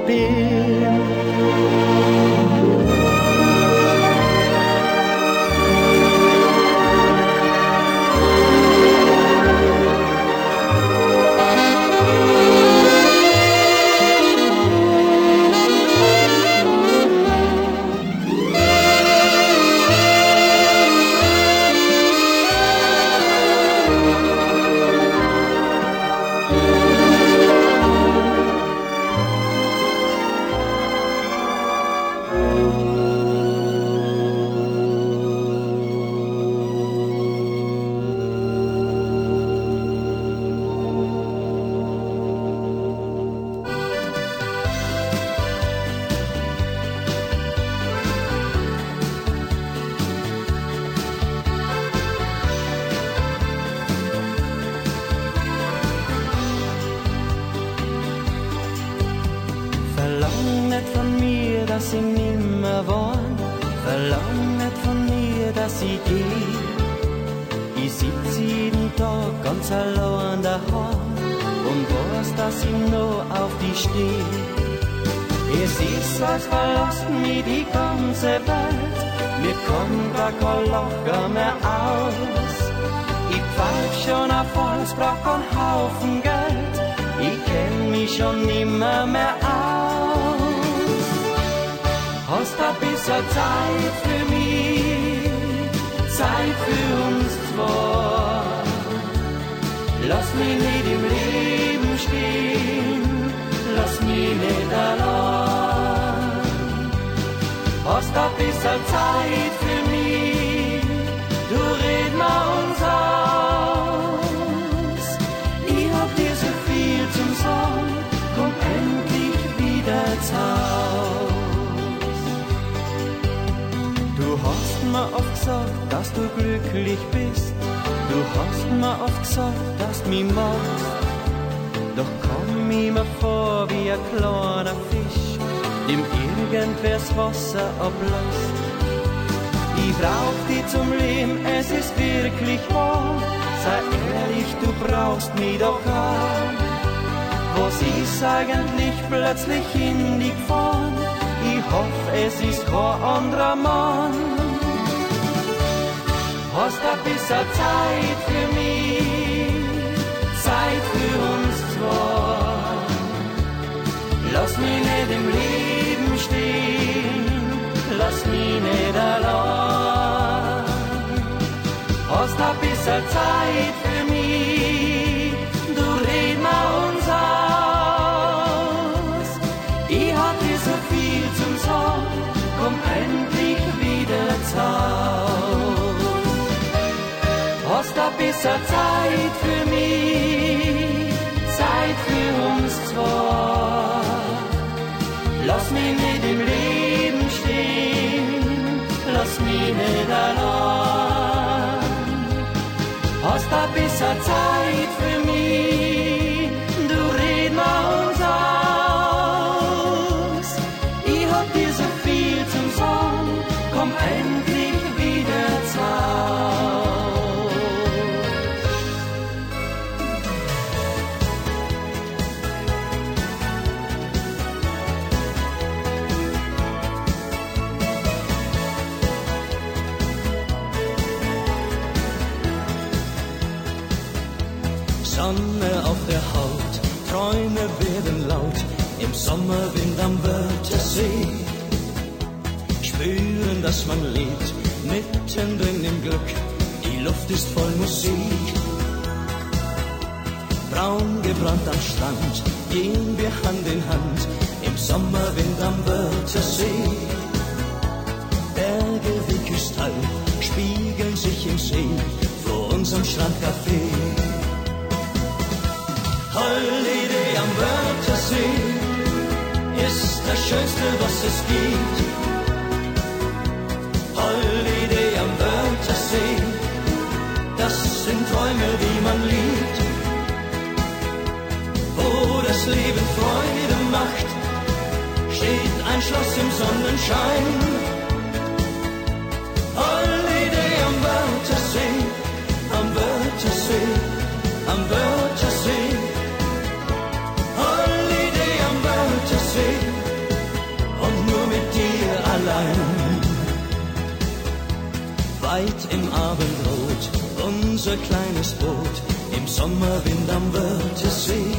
Weit 305.50 305.92
im 305.92 306.12
Abendrot, 306.12 307.02
unser 307.44 307.96
kleines 307.96 308.52
Boot 308.52 308.96
im 309.36 309.48
Sommerwind 309.48 310.30
am 310.30 310.52
Wörthersee. 310.52 311.56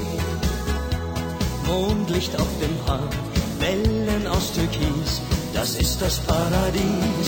Mondlicht 1.68 2.34
auf 2.40 2.48
dem 2.62 2.74
Haar, 2.88 3.10
Wellen 3.60 4.28
aus 4.28 4.54
Türkis, 4.54 5.22
das 5.54 5.76
ist 5.76 6.02
das 6.02 6.20
Paradies. 6.20 7.28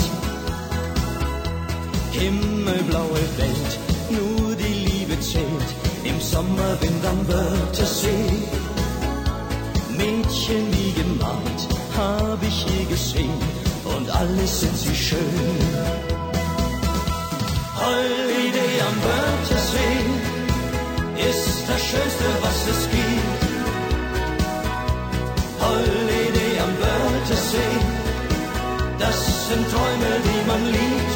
Himmelblaue 2.14 3.24
Welt, 3.40 3.72
nur 4.10 4.56
die 4.56 4.88
Liebe 4.88 5.20
zählt 5.20 5.70
im 6.06 6.18
Sommerwind 6.22 7.06
am 7.06 7.28
Wörthersee. 7.28 8.48
Mädchen 9.98 10.66
wie 10.72 10.94
gemalt, 10.94 11.60
hab 11.98 12.42
ich 12.42 12.66
je 12.66 12.86
gesehen 12.86 13.42
und 13.84 14.10
alles 14.10 14.62
sind 14.62 14.78
sie 14.78 14.96
schön. 14.96 16.13
Holiday 17.84 18.74
am 18.88 18.98
Wörthersee 19.08 20.00
ist 21.30 21.68
das 21.68 21.82
Schönste, 21.90 22.28
was 22.46 22.58
es 22.74 22.82
gibt. 22.96 23.42
Holiday 25.64 26.54
am 26.66 26.74
Wörthersee, 26.84 27.76
das 29.00 29.18
sind 29.48 29.64
Träume, 29.74 30.12
die 30.28 30.42
man 30.52 30.62
liebt. 30.78 31.14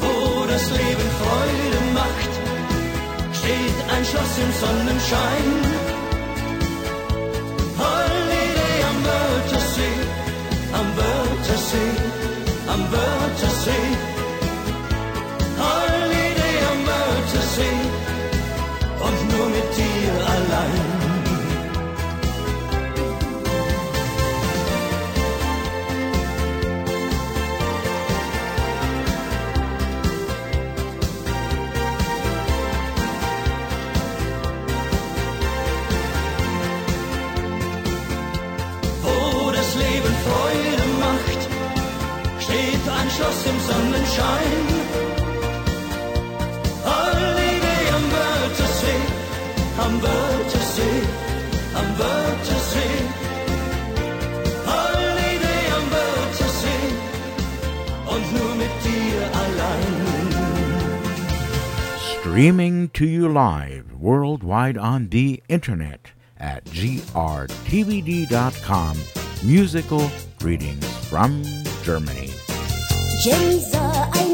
Wo 0.00 0.14
das 0.52 0.64
Leben 0.70 1.08
Freude 1.20 1.80
macht, 2.00 2.32
steht 3.38 3.78
ein 3.94 4.04
Schloss 4.10 4.34
im 4.44 4.52
Sonnenschein. 4.62 5.48
Holiday 7.82 8.76
am 8.90 8.98
Wörthersee, 9.08 9.98
am 10.80 10.88
Wörthersee, 10.98 11.92
am 12.74 12.82
Wörthersee. 12.90 14.11
bird 48.10 48.54
to 48.56 48.66
I'm 49.80 49.98
bird 50.00 50.50
to 50.50 50.60
I'm 51.74 51.94
bird 51.96 52.44
to 52.44 52.54
bird 55.90 56.32
to 56.38 56.46
und 58.12 58.24
nur 58.32 58.54
mit 58.56 58.74
dir 58.84 59.20
allein. 59.42 59.94
Streaming 62.20 62.88
to 62.90 63.06
you 63.06 63.28
live 63.28 63.84
worldwide 63.98 64.78
on 64.78 65.08
the 65.08 65.42
internet 65.48 66.12
at 66.38 66.64
grtvd.com. 66.66 67.36
Musical 69.42 70.10
greetings 70.38 70.86
from 71.08 71.42
Germany. 71.82 72.31
Gemiza 73.24 73.78
uh, 73.78 74.16
aynı 74.16 74.31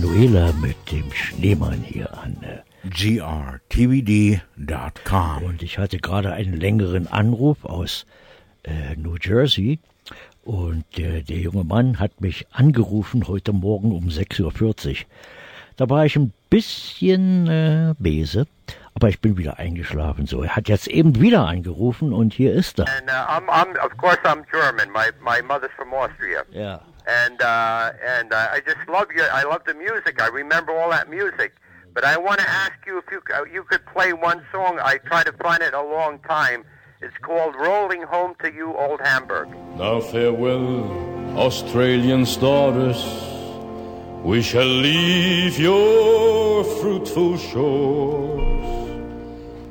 Manuela 0.00 0.50
mit 0.52 0.90
dem 0.90 1.12
Schneemann 1.12 1.82
hier 1.82 2.16
an. 2.16 2.34
äh, 2.42 2.60
grtvd.com. 2.88 4.40
Und 5.44 5.62
ich 5.62 5.76
hatte 5.76 5.98
gerade 5.98 6.32
einen 6.32 6.58
längeren 6.58 7.06
Anruf 7.06 7.66
aus 7.66 8.06
äh, 8.62 8.96
New 8.96 9.16
Jersey. 9.20 9.78
Und 10.42 10.98
äh, 10.98 11.20
der 11.20 11.36
junge 11.36 11.64
Mann 11.64 11.98
hat 11.98 12.22
mich 12.22 12.46
angerufen 12.50 13.28
heute 13.28 13.52
Morgen 13.52 13.92
um 13.92 14.08
6.40 14.08 14.88
Uhr. 14.88 14.96
Da 15.76 15.90
war 15.90 16.06
ich 16.06 16.16
ein 16.16 16.32
bisschen 16.48 17.46
äh, 17.46 17.94
bese, 17.98 18.46
aber 18.94 19.10
ich 19.10 19.20
bin 19.20 19.36
wieder 19.36 19.58
eingeschlafen. 19.58 20.26
So, 20.26 20.42
er 20.42 20.56
hat 20.56 20.70
jetzt 20.70 20.88
eben 20.88 21.20
wieder 21.20 21.46
angerufen 21.46 22.14
und 22.14 22.32
hier 22.32 22.54
ist 22.54 22.78
er. 22.78 22.86
And 22.88 23.10
uh, 23.10 23.12
I'm, 23.12 23.50
I'm, 23.50 23.76
of 23.84 23.94
course, 23.98 24.18
I'm 24.24 24.44
German. 24.50 24.90
My 24.94 25.10
my 25.22 25.42
mother's 25.46 25.72
from 25.76 25.92
Austria. 25.92 26.42
Yeah. 26.54 26.80
And 27.06 27.40
uh, 27.40 27.92
and 28.04 28.32
uh, 28.32 28.48
I 28.52 28.60
just 28.60 28.88
love 28.88 29.10
your. 29.10 29.30
I 29.30 29.42
love 29.44 29.62
the 29.64 29.74
music. 29.74 30.20
I 30.20 30.28
remember 30.28 30.72
all 30.78 30.90
that 30.90 31.08
music. 31.08 31.54
But 31.92 32.04
I 32.04 32.16
want 32.16 32.40
to 32.40 32.48
ask 32.48 32.74
you 32.86 32.98
if 32.98 33.04
you 33.10 33.20
uh, 33.34 33.44
you 33.44 33.64
could 33.64 33.84
play 33.86 34.12
one 34.12 34.44
song. 34.52 34.78
I 34.82 34.98
tried 34.98 35.26
to 35.26 35.32
find 35.32 35.62
it 35.62 35.74
a 35.74 35.82
long 35.82 36.18
time. 36.20 36.64
It's 37.00 37.16
called 37.22 37.54
"Rolling 37.56 38.02
Home 38.02 38.34
to 38.42 38.52
You, 38.52 38.76
Old 38.76 39.00
Hamburg." 39.00 39.48
Now 39.76 40.00
farewell, 40.00 41.36
Australian's 41.36 42.36
daughters. 42.36 43.02
We 44.22 44.42
shall 44.42 44.66
leave 44.66 45.58
your 45.58 46.62
fruitful 46.62 47.38
shores. 47.38 48.40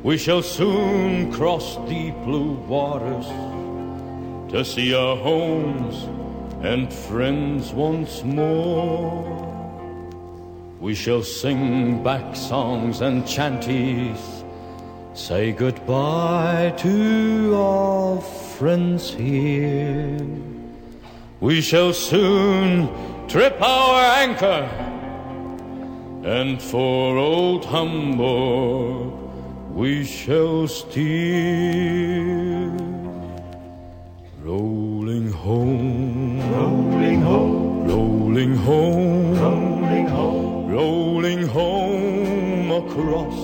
We 0.01 0.17
shall 0.17 0.41
soon 0.41 1.31
cross 1.31 1.77
deep 1.87 2.15
blue 2.23 2.53
waters 2.67 3.27
to 4.51 4.65
see 4.65 4.95
our 4.95 5.15
homes 5.15 6.07
and 6.61 6.91
friends 6.93 7.71
once 7.71 8.23
more. 8.23 9.47
We 10.79 10.93
shall 10.93 11.23
sing 11.23 12.03
back 12.03 12.35
songs 12.35 13.01
and 13.01 13.23
chanties, 13.25 14.43
say 15.13 15.51
goodbye 15.51 16.73
to 16.77 17.53
our 17.55 18.21
friends 18.21 19.13
here. 19.13 20.19
We 21.39 21.61
shall 21.61 21.93
soon 21.93 22.89
trip 23.27 23.61
our 23.61 24.01
anchor, 24.19 24.67
and 26.25 26.61
for 26.61 27.17
old 27.17 27.63
Hamburg 27.65 29.13
we 29.73 30.03
shall 30.03 30.67
steer. 30.67 32.19
Rolling 34.49 35.31
home, 35.31 36.39
rolling 36.51 37.21
home, 37.21 37.87
rolling 37.87 38.55
home, 38.55 39.37
rolling 39.37 40.07
home, 40.07 40.71
rolling 40.71 41.47
home 41.47 42.71
across 42.71 43.37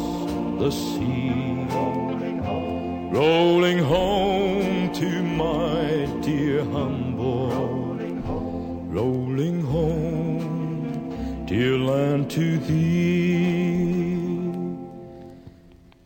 the 0.58 0.72
sea. 0.72 1.68
Rolling 1.70 2.40
home, 2.40 3.12
rolling 3.12 3.78
home 3.78 4.92
to 4.94 5.22
my 5.22 6.08
dear 6.24 6.64
Hamburg. 6.64 7.54
Rolling 7.54 8.24
home, 8.24 8.90
rolling 8.90 9.62
home, 9.62 11.46
dear 11.46 11.78
land 11.78 12.32
to 12.32 12.58
thee. 12.58 14.26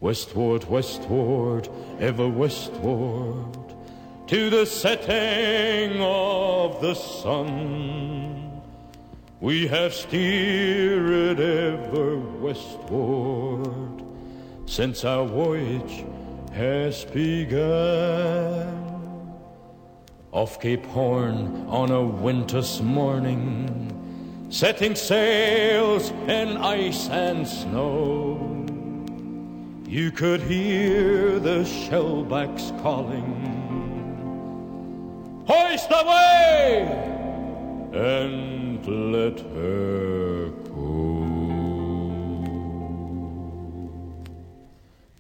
Westward, 0.01 0.65
westward, 0.65 1.69
ever 2.01 2.27
westward, 2.27 3.68
to 4.29 4.49
the 4.51 4.63
setting 4.63 5.99
of 6.03 6.79
the 6.81 6.93
sun. 6.93 8.61
We 9.39 9.65
have 9.65 9.91
steered 9.91 11.39
ever 11.39 12.19
westward 12.19 14.03
since 14.67 15.03
our 15.03 15.25
voyage 15.25 16.05
has 16.51 17.05
begun. 17.05 18.69
Off 20.31 20.61
Cape 20.61 20.85
Horn 20.85 21.65
on 21.67 21.89
a 21.89 22.03
winter's 22.03 22.83
morning, 22.83 24.47
setting 24.51 24.93
sails 24.93 26.11
in 26.27 26.55
ice 26.57 27.09
and 27.09 27.47
snow. 27.47 28.37
You 29.87 30.11
could 30.11 30.41
hear 30.41 31.39
the 31.39 31.63
shellbacks 31.63 32.79
calling, 32.83 33.58
Hoist 35.51 35.89
away! 35.89 36.85
And 37.91 38.85
let 39.11 39.39
her 39.39 40.49
go. 40.49 40.83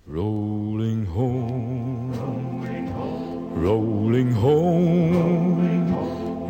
Rolling 0.05 1.05
home, 1.07 2.13
rolling 3.55 4.31
home, 4.31 5.95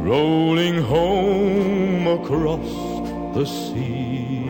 rolling 0.03 0.81
home 0.81 2.07
across 2.19 2.69
the 3.33 3.45
sea, 3.45 4.49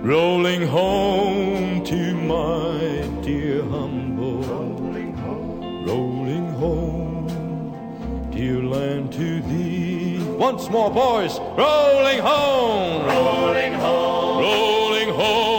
rolling 0.00 0.66
home 0.66 1.84
to 1.84 2.14
my 2.14 2.78
dear 3.22 3.62
Hamburg, 3.64 4.09
dear 8.40 8.62
land 8.62 9.12
to 9.12 9.42
thee. 9.42 10.18
Once 10.38 10.70
more, 10.70 10.90
boys, 10.90 11.38
rolling 11.58 12.20
home, 12.20 13.04
rolling 13.04 13.74
home, 13.74 14.38
rolling 14.42 15.10
home, 15.10 15.49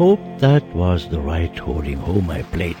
hope 0.00 0.38
that 0.38 0.64
was 0.74 1.06
the 1.10 1.20
right 1.20 1.58
holding 1.58 1.98
home 1.98 2.30
I 2.30 2.42
played. 2.52 2.76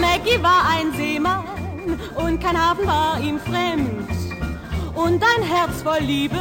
Maggie 0.00 0.40
war 0.40 0.62
ein 0.74 0.92
Seemann 0.92 1.44
und 2.14 2.40
kein 2.40 2.56
Hafen 2.56 2.86
war 2.86 3.18
ihm 3.20 3.40
fremd. 3.40 4.08
Und 4.94 5.20
ein 5.32 5.42
Herz 5.42 5.82
voll 5.82 6.02
Liebe 6.02 6.38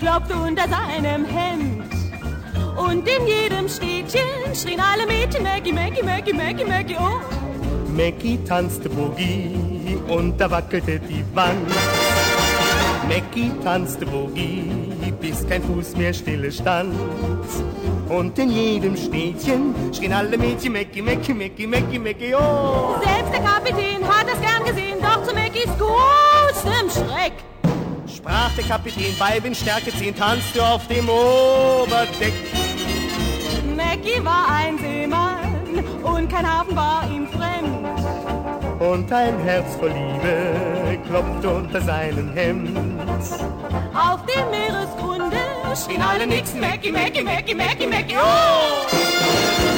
klopfte 0.00 0.34
unter 0.34 0.66
seinem 0.68 1.24
Hemd. 1.24 1.92
Und 2.76 3.06
in 3.06 3.28
jedem 3.28 3.68
Städtchen 3.68 4.56
schrien 4.60 4.80
alle 4.80 5.06
Mädchen 5.06 5.44
Maggie, 5.44 5.72
Maggie, 5.72 6.02
Maggie, 6.02 6.32
Maggie, 6.32 6.64
Maggie, 6.64 6.96
oh. 6.98 7.20
Mackie 7.96 8.38
tanzte 8.44 8.88
Boogie 8.88 9.98
und 10.08 10.36
da 10.40 10.50
wackelte 10.50 10.98
die 10.98 11.24
Wand. 11.32 11.97
Mackie 13.08 13.50
tanzte 13.64 14.04
Boogie, 14.04 14.70
bis 15.20 15.46
kein 15.48 15.62
Fuß 15.62 15.96
mehr 15.96 16.12
stille 16.12 16.52
stand. 16.52 16.94
Und 18.08 18.38
in 18.38 18.50
jedem 18.50 18.96
Städtchen 18.96 19.74
schrien 19.94 20.12
alle 20.12 20.36
Mädchen 20.36 20.72
Mackie, 20.72 21.00
Mackie, 21.00 21.32
Mackie, 21.32 21.66
Mackie, 21.66 21.98
Mackie, 21.98 22.34
oh. 22.34 22.96
Selbst 23.02 23.32
der 23.32 23.40
Kapitän 23.40 24.06
hat 24.06 24.26
es 24.32 24.40
gern 24.40 24.64
gesehen, 24.64 24.98
doch 25.00 25.22
zu 25.24 25.34
Mackies 25.34 25.70
großem 25.78 26.90
Schreck. 26.90 27.32
Sprach 28.14 28.54
der 28.56 28.64
Kapitän 28.64 29.14
bei 29.18 29.42
Windstärke 29.42 29.90
10, 29.90 30.14
tanzte 30.14 30.66
auf 30.66 30.86
dem 30.88 31.08
Oberdeck. 31.08 32.34
Mackie 33.74 34.24
war 34.24 34.48
ein 34.50 34.78
Seemann 34.78 35.84
und 36.02 36.28
kein 36.30 36.46
Hafen 36.46 36.76
war 36.76 37.04
ihm 37.10 37.26
fremd. 37.28 37.77
Und 38.78 39.12
ein 39.12 39.38
Herz 39.40 39.74
voll 39.76 39.90
Liebe 39.90 40.98
klopfte 41.08 41.48
unter 41.50 41.80
seinem 41.80 42.32
Hemd. 42.32 42.78
Auf 43.92 44.24
dem 44.26 44.50
Meeresgrunde 44.50 45.36
schrien 45.74 46.02
alle 46.02 46.26
Nixen 46.26 46.60
Mackie, 46.60 46.92
Mackie, 46.92 47.22
Mackie, 47.22 47.54
Mackie, 47.54 47.86
Mackie, 47.86 48.16
oh! 48.16 49.77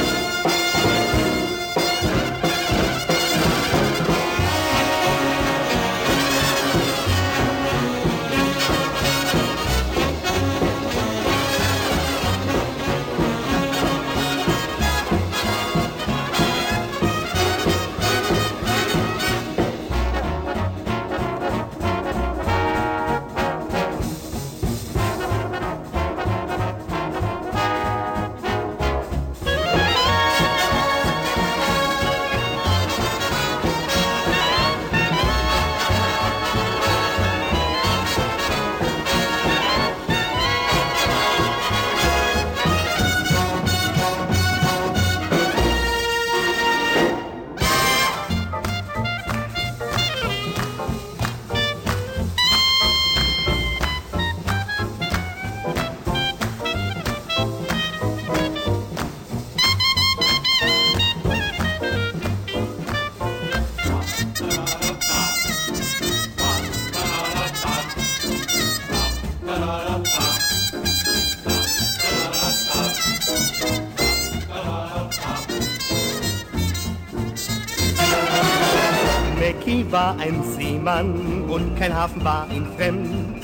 Seemann 80.81 81.43
und 81.47 81.75
kein 81.77 81.95
Hafen 81.95 82.23
war 82.23 82.47
ihm 82.51 82.65
fremd. 82.75 83.43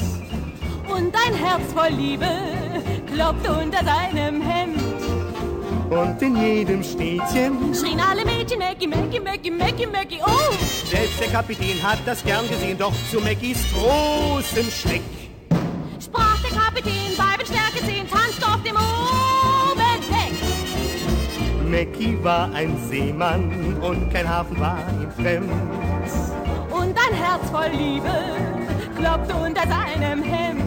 Und 0.87 1.13
ein 1.15 1.33
Herz 1.35 1.71
voll 1.73 1.89
Liebe 1.89 2.27
klopfte 3.13 3.51
unter 3.51 3.79
seinem 3.85 4.41
Hemd. 4.41 4.77
Und 5.89 6.21
in 6.21 6.35
jedem 6.35 6.83
Städtchen 6.83 7.73
Schrien 7.73 7.99
alle 7.99 8.25
Mädchen, 8.25 8.59
Mackie, 8.59 8.87
Mackie, 8.87 9.19
Mackie, 9.19 9.51
Mackie, 9.51 9.85
Mackie, 9.85 10.19
oh! 10.25 10.53
Selbst 10.89 11.19
der 11.21 11.27
Kapitän 11.27 11.81
hat 11.81 11.99
das 12.05 12.23
gern 12.23 12.47
gesehen, 12.49 12.77
doch 12.77 12.93
zu 13.11 13.19
Mackies 13.21 13.59
großem 13.73 14.69
Schreck. 14.71 15.01
Sprach 16.03 16.41
der 16.41 16.57
Kapitän, 16.57 17.17
Weibenstärke 17.17 17.85
10, 17.85 18.09
tanzt 18.09 18.43
auf 18.43 18.61
dem 18.63 18.75
Oberdeck. 18.75 20.33
Mackie 21.69 22.17
war 22.23 22.51
ein 22.53 22.75
Seemann 22.89 23.77
und 23.81 24.11
kein 24.11 24.27
Hafen 24.27 24.59
war 24.59 24.79
ihm 24.99 25.11
fremd. 25.11 25.66
Herz 27.47 27.49
voll 27.49 27.71
Liebe 27.71 28.11
klopfte 28.97 29.35
unter 29.35 29.61
seinem 29.67 30.23
Hemd. 30.23 30.63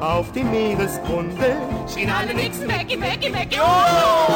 Auf 0.00 0.32
dem 0.32 0.50
Meeresgrunde 0.50 1.56
Schrien 1.92 2.10
alle 2.10 2.34
Nixen, 2.34 2.66
Mackie, 2.66 2.96
Mackie, 2.96 3.30
Mackie, 3.30 3.58
oh! 3.60 4.32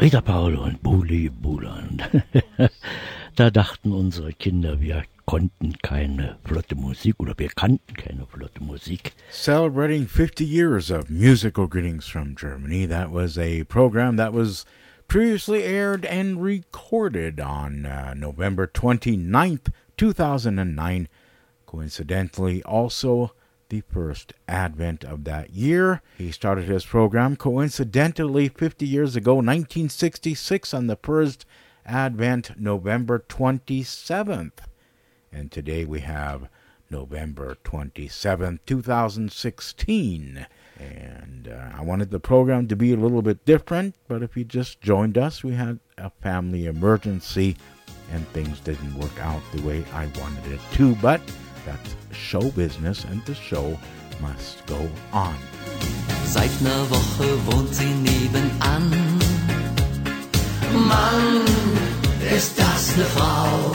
Rita 0.00 0.20
Paul 0.20 0.56
und 0.56 0.82
Buli 0.82 1.28
Buland. 1.28 2.02
da 3.36 3.50
dachten 3.50 3.92
unsere 3.92 4.32
Kinder, 4.32 4.80
wir 4.80 5.04
konnten 5.26 5.74
keine 5.82 6.38
flotte 6.44 6.74
Musik 6.74 7.14
oder 7.18 7.34
wir 7.36 7.48
kannten 7.48 7.94
keine 7.94 8.26
flotte 8.26 8.62
Musik. 8.62 9.12
Celebrating 9.30 10.06
50 10.08 10.44
years 10.44 10.90
of 10.90 11.08
musical 11.08 11.68
greetings 11.68 12.08
from 12.08 12.34
Germany. 12.34 12.86
That 12.86 13.12
was 13.12 13.38
a 13.38 13.64
program 13.64 14.16
that 14.16 14.32
was 14.32 14.64
previously 15.12 15.62
aired 15.62 16.06
and 16.06 16.42
recorded 16.42 17.38
on 17.38 17.84
uh, 17.84 18.14
November 18.16 18.66
29th, 18.66 19.70
2009. 19.98 21.06
Coincidentally, 21.66 22.62
also 22.62 23.34
the 23.68 23.82
first 23.82 24.32
advent 24.48 25.04
of 25.04 25.24
that 25.24 25.50
year. 25.50 26.00
He 26.16 26.32
started 26.32 26.64
his 26.64 26.86
program 26.86 27.36
coincidentally 27.36 28.48
50 28.48 28.86
years 28.86 29.14
ago, 29.14 29.34
1966, 29.34 30.72
on 30.72 30.86
the 30.86 30.96
first 30.96 31.44
advent, 31.84 32.58
November 32.58 33.22
27th. 33.28 34.60
And 35.30 35.52
today 35.52 35.84
we 35.84 36.00
have 36.00 36.48
November 36.88 37.58
27th, 37.64 38.60
2016. 38.64 40.46
And 40.78 41.48
uh, 41.48 41.78
I 41.78 41.82
wanted 41.82 42.10
the 42.10 42.20
program 42.20 42.68
to 42.68 42.76
be 42.76 42.92
a 42.92 42.96
little 42.96 43.22
bit 43.22 43.44
different, 43.44 43.94
but 44.08 44.22
if 44.22 44.36
you 44.36 44.44
just 44.44 44.80
joined 44.80 45.16
us, 45.16 45.44
we 45.44 45.52
had 45.52 45.78
a 45.98 46.10
family 46.10 46.66
emergency 46.66 47.56
and 48.12 48.26
things 48.28 48.60
didn't 48.60 48.94
work 48.98 49.18
out 49.20 49.42
the 49.52 49.62
way 49.62 49.84
I 49.92 50.06
wanted 50.18 50.52
it 50.52 50.60
to. 50.72 50.94
But 50.96 51.20
that's 51.64 51.96
show 52.12 52.50
business, 52.50 53.04
and 53.04 53.24
the 53.24 53.34
show 53.34 53.78
must 54.20 54.64
go 54.66 54.88
on. 55.12 55.36
Seit 56.24 56.50
ner 56.62 56.90
Woche 56.90 57.28
wohnt 57.46 57.74
sie 57.74 57.92
nebenan. 57.92 58.90
Mann, 60.88 61.44
ist 62.34 62.58
das 62.58 62.96
ne 62.96 63.04
Frau. 63.04 63.72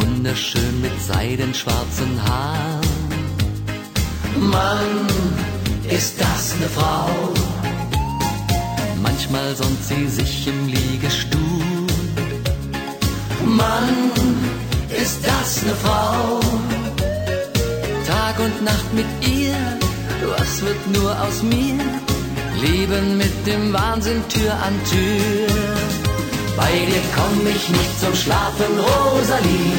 Wunderschön 0.00 0.80
mit 0.80 1.00
seidenschwarzen 1.00 2.22
Haaren. 2.24 2.87
Mann, 4.40 5.06
ist 5.88 6.20
das 6.20 6.54
ne 6.60 6.68
Frau. 6.68 7.08
Manchmal 9.02 9.54
sonnt 9.56 9.82
sie 9.84 10.06
sich 10.08 10.46
im 10.46 10.68
Liegestuhl. 10.68 11.86
Mann, 13.44 14.10
ist 15.02 15.20
das 15.26 15.62
ne 15.62 15.74
Frau. 15.82 16.40
Tag 18.06 18.38
und 18.38 18.62
Nacht 18.64 18.92
mit 18.94 19.06
ihr, 19.26 19.56
was 20.36 20.62
wird 20.62 20.82
nur 20.96 21.10
aus 21.22 21.42
mir? 21.42 21.78
Leben 22.60 23.18
mit 23.18 23.46
dem 23.46 23.72
Wahnsinn 23.72 24.22
Tür 24.28 24.52
an 24.52 24.74
Tür. 24.90 25.46
Bei 26.56 26.72
dir 26.88 27.02
komm 27.16 27.46
ich 27.46 27.68
nicht 27.68 28.00
zum 28.00 28.14
Schlafen, 28.14 28.72
Rosalie. 28.86 29.78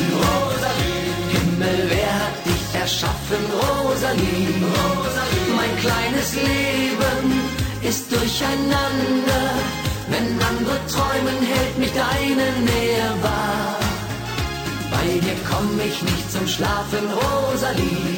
Himmel, 1.34 1.80
wer 1.90 2.09
erschaffen, 2.90 3.44
Rosalie? 3.54 4.48
Mein 5.56 5.76
kleines 5.78 6.34
Leben 6.36 7.28
ist 7.82 8.12
durcheinander. 8.12 9.44
Wenn 10.10 10.28
andere 10.50 10.80
träumen, 10.88 11.38
hält 11.54 11.78
mich 11.78 11.92
deine 11.94 12.48
Nähe 12.72 13.10
wahr. 13.22 13.78
Bei 14.90 15.08
dir 15.24 15.38
komm 15.50 15.80
ich 15.80 16.02
nicht 16.02 16.32
zum 16.32 16.48
Schlafen, 16.48 17.06
Rosalie. 17.14 18.18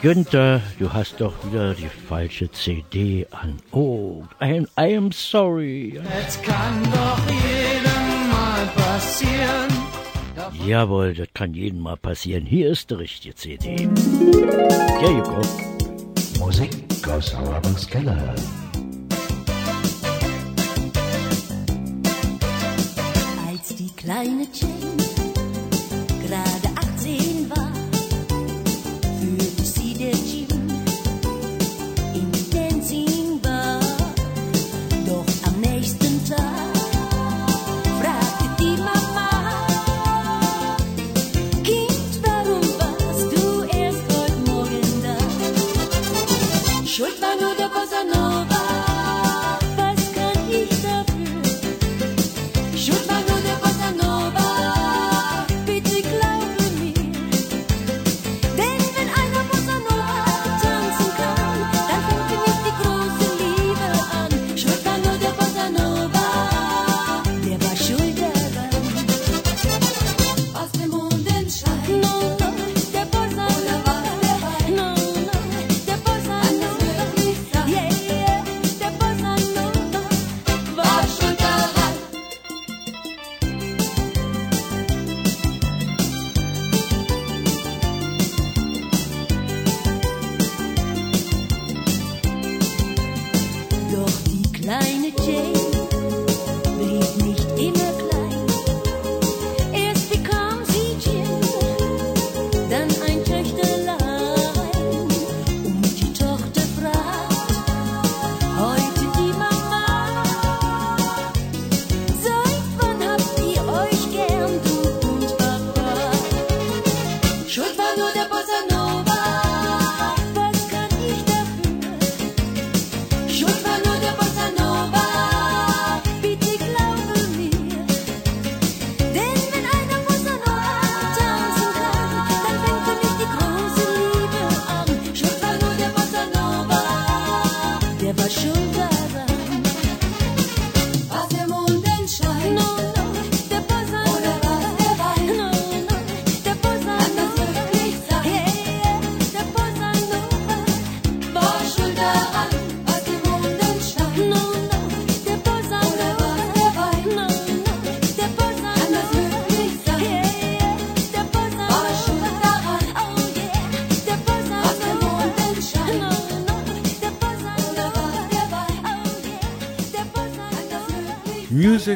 Günther, 0.00 0.60
du 0.78 0.92
hast 0.92 1.20
doch 1.20 1.34
wieder 1.44 1.74
die 1.74 1.90
falsche 2.08 2.50
CD 2.52 3.26
an. 3.32 3.58
Oh, 3.72 4.22
I 4.40 4.96
am 4.96 5.10
sorry. 5.12 6.00
Es 6.26 6.40
kann 6.42 6.82
doch 6.84 7.20
jedem 7.28 8.30
mal 8.30 8.66
passieren. 8.76 9.75
Jawohl, 10.66 11.14
das 11.14 11.28
kann 11.34 11.54
jedem 11.54 11.80
mal 11.80 11.96
passieren. 11.96 12.46
Hier 12.46 12.70
ist 12.70 12.90
die 12.90 12.94
richtige 12.94 13.34
CD. 13.34 13.76
There 13.76 15.12
you 15.12 15.22
go. 15.22 15.42
Musik 16.38 16.70
aus 17.08 17.34
Auerbachs 17.34 17.86
Keller. 17.86 18.34
Als 23.48 23.74
die 23.76 23.90
kleine 23.96 24.46
Jane 24.52 24.85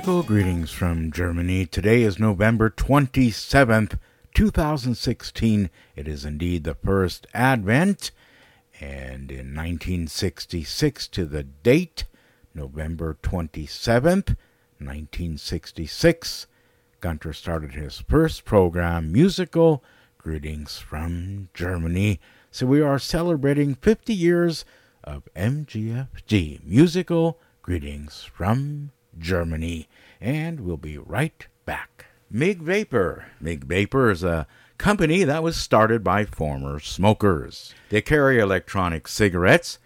Musical 0.01 0.23
greetings 0.23 0.71
from 0.71 1.13
Germany. 1.13 1.67
Today 1.67 2.01
is 2.01 2.19
November 2.19 2.71
27th, 2.71 3.99
2016. 4.33 5.69
It 5.95 6.09
is 6.09 6.25
indeed 6.25 6.65
the 6.65 6.75
first 6.75 7.27
Advent. 7.35 8.11
And 8.81 9.31
in 9.31 9.55
1966 9.55 11.07
to 11.09 11.27
the 11.27 11.43
date, 11.43 12.05
November 12.55 13.19
27th, 13.23 14.37
1966, 14.79 16.47
Gunter 17.01 17.35
started 17.35 17.73
his 17.73 18.03
first 18.09 18.47
program, 18.47 19.13
Musical 19.13 19.85
Greetings 20.17 20.79
from 20.79 21.51
Germany. 21.53 22.21
So 22.51 22.65
we 22.65 22.81
are 22.81 22.99
celebrating 22.99 23.75
50 23.75 24.15
years 24.15 24.65
of 25.05 25.29
MGFG, 25.37 26.65
Musical 26.65 27.39
Greetings 27.61 28.23
from 28.23 28.93
Germany. 29.21 29.89
And 30.21 30.61
we'll 30.61 30.77
be 30.77 30.99
right 30.99 31.47
back. 31.65 32.07
MIG 32.31 32.63
Vapor. 32.63 33.27
MIG 33.41 33.65
Vapor 33.65 34.11
is 34.11 34.25
a 34.25 34.47
company 34.79 35.25
that 35.25 35.43
was 35.43 35.57
started 35.57 36.03
by 36.03 36.25
former 36.25 36.81
smokers. 36.81 37.75
They 37.91 38.01
carry 38.01 38.39
electronic 38.39 39.07
cigarettes, 39.09 39.79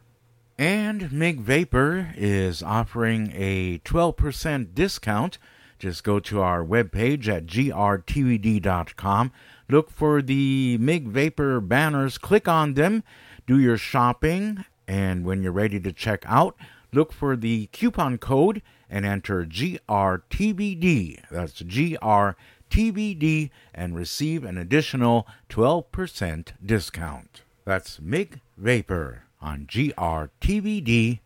And 0.59 1.13
MIG 1.13 1.41
Vapor 1.41 2.15
is 2.17 2.65
offering 2.65 3.31
a 3.33 3.79
12% 3.79 4.75
discount. 4.75 5.39
Just 5.79 6.03
go 6.03 6.19
to 6.21 6.41
our 6.41 6.65
webpage 6.65 7.29
at 7.29 7.47
grtvd.com. 7.47 9.33
Look 9.69 9.91
for 9.91 10.23
the 10.23 10.79
MIG 10.79 11.09
Vapor 11.09 11.61
banners, 11.61 12.19
click 12.19 12.49
on 12.49 12.75
them, 12.75 13.05
do 13.47 13.59
your 13.59 13.77
shopping, 13.77 14.65
and 14.87 15.25
when 15.25 15.43
you're 15.43 15.53
ready 15.53 15.79
to 15.79 15.93
check 15.93 16.25
out, 16.27 16.57
look 16.93 17.13
for 17.13 17.37
the 17.37 17.67
coupon 17.67 18.19
code 18.19 18.63
and 18.91 19.05
enter 19.05 19.45
GRTVD. 19.45 21.21
That's 21.31 21.63
GRTVD 21.63 23.51
and 23.75 23.95
receive 23.95 24.45
an 24.45 24.57
additional 24.57 25.27
12% 25.51 26.53
discount. 26.65 27.43
That's 27.65 28.01
MIG 28.01 28.41
Vapor 28.57 29.25
on 29.41 29.67
grtvd.com. 29.67 31.19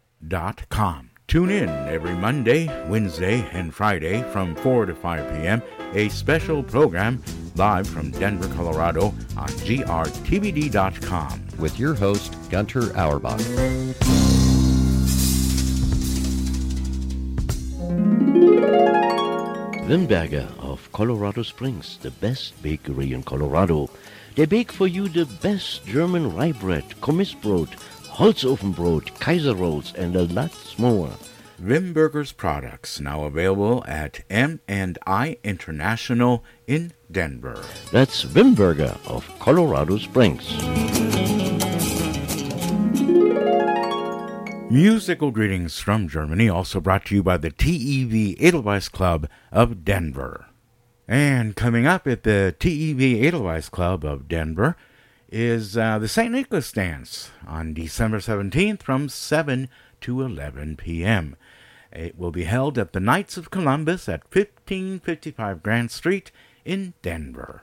Tune 1.28 1.50
in 1.50 1.68
every 1.68 2.14
Monday, 2.14 2.66
Wednesday, 2.88 3.48
and 3.52 3.72
Friday 3.74 4.22
from 4.32 4.54
4 4.56 4.86
to 4.86 4.94
5 4.94 5.32
p.m. 5.32 5.62
A 5.94 6.08
special 6.10 6.62
program 6.62 7.22
live 7.56 7.86
from 7.86 8.10
Denver, 8.10 8.48
Colorado 8.54 9.06
on 9.36 9.48
grtvd.com. 9.64 11.42
With 11.58 11.78
your 11.78 11.94
host, 11.94 12.36
Gunter 12.50 12.94
Auerbach. 12.96 13.40
Wimberger 19.92 20.46
of 20.58 20.90
Colorado 20.92 21.42
Springs, 21.42 21.98
the 22.00 22.10
best 22.10 22.60
bakery 22.62 23.12
in 23.12 23.22
Colorado. 23.22 23.90
They 24.36 24.46
bake 24.46 24.72
for 24.72 24.86
you 24.86 25.08
the 25.08 25.26
best 25.42 25.84
German 25.84 26.34
rye 26.34 26.52
bread, 26.52 26.84
Kommissbrot, 27.02 27.68
Holzofenbrot, 28.12 29.18
Kaiser 29.20 29.55
rolls, 29.55 29.94
and 29.94 30.14
a 30.14 30.24
lot 30.24 30.52
more. 30.78 31.10
Wimberger's 31.59 32.32
products 32.32 33.01
now 33.01 33.24
available 33.24 33.82
at 33.89 34.22
M&I 34.28 35.39
International 35.43 36.44
in 36.66 36.93
Denver. 37.10 37.64
That's 37.90 38.24
Wimberger 38.24 38.98
of 39.09 39.26
Colorado 39.39 39.97
Springs. 39.97 40.52
Musical 44.70 45.30
greetings 45.30 45.78
from 45.78 46.06
Germany, 46.06 46.51
also 46.51 46.80
brought 46.80 47.06
to 47.06 47.14
you 47.14 47.22
by 47.22 47.39
the 47.39 47.51
TEV 47.51 48.36
Edelweiss 48.39 48.89
Club 48.90 49.28
of 49.51 49.84
Denver. 49.84 50.47
And 51.09 51.56
coming 51.56 51.86
up 51.86 52.06
at 52.06 52.24
the 52.24 52.55
TEV 52.59 53.22
Edelweiss 53.22 53.70
Club 53.70 54.05
of 54.05 54.28
Denver 54.28 54.76
is 55.32 55.78
uh, 55.78 55.98
the 55.98 56.09
St. 56.09 56.30
Nicholas 56.30 56.70
Dance 56.70 57.30
on 57.46 57.72
December 57.72 58.18
17th 58.18 58.82
from 58.82 59.09
7 59.09 59.70
to 60.02 60.20
11 60.20 60.76
p.m. 60.76 61.36
It 61.90 62.18
will 62.18 62.30
be 62.30 62.44
held 62.44 62.76
at 62.76 62.92
the 62.92 63.00
Knights 63.00 63.38
of 63.38 63.50
Columbus 63.50 64.10
at 64.10 64.24
1555 64.24 65.62
Grant 65.62 65.90
Street 65.90 66.30
in 66.66 66.92
Denver. 67.00 67.62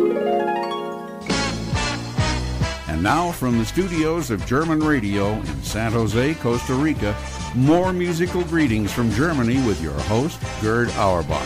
And 3.00 3.06
now 3.06 3.32
from 3.32 3.58
the 3.58 3.66
studios 3.66 4.30
of 4.30 4.46
German 4.46 4.82
Radio 4.82 5.32
in 5.32 5.64
San 5.64 5.94
Jose, 5.94 6.34
Costa 6.36 6.74
Rica, 6.74 7.16
more 7.56 7.94
musical 7.94 8.44
greetings 8.44 8.92
from 8.92 9.10
Germany 9.12 9.66
with 9.66 9.82
your 9.82 9.94
host, 9.94 10.38
Gerd 10.60 10.90
Auerbach. 10.98 11.42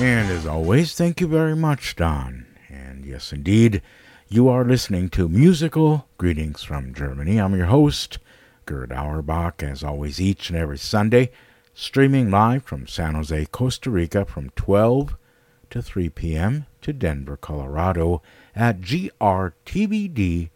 And 0.00 0.30
as 0.30 0.46
always, 0.46 0.94
thank 0.94 1.20
you 1.20 1.26
very 1.26 1.54
much, 1.54 1.94
Don. 1.94 2.46
And 2.70 3.04
yes, 3.04 3.30
indeed. 3.30 3.82
You 4.28 4.48
are 4.48 4.64
listening 4.64 5.10
to 5.10 5.28
Musical 5.28 6.08
Greetings 6.16 6.62
from 6.62 6.94
Germany. 6.94 7.36
I'm 7.36 7.54
your 7.54 7.66
host, 7.66 8.18
Gerd 8.64 8.92
Auerbach, 8.92 9.62
as 9.62 9.84
always, 9.84 10.22
each 10.22 10.48
and 10.48 10.58
every 10.58 10.78
Sunday, 10.78 11.30
streaming 11.74 12.30
live 12.30 12.64
from 12.64 12.86
San 12.86 13.14
Jose, 13.14 13.44
Costa 13.52 13.90
Rica 13.90 14.24
from 14.24 14.48
12 14.56 15.18
to 15.68 15.82
3 15.82 16.08
p.m. 16.08 16.64
to 16.80 16.94
Denver, 16.94 17.36
Colorado 17.36 18.22
at 18.58 18.76
grtvd.com. 18.82 20.50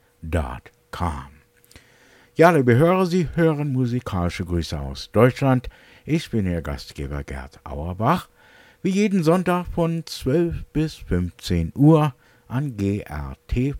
Ja, 2.34 2.50
liebe 2.50 2.74
Hörer, 2.76 3.06
Sie 3.06 3.28
hören 3.36 3.72
musikalische 3.72 4.44
Grüße 4.44 4.80
aus 4.80 5.10
Deutschland. 5.12 5.68
Ich 6.04 6.28
bin 6.30 6.46
Ihr 6.46 6.62
Gastgeber 6.62 7.22
Gerd 7.22 7.60
Auerbach. 7.62 8.28
Wie 8.82 8.90
jeden 8.90 9.22
Sonntag 9.22 9.66
von 9.66 10.02
12 10.04 10.64
bis 10.72 10.94
15 10.96 11.72
Uhr 11.76 12.12
an 12.48 12.76
grtvd.com 12.76 13.76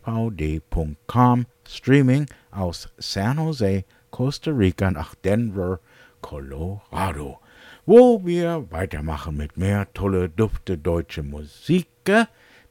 Streaming 1.67 2.27
aus 2.53 2.89
San 2.99 3.39
Jose, 3.39 3.85
Costa 4.11 4.53
Rica 4.53 4.93
nach 4.93 5.17
Denver, 5.17 5.81
Colorado, 6.21 7.41
wo 7.87 8.25
wir 8.25 8.71
weitermachen 8.71 9.37
mit 9.37 9.57
mehr 9.57 9.93
tolle, 9.93 10.29
dufte 10.29 10.79
deutsche 10.79 11.25
Musik 11.25 11.89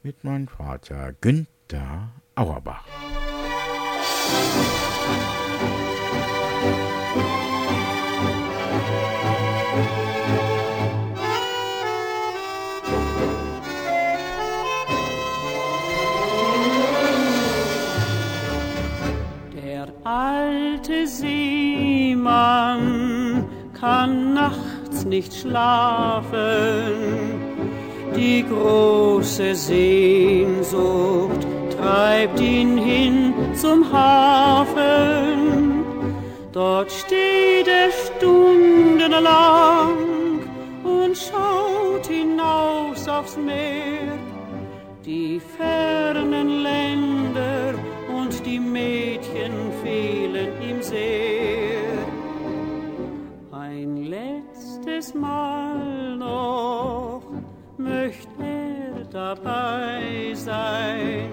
mit 0.02 0.24
meinem 0.24 0.48
Vater 0.48 1.12
Günther 1.20 2.10
Auerbach. 2.34 2.84
Der 19.54 19.86
alte 20.04 21.06
Seemann 21.06 22.24
kann 23.78 24.34
nachts 24.34 25.04
nicht 25.04 25.32
schlafen. 25.34 26.32
Die 28.16 28.44
große 28.44 29.54
Sehnsucht 29.54 31.46
treibt 31.76 32.40
ihn 32.40 32.76
hin 32.78 33.32
zum 33.54 33.90
Hafen. 33.92 35.82
Dort 36.52 36.92
steht 36.92 37.66
er 37.66 37.90
stundenlang 37.90 39.22
und 40.84 41.16
schaut 41.16 42.06
hinaus 42.06 43.08
aufs 43.08 43.36
Meer. 43.38 44.18
Die 45.04 45.40
fernen 45.40 46.62
Länder 46.62 47.74
und 48.14 48.44
die 48.46 48.60
Mädchen 48.60 49.52
fehlen 49.82 50.50
ihm 50.62 50.82
sehr. 50.82 51.98
Ein 53.50 54.04
letztes 54.04 55.14
Mal 55.14 56.16
noch 56.16 57.21
möcht 57.78 58.28
er 58.38 59.04
dabei 59.10 60.34
sein, 60.34 61.30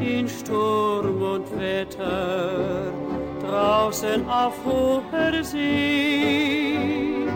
in 0.00 0.28
Sturm 0.28 1.22
und 1.22 1.46
Wetter, 1.58 2.92
draußen 3.40 4.28
auf 4.28 4.54
hoher 4.64 5.44
See. 5.44 7.26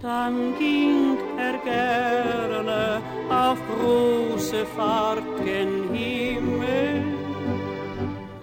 Dann 0.00 0.54
ging 0.58 1.16
er 1.38 1.58
gerne 1.64 3.00
auf 3.30 3.58
große 3.78 4.66
Fahrt 4.76 5.22
gen 5.44 5.92
Himmel 5.92 7.02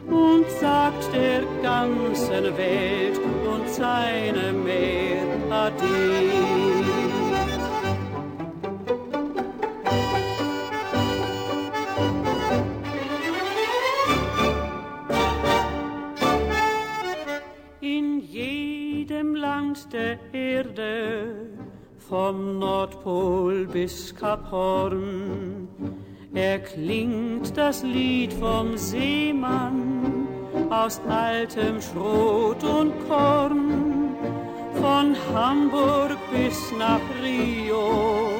und 0.07 0.49
sagt 0.59 1.13
der 1.13 1.43
ganzen 1.61 2.57
Welt 2.57 3.19
und 3.45 3.69
seinem 3.69 4.63
Meer 4.63 5.27
Ade. 5.51 6.78
Land 19.39 19.93
der 19.93 20.17
Erde, 20.33 21.47
vom 21.97 22.59
Nordpol 22.59 23.67
bis 23.67 24.13
Kap 24.13 24.51
Horn, 24.51 25.69
erklingt 26.33 27.55
das 27.55 27.81
Lied 27.83 28.33
vom 28.33 28.75
Seemann 28.75 30.27
aus 30.69 30.99
altem 31.07 31.81
Schrot 31.81 32.61
und 32.65 32.91
Korn. 33.07 34.13
Von 34.73 35.15
Hamburg 35.33 36.17
bis 36.33 36.73
nach 36.77 37.01
Rio 37.23 38.31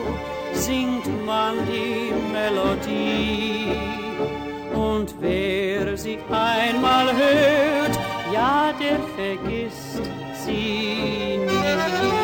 singt 0.52 1.08
man 1.26 1.56
die 1.66 2.12
Melodie. 2.34 3.72
Und 4.76 5.16
wer 5.22 5.96
sie 5.96 6.20
einmal 6.30 7.08
hört, 7.08 8.00
ja, 8.34 8.74
der 8.82 9.00
vergisst 9.16 10.19
sine 10.50 12.19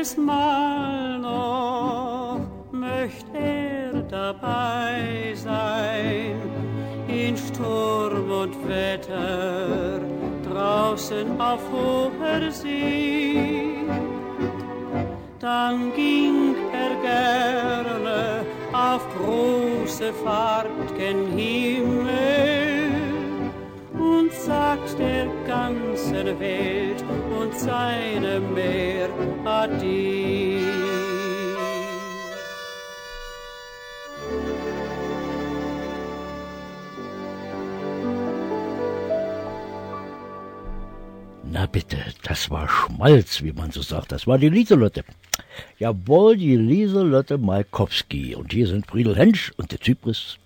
letztes 0.00 0.16
Mal 0.16 1.18
noch 1.18 2.40
möcht 2.72 3.26
er 3.34 4.02
dabei 4.02 5.34
sein, 5.34 6.40
in 7.06 7.36
Sturm 7.36 8.30
und 8.30 8.56
Wetter, 8.66 10.00
draußen 10.48 11.38
auf 11.38 11.60
hoher 11.70 12.50
See. 12.50 13.84
Dann 15.38 15.92
ging 15.94 16.54
er 16.72 16.94
gerne 17.02 18.44
auf 18.72 19.06
große 19.18 20.12
Fahrt 20.24 20.96
gen 20.96 21.26
Himmel 21.36 22.90
und 23.92 24.32
sagt 24.32 24.98
der 24.98 25.26
ganzen 25.46 26.40
Welt 26.40 27.04
und 27.38 27.54
seinem 27.54 28.54
Meer 28.54 28.89
war 42.50 42.68
Schmalz, 42.68 43.42
wie 43.42 43.52
man 43.52 43.70
so 43.70 43.82
sagt. 43.82 44.12
Das 44.12 44.26
war 44.26 44.38
die 44.38 44.48
Lieselotte. 44.48 45.04
Jawohl, 45.78 46.36
die 46.36 46.56
Lieselotte 46.56 47.38
Malkowski. 47.38 48.34
Und 48.34 48.52
hier 48.52 48.66
sind 48.66 48.86
Friedel 48.86 49.16
Hensch 49.16 49.52
und 49.56 49.72
der 49.72 49.80
Zypris. 49.80 50.36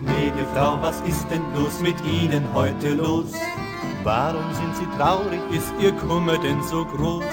Gnädige 0.00 0.46
Frau, 0.54 0.80
was 0.80 1.00
ist 1.02 1.26
denn 1.30 1.42
bloß 1.52 1.80
mit 1.80 1.96
Ihnen 2.04 2.44
heute 2.54 2.94
los? 2.94 3.32
Warum 4.04 4.54
sind 4.54 4.76
Sie 4.76 4.96
traurig? 4.96 5.40
Ist 5.52 5.72
Ihr 5.80 5.92
Kummer 5.92 6.38
denn 6.38 6.62
so 6.62 6.84
groß? 6.84 7.24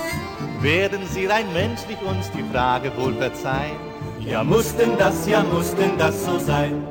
Werden 0.62 1.02
Sie 1.08 1.26
rein 1.26 1.52
menschlich 1.54 1.98
uns 2.02 2.30
die 2.32 2.44
Frage 2.52 2.92
wohl 2.98 3.14
verzeihen? 3.14 3.78
Ja, 4.20 4.44
muss 4.44 4.76
denn 4.76 4.98
das, 4.98 5.28
ja, 5.28 5.44
muss 5.44 5.76
denn 5.76 5.98
das 5.98 6.26
so 6.26 6.40
sein? 6.40 6.84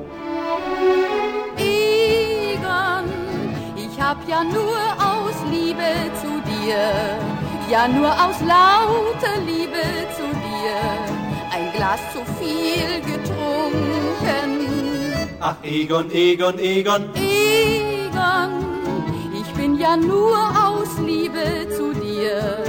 Hab 4.14 4.28
ja 4.28 4.44
nur 4.44 4.78
aus 4.98 5.34
Liebe 5.50 6.10
zu 6.20 6.40
dir, 6.50 6.84
ja 7.70 7.88
nur 7.88 8.10
aus 8.12 8.40
lauter 8.40 9.40
Liebe 9.44 9.82
zu 10.16 10.26
dir, 10.46 10.78
ein 11.52 11.72
Glas 11.74 12.00
zu 12.12 12.20
viel 12.38 13.00
getrunken. 13.00 14.50
Ach, 15.40 15.56
Egon, 15.62 16.10
Egon, 16.12 16.58
Egon, 16.58 17.04
Egon, 17.14 18.50
ich 19.40 19.52
bin 19.54 19.78
ja 19.78 19.96
nur 19.96 20.38
aus 20.66 20.98
Liebe 21.04 21.68
zu 21.76 21.92
dir. 21.92 22.62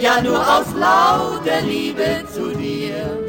Ja, 0.00 0.20
nur 0.20 0.40
aus 0.40 0.72
lauter 0.74 1.60
Liebe 1.62 2.24
zu 2.32 2.54
dir. 2.54 3.26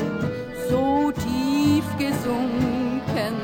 So 0.69 1.11
tief 1.11 1.85
gesunken, 1.97 3.35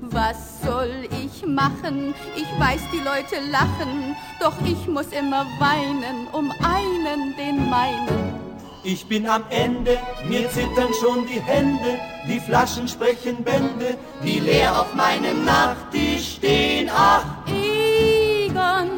was 0.00 0.60
soll 0.64 0.90
ich 1.10 1.15
machen? 1.46 2.14
Ich 2.36 2.48
weiß, 2.60 2.80
die 2.92 2.98
Leute 2.98 3.36
lachen, 3.50 4.16
doch 4.40 4.54
ich 4.64 4.86
muss 4.88 5.06
immer 5.08 5.46
weinen 5.58 6.26
um 6.32 6.50
einen, 6.62 7.34
den 7.36 7.68
meinen. 7.70 8.36
Ich 8.84 9.06
bin 9.06 9.26
am 9.28 9.42
Ende, 9.50 9.98
mir 10.28 10.48
zittern 10.50 10.92
schon 11.00 11.26
die 11.26 11.40
Hände, 11.40 11.98
die 12.28 12.38
Flaschen 12.38 12.86
sprechen 12.86 13.42
Bände, 13.42 13.98
die 14.22 14.38
leer 14.38 14.80
auf 14.80 14.94
meinem 14.94 15.44
Nachttisch 15.44 16.34
stehen. 16.36 16.88
Ach, 16.94 17.24
Egon, 17.48 18.90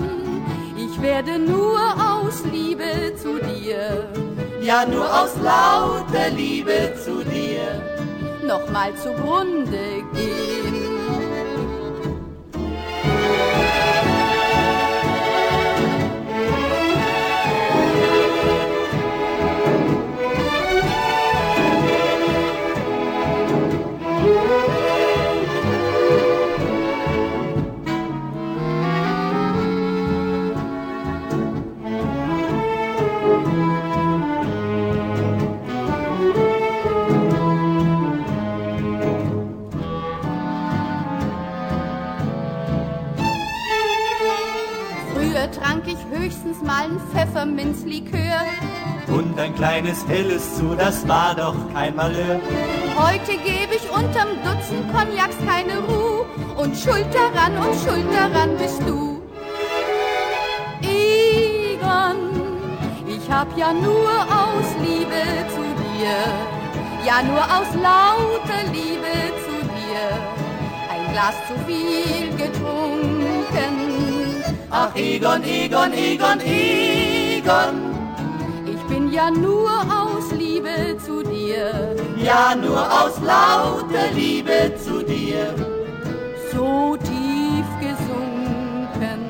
ich 0.77 1.01
werde 1.01 1.39
nur 1.39 1.81
aus 2.13 2.45
Liebe 2.53 3.15
zu 3.17 3.39
dir, 3.39 4.11
ja, 4.61 4.85
nur 4.85 5.07
aus 5.07 5.35
lauter 5.43 6.29
Liebe 6.37 6.93
zu 7.03 7.25
dir. 7.25 7.81
nochmal 8.49 8.93
zugrunde 8.97 10.03
gehen. 10.15 10.78
Höchstens 46.29 46.61
mal 46.63 46.85
ein 46.85 47.01
Pfefferminzlikör. 47.11 48.45
und 49.09 49.39
ein 49.41 49.55
kleines 49.55 50.07
Helles 50.07 50.57
zu, 50.57 50.75
das 50.75 51.09
war 51.09 51.35
doch 51.35 51.55
kein 51.73 51.97
Malheur. 51.97 52.39
Heute 52.99 53.33
gebe 53.39 53.75
ich 53.77 53.91
unterm 53.91 54.29
Dutzend 54.45 54.93
Cognacs 54.93 55.37
keine 55.47 55.79
Ruhe. 55.79 56.27
Und 56.57 56.77
schuld 56.77 57.07
daran 57.15 57.57
und 57.57 57.75
schuld 57.83 58.07
daran 58.13 58.57
bist 58.59 58.83
du. 58.87 59.23
Egon, 60.83 62.19
ich 63.07 63.31
hab 63.31 63.57
ja 63.57 63.73
nur 63.73 64.11
aus 64.43 64.69
Liebe 64.83 65.23
zu 65.55 65.63
dir, 65.81 66.19
ja 67.07 67.23
nur 67.23 67.43
aus 67.57 67.71
lauter 67.75 68.63
Liebe 68.73 69.15
zu 69.45 69.57
dir, 69.77 70.05
ein 70.93 71.13
Glas 71.13 71.37
zu 71.49 71.55
viel 71.67 72.29
getrunken. 72.37 73.88
Ach, 74.71 74.95
Egon, 74.95 75.43
Egon, 75.45 75.93
Egon, 75.95 76.41
Egon, 76.41 77.77
Ich 78.67 78.83
bin 78.87 79.11
ja 79.11 79.31
nur 79.31 79.71
aus 79.71 80.31
Liebe 80.33 80.97
zu 81.05 81.23
dir, 81.23 81.97
ja, 82.23 82.55
nur 82.55 82.81
aus 82.81 83.19
lauter 83.23 84.11
Liebe 84.15 84.75
zu 84.77 85.03
dir. 85.03 85.55
so 86.53 86.97
tief 86.99 87.67
gesunken. 87.81 89.21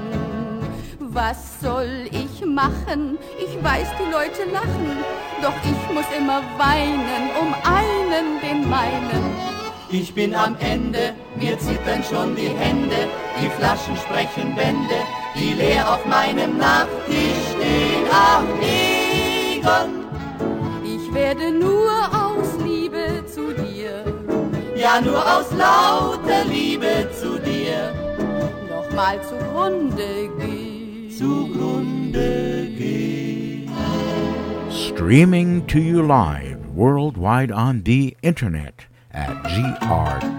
Was 0.98 1.60
soll 1.60 2.08
ich 2.10 2.44
machen? 2.44 3.16
Ich 3.38 3.62
weiß, 3.62 3.88
die 3.98 4.10
Leute 4.10 4.50
lachen, 4.52 4.98
doch 5.40 5.54
ich 5.62 5.94
muss 5.94 6.06
immer 6.16 6.42
weinen 6.58 7.30
um 7.40 7.54
einen, 7.62 8.40
den 8.40 8.68
meinen. 8.68 9.48
Ich 9.90 10.12
bin 10.14 10.34
am 10.34 10.54
Ende, 10.60 11.14
mir 11.36 11.58
zittern 11.58 12.02
schon 12.04 12.36
die 12.36 12.48
Hände, 12.48 13.08
die 13.40 13.48
Flaschen 13.48 13.96
sprechen 13.96 14.54
Bände, 14.54 15.00
die 15.38 15.54
leer 15.54 15.88
auf 15.92 16.04
meinem 16.06 16.56
Nachttisch 16.58 17.42
stehen. 17.54 18.04
Ach, 18.12 18.42
Egon, 18.60 19.90
Ich 20.84 21.14
werde 21.14 21.50
nur 21.52 21.90
aus 22.12 22.48
Liebe 22.64 23.24
zu 23.26 23.52
dir, 23.54 24.04
ja, 24.76 25.00
nur 25.00 25.18
aus 25.20 25.50
lauter 25.52 26.44
Liebe 26.44 27.08
zu 27.20 27.38
dir. 27.38 27.92
nochmal 28.70 29.18
zugrunde 29.22 30.28
gehen. 30.38 31.10
Zugrunde 31.10 32.66
gehen. 32.76 33.70
Streaming 34.70 35.66
to 35.66 35.78
you 35.78 36.02
live 36.02 36.58
worldwide 36.74 37.52
on 37.52 37.82
the 37.84 38.16
internet 38.22 38.86
at 39.12 39.30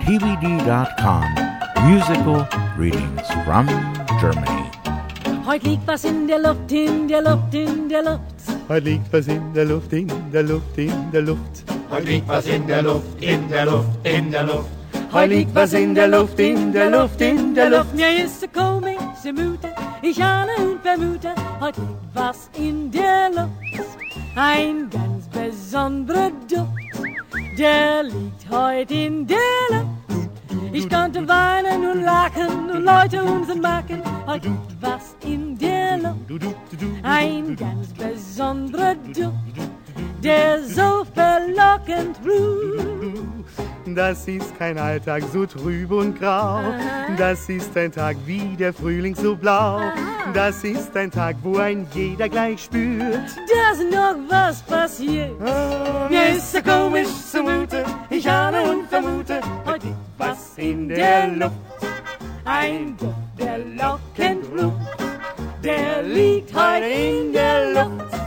grtvd.com. 0.06 1.26
Musical 1.90 2.48
greetings 2.76 3.28
from 3.46 3.68
Germany. 4.20 4.70
Heute 5.50 5.68
liegt 5.68 5.88
was 5.88 6.04
in 6.04 6.28
der 6.28 6.38
Luft, 6.38 6.72
in 6.72 7.08
der 7.08 7.24
Luft, 7.24 7.56
in 7.56 7.90
der 7.90 8.04
Luft. 8.04 8.22
Heute 8.70 8.86
liegt 8.86 9.12
was 9.12 9.28
in 9.28 9.52
der 9.52 9.66
Luft, 9.66 9.92
in 9.94 10.08
der 10.32 10.44
Luft, 10.44 10.78
in 10.78 11.12
der 11.12 11.22
Luft. 11.24 11.64
Heute 11.90 12.06
liegt 12.06 12.28
was 12.28 12.46
in 12.46 12.68
der 12.68 12.84
Luft, 12.84 13.20
in 13.20 13.50
der 13.50 13.66
Luft, 13.66 13.88
in 14.04 14.30
der 14.30 14.44
Luft. 14.44 14.70
Heute 15.12 15.34
liegt 15.34 15.56
was 15.56 15.74
in 15.74 15.96
der 15.96 16.08
Luft, 16.08 16.40
in 16.40 16.72
der 16.72 16.92
Luft, 16.92 17.20
in 17.20 17.56
der 17.56 17.70
Luft. 17.72 17.96
Mir 17.96 18.26
ist 18.26 18.42
so 18.42 18.48
komische 18.48 19.34
Mute, 19.34 19.74
ich 20.04 20.24
ahne 20.24 20.52
und 20.60 20.84
vermute, 20.84 21.34
heute 21.60 21.82
liegt 21.82 22.14
was 22.14 22.52
in 22.56 22.92
der 22.92 23.32
Luft. 23.32 23.88
Ein 24.36 24.88
ganz 24.92 25.28
besonderer 25.30 26.30
Duft, 26.48 27.10
der 27.58 28.04
liegt 28.04 28.48
heute 28.52 28.94
in 28.94 29.26
der 29.26 29.38
Luft. 29.72 30.09
Ich 30.72 30.90
konnte 30.90 31.28
weinen 31.28 31.92
und 31.92 32.04
lachen 32.04 32.70
und 32.72 32.84
Leute 32.84 33.24
unseren 33.24 33.62
machen, 33.62 34.02
heute 34.26 34.52
was 34.80 35.16
in 35.26 35.58
der 35.58 35.98
Luft. 35.98 36.16
Ein 37.04 37.56
ganz 37.56 37.94
besonderer 37.94 38.96
Duft, 38.96 39.60
der 40.24 40.64
so 40.64 41.06
verlockend 41.14 42.18
ruht. 42.26 43.46
Das 43.96 44.28
ist 44.28 44.58
kein 44.58 44.78
Alltag 44.78 45.24
so 45.34 45.46
trüb 45.46 45.92
und 45.92 46.20
grau. 46.20 46.62
Das 47.18 47.50
ist 47.50 47.76
ein 47.76 47.92
Tag 47.92 48.18
wie 48.26 48.56
der 48.56 48.74
Frühling 48.74 49.16
so 49.16 49.36
blau. 49.36 49.82
Das 50.34 50.64
ist 50.64 50.96
ein 50.96 51.10
Tag, 51.10 51.38
wo 51.42 51.58
ein 51.58 51.88
jeder 51.94 52.30
gleich 52.30 52.64
spürt. 52.64 53.30
dass 53.50 53.80
noch 53.92 54.16
was 54.30 54.62
passiert. 54.62 55.40
Mir 56.10 56.30
ist 56.36 56.52
so 56.52 56.62
komisch 56.62 57.08
zumute, 57.32 57.84
ich 58.10 58.30
ahne 58.30 58.62
und 58.64 58.88
vermute, 58.90 59.42
heute 59.66 59.88
was 60.18 60.58
in 60.58 60.88
der 60.90 61.28
Luft. 61.28 61.54
Ein 62.46 62.96
Duft, 62.98 63.16
der 63.40 63.58
lockend 63.60 64.46
ruft, 64.52 64.98
der 65.64 66.04
liegt 66.04 66.54
heute 66.54 66.86
in 66.86 67.34
der 67.34 67.74
Luft. 67.74 68.20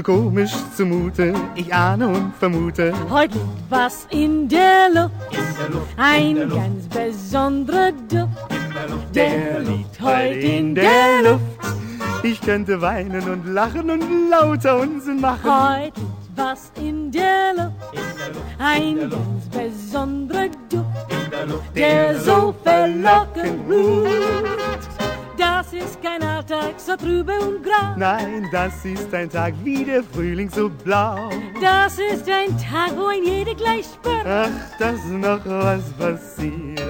So 0.00 0.12
komisch 0.12 0.52
zumute, 0.76 1.34
ich 1.54 1.72
ahne 1.72 2.08
und 2.08 2.34
vermute. 2.38 2.92
Heute 3.08 3.34
liegt 3.34 3.70
was 3.70 4.06
in 4.10 4.48
der 4.48 4.88
Luft, 4.94 5.14
ein 5.96 6.36
ganz 6.48 6.86
besonderer 6.88 7.92
Duft. 8.08 9.14
Der 9.14 9.60
liegt 9.60 10.00
heute 10.00 10.34
in 10.34 10.74
der 10.74 11.22
Luft. 11.22 11.42
Ich 12.22 12.40
könnte 12.40 12.80
weinen 12.80 13.28
und 13.28 13.46
lachen 13.46 13.90
und 13.90 14.30
lauter 14.30 14.78
Unsinn 14.78 15.20
machen. 15.20 15.50
Heute 15.50 16.00
liegt 16.00 16.36
was 16.36 16.72
in 16.76 17.10
der 17.10 17.54
Luft, 17.54 17.74
ein 18.58 19.10
ganz 19.10 19.48
besonderer 19.50 20.48
Duft, 20.68 21.76
der 21.76 22.18
so 22.20 22.54
verlockend 22.62 23.70
ruft. 23.70 24.39
Kein 26.10 26.22
Alltag 26.24 26.74
so 26.78 26.96
trübe 26.96 27.38
und 27.38 27.62
grau. 27.62 27.94
Nein, 27.96 28.48
das 28.50 28.84
ist 28.84 29.14
ein 29.14 29.30
Tag 29.30 29.54
wie 29.62 29.84
der 29.84 30.02
Frühling 30.02 30.50
so 30.50 30.68
blau. 30.68 31.30
Das 31.60 31.98
ist 32.00 32.28
ein 32.28 32.48
Tag, 32.58 32.96
wo 32.96 33.06
ein 33.06 33.22
jeder 33.22 33.54
gleich 33.54 33.84
spürt. 33.84 34.26
Ach, 34.26 34.48
dass 34.78 35.04
noch 35.04 35.44
was 35.44 35.84
passiert. 35.92 36.80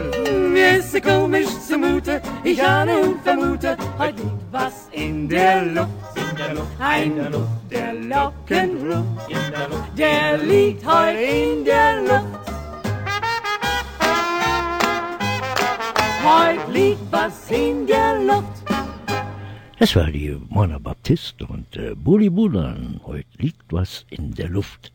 Mir 0.51 0.79
ist 0.79 0.93
so 0.93 1.01
komisch 1.03 1.49
zumute, 1.69 2.23
ich 2.45 2.63
ahne 2.63 2.99
und 2.99 3.23
vermute, 3.23 3.77
heute 3.99 4.23
liegt 4.23 4.53
was 4.53 4.89
in 4.93 5.29
der 5.29 5.67
Luft. 5.67 5.91
Ein 6.79 7.17
Duft, 7.31 7.47
der 7.71 7.93
lockend 7.93 8.83
ruft, 8.83 9.99
der 9.99 10.39
liegt 10.39 10.87
heute 10.87 11.19
in 11.19 11.65
der 11.67 12.03
Luft. 12.03 12.25
Heute 16.25 16.73
liegt 16.73 17.13
was 17.13 17.51
in 17.51 17.87
der 17.87 18.21
Luft. 18.21 18.70
Das 19.81 19.97
war 19.97 20.11
die 20.11 20.37
Mona 20.51 20.79
Baptist 20.79 21.41
und 21.41 21.75
äh, 21.75 21.95
Bulli 21.95 22.29
Bulan. 22.29 23.01
Heute 23.07 23.25
liegt 23.39 23.73
was 23.73 24.05
in 24.11 24.35
der 24.35 24.51
Luft. 24.51 24.93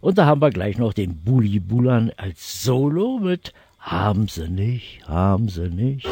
Und 0.00 0.16
da 0.16 0.26
haben 0.26 0.40
wir 0.40 0.50
gleich 0.50 0.78
noch 0.78 0.92
den 0.92 1.16
Bulli 1.16 1.58
Bulan 1.58 2.12
als 2.16 2.62
Solo 2.62 3.18
mit 3.18 3.52
Haben 3.80 4.28
sie 4.28 4.48
nicht, 4.48 5.02
haben 5.08 5.48
sie 5.48 5.68
nicht. 5.68 6.06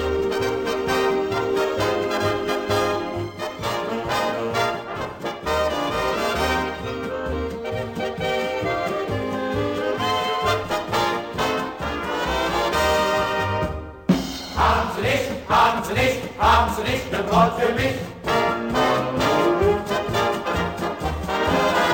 Braut 17.31 17.53
für 17.61 17.73
mich? 17.75 17.95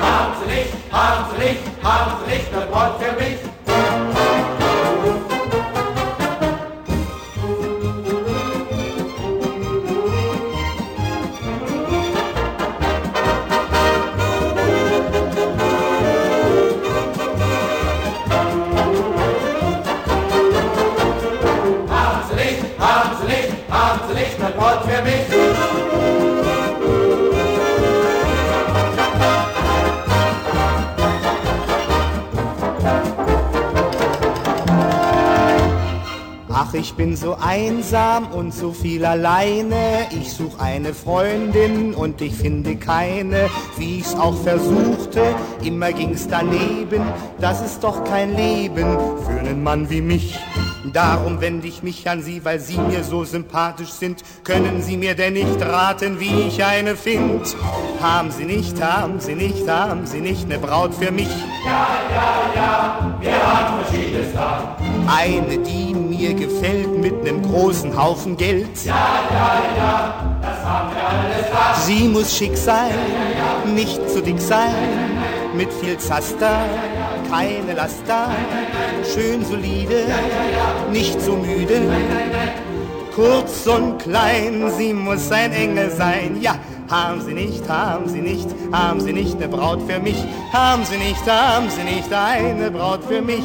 Haben 0.01 0.33
Sie 0.41 0.55
nicht, 0.55 0.73
haben 0.91 1.25
Sie 1.31 1.45
nicht, 1.45 1.59
haben 1.83 2.11
Sie 2.25 2.33
nicht 2.33 2.53
eine 2.53 2.65
Braut 2.65 2.99
für 2.99 3.11
mich? 3.21 3.26
Ich 36.77 36.93
bin 36.93 37.15
so 37.15 37.35
einsam 37.35 38.31
und 38.31 38.53
so 38.53 38.71
viel 38.71 39.03
alleine. 39.03 40.07
Ich 40.11 40.31
such 40.31 40.59
eine 40.59 40.93
Freundin 40.93 41.93
und 41.93 42.21
ich 42.21 42.35
finde 42.35 42.75
keine. 42.75 43.49
Wie 43.77 43.99
ich's 43.99 44.13
auch 44.13 44.35
versuchte, 44.35 45.35
immer 45.63 45.91
ging's 45.91 46.27
daneben. 46.27 47.01
Das 47.39 47.65
ist 47.65 47.83
doch 47.83 48.03
kein 48.03 48.35
Leben 48.35 48.97
für 49.25 49.39
einen 49.39 49.63
Mann 49.63 49.89
wie 49.89 50.01
mich. 50.01 50.37
Darum 50.93 51.41
wende 51.41 51.67
ich 51.67 51.83
mich 51.83 52.09
an 52.09 52.21
Sie, 52.21 52.43
weil 52.45 52.59
Sie 52.59 52.77
mir 52.77 53.03
so 53.03 53.23
sympathisch 53.23 53.89
sind. 53.89 54.23
Können 54.43 54.81
Sie 54.81 54.97
mir 54.97 55.15
denn 55.15 55.33
nicht 55.33 55.61
raten, 55.61 56.19
wie 56.19 56.47
ich 56.47 56.63
eine 56.63 56.95
find? 56.95 57.55
Haben 58.01 58.31
Sie 58.31 58.45
nicht, 58.45 58.81
haben 58.81 59.19
Sie 59.19 59.35
nicht, 59.35 59.67
haben 59.67 60.05
Sie 60.05 60.21
nicht 60.21 60.45
eine 60.45 60.59
Braut 60.59 60.93
für 60.95 61.11
mich? 61.11 61.29
Ja, 61.65 61.87
ja, 62.09 62.51
ja, 62.55 63.17
wir 63.19 63.31
haben 63.31 63.83
verschiedenes 63.83 64.33
da. 64.33 64.77
Eine, 65.07 65.57
die 65.59 65.93
mir 65.93 66.33
gefällt 66.33 66.97
mit 66.99 67.23
nem 67.23 67.41
großen 67.41 67.95
Haufen 68.01 68.37
Geld. 68.37 68.83
Ja, 68.83 68.95
ja, 69.31 69.61
ja, 69.77 70.37
das 70.41 70.65
haben 70.65 70.95
wir 70.95 71.07
alles 71.07 71.49
da. 71.51 71.81
Sie 71.81 72.07
muss 72.07 72.35
schick 72.35 72.57
sein, 72.57 72.93
nicht 73.73 74.09
zu 74.09 74.21
dick 74.21 74.39
sein, 74.39 74.73
mit 75.55 75.71
viel 75.73 75.97
Zaster, 75.97 76.59
keine 77.29 77.73
Laster, 77.73 78.29
schön 79.13 79.43
solide, 79.45 80.05
nicht 80.91 81.19
so 81.21 81.35
müde. 81.35 81.81
Kurz 83.15 83.65
und 83.65 83.97
klein, 83.99 84.71
sie 84.77 84.93
muss 84.93 85.31
ein 85.31 85.51
Engel 85.51 85.89
sein, 85.91 86.37
ja. 86.41 86.55
Haben 86.89 87.19
Sie 87.19 87.33
nicht, 87.33 87.67
haben 87.67 88.07
Sie 88.07 88.21
nicht, 88.21 88.47
haben 88.71 89.01
Sie 89.01 89.11
nicht 89.11 89.35
eine 89.35 89.49
Braut 89.49 89.81
für 89.85 89.99
mich? 89.99 90.23
Haben 90.53 90.85
Sie 90.85 90.95
nicht, 90.95 91.29
haben 91.29 91.69
Sie 91.69 91.83
nicht 91.83 92.13
eine 92.13 92.71
Braut 92.71 93.03
für 93.03 93.21
mich? 93.21 93.43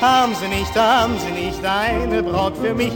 Haben 0.00 0.34
Sie 0.40 0.48
nicht, 0.48 0.74
haben 0.74 1.18
Sie 1.18 1.44
nicht 1.44 1.62
eine 1.62 2.22
Braut 2.22 2.56
für 2.56 2.74
mich? 2.74 2.94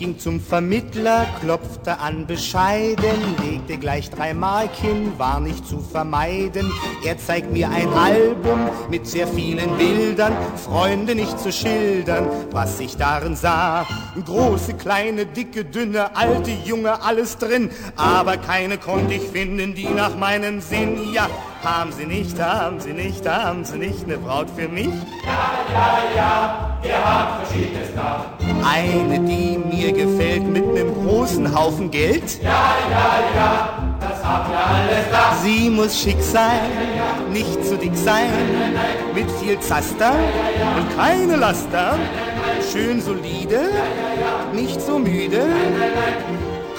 Ging 0.00 0.18
zum 0.18 0.40
Vermittler, 0.40 1.26
klopfte 1.42 1.98
an 1.98 2.26
bescheiden, 2.26 3.36
legte 3.44 3.76
gleich 3.76 4.08
drei 4.08 4.32
Mark 4.32 4.74
hin, 4.74 5.12
war 5.18 5.40
nicht 5.40 5.66
zu 5.66 5.80
vermeiden. 5.80 6.72
Er 7.04 7.18
zeigt 7.18 7.52
mir 7.52 7.68
ein 7.68 7.92
Album 7.92 8.60
mit 8.88 9.06
sehr 9.06 9.28
vielen 9.28 9.76
Bildern, 9.76 10.32
Freunde 10.56 11.14
nicht 11.14 11.38
zu 11.38 11.52
schildern, 11.52 12.26
was 12.50 12.80
ich 12.80 12.96
darin 12.96 13.36
sah. 13.36 13.86
Große, 14.24 14.72
kleine, 14.72 15.26
dicke, 15.26 15.66
dünne, 15.66 16.16
alte, 16.16 16.50
junge, 16.50 17.02
alles 17.02 17.36
drin, 17.36 17.70
aber 17.94 18.38
keine 18.38 18.78
konnte 18.78 19.12
ich 19.12 19.28
finden, 19.28 19.74
die 19.74 19.88
nach 19.88 20.16
meinem 20.16 20.62
Sinn, 20.62 21.12
ja, 21.12 21.28
haben 21.62 21.92
Sie 21.92 22.06
nicht, 22.06 22.40
haben 22.40 22.80
Sie 22.80 22.92
nicht, 22.92 23.28
haben 23.28 23.64
Sie 23.64 23.76
nicht 23.76 24.04
eine 24.04 24.18
Braut 24.18 24.48
für 24.56 24.68
mich? 24.68 24.86
Ja, 24.86 25.52
ja, 25.74 25.98
ja, 26.16 26.78
wir 26.82 27.04
haben 27.04 27.44
verschiedenes 27.44 27.94
da. 27.94 28.24
Eine, 28.66 29.20
die 29.20 29.58
mir 29.58 29.92
gefällt 29.92 30.44
mit 30.44 30.66
nem 30.72 30.94
großen 30.94 31.54
Haufen 31.54 31.90
Geld. 31.90 32.42
Ja, 32.42 32.48
ja, 32.90 33.36
ja, 33.36 33.68
das 34.00 34.24
haben 34.24 34.50
wir 34.50 34.58
alles 34.58 35.10
da. 35.10 35.36
Sie 35.42 35.70
muss 35.70 36.00
schick 36.00 36.20
sein, 36.22 36.60
nicht 37.30 37.64
zu 37.64 37.76
dick 37.76 37.96
sein, 37.96 38.30
mit 39.14 39.30
viel 39.32 39.58
Zaster 39.60 40.12
und 40.76 40.96
keine 40.96 41.36
Laster. 41.36 41.98
Schön 42.72 43.00
solide, 43.00 43.70
nicht 44.52 44.80
so 44.80 44.98
müde. 44.98 45.46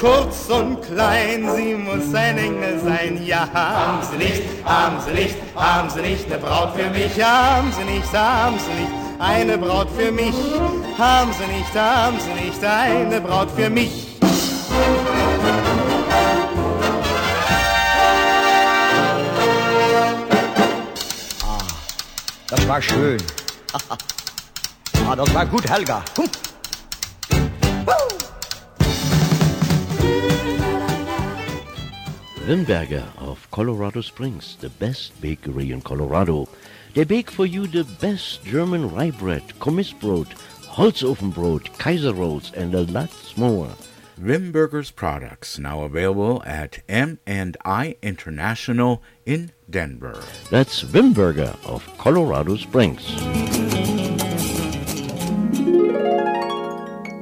Kurz 0.02 0.50
und 0.50 0.82
klein, 0.82 1.48
sie 1.56 1.76
muss 1.76 2.12
ein 2.16 2.36
Engel 2.36 2.80
sein. 2.80 3.24
Ja, 3.24 3.48
haben 3.54 4.00
Sie 4.10 4.18
nicht, 4.18 4.42
haben 4.66 5.00
Sie 5.00 5.12
nicht, 5.12 5.36
haben 5.56 5.92
Sie 5.92 6.02
nicht 6.02 6.26
eine 6.26 6.40
Braut 6.40 6.76
für 6.76 6.90
mich? 6.90 7.24
Haben 7.24 7.72
Sie 7.72 7.84
nicht, 7.84 8.12
haben 8.12 8.58
Sie 8.58 8.82
nicht 8.82 8.92
eine 9.20 9.60
Braut 9.60 9.90
für 9.96 10.12
mich? 10.12 10.34
Haben 10.98 11.32
Sie 11.34 11.46
nicht, 11.56 11.76
haben 11.76 12.18
Sie 12.20 12.46
nicht 12.46 12.64
eine 12.64 13.22
Braut 13.22 13.52
für 13.52 13.70
mich? 13.70 14.18
Das 22.50 22.68
war 22.68 22.82
schön. 22.82 23.22
ah, 25.08 25.16
das 25.16 25.32
war 25.32 25.46
gut, 25.46 25.70
Helga. 25.70 26.02
Hm. 26.18 26.26
Limberger 32.48 33.06
of 33.20 33.50
Colorado 33.52 34.02
Springs, 34.02 34.58
the 34.60 34.70
best 34.70 35.20
bakery 35.22 35.72
in 35.72 35.82
Colorado. 35.82 36.50
They 36.94 37.06
bake 37.06 37.32
for 37.32 37.46
you 37.46 37.66
the 37.66 37.86
best 38.02 38.44
German 38.44 38.92
rye 38.94 39.12
bread, 39.12 39.44
Kommissbrot, 39.60 40.28
Holzofenbrot, 40.76 41.78
Kaiser 41.78 42.14
rolls, 42.14 42.52
and 42.54 42.74
a 42.74 42.82
lot 42.82 43.12
more. 43.38 43.70
Wimberger's 44.20 44.92
products 44.92 45.58
now 45.60 45.84
available 45.84 46.44
at 46.46 46.84
M&I 46.90 47.96
International 48.02 49.02
in 49.26 49.52
Denver. 49.70 50.22
That's 50.50 50.84
Wimberger 50.84 51.56
of 51.66 51.88
Colorado 51.98 52.58
Springs. 52.58 53.51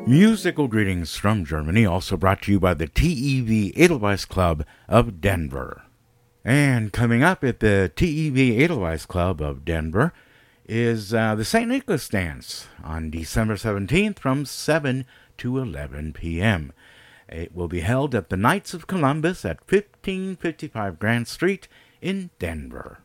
Musical 0.09 0.67
greetings 0.67 1.15
from 1.17 1.45
Germany, 1.45 1.85
also 1.85 2.17
brought 2.17 2.41
to 2.41 2.51
you 2.51 2.59
by 2.59 2.73
the 2.73 2.87
TEV 2.87 3.73
Edelweiss 3.77 4.25
Club 4.25 4.65
of 4.87 5.21
Denver. 5.21 5.83
And 6.43 6.91
coming 6.91 7.21
up 7.21 7.43
at 7.43 7.59
the 7.59 7.91
TEV 7.95 8.59
Edelweiss 8.59 9.05
Club 9.05 9.39
of 9.39 9.63
Denver 9.63 10.11
is 10.67 11.13
uh, 11.13 11.35
the 11.35 11.45
St. 11.45 11.69
Nicholas 11.69 12.09
Dance 12.09 12.65
on 12.83 13.11
December 13.11 13.53
17th 13.53 14.17
from 14.17 14.45
7 14.45 15.05
to 15.37 15.59
11 15.59 16.13
p.m. 16.13 16.73
It 17.27 17.53
will 17.53 17.67
be 17.67 17.81
held 17.81 18.15
at 18.15 18.29
the 18.29 18.35
Knights 18.35 18.73
of 18.73 18.87
Columbus 18.87 19.45
at 19.45 19.59
1555 19.71 20.97
Grant 20.97 21.27
Street 21.27 21.67
in 22.01 22.31
Denver. 22.39 23.03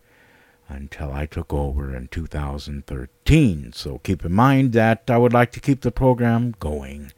until 0.71 1.13
I 1.13 1.27
took 1.27 1.53
over 1.53 1.95
in 1.95 2.09
2013. 2.09 3.73
So 3.73 3.99
keep 3.99 4.25
in 4.25 4.33
mind 4.33 4.73
that 4.73 5.03
I 5.09 5.19
would 5.19 5.33
like 5.33 5.53
to 5.53 5.61
keep 5.61 5.81
the 5.81 5.91
program 5.91 6.55
going. 6.61 7.13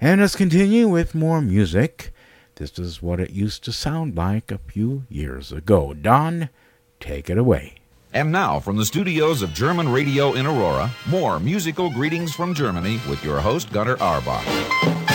And 0.00 0.20
let's 0.20 0.36
continue 0.36 0.88
with 0.88 1.14
more 1.14 1.40
music. 1.42 2.12
This 2.56 2.78
is 2.78 3.02
what 3.02 3.20
it 3.20 3.30
used 3.30 3.64
to 3.64 3.72
sound 3.72 4.16
like 4.16 4.50
a 4.50 4.58
few 4.58 5.04
years 5.08 5.52
ago. 5.52 5.92
Don, 5.92 6.48
take 7.00 7.28
it 7.28 7.38
away. 7.38 7.76
And 8.12 8.32
now, 8.32 8.60
from 8.60 8.76
the 8.76 8.86
studios 8.86 9.42
of 9.42 9.52
German 9.52 9.90
Radio 9.90 10.32
in 10.32 10.46
Aurora, 10.46 10.90
more 11.06 11.38
musical 11.38 11.90
greetings 11.90 12.34
from 12.34 12.54
Germany 12.54 12.98
with 13.10 13.22
your 13.22 13.40
host, 13.40 13.70
Gunnar 13.72 13.96
Arbach. 13.96 15.05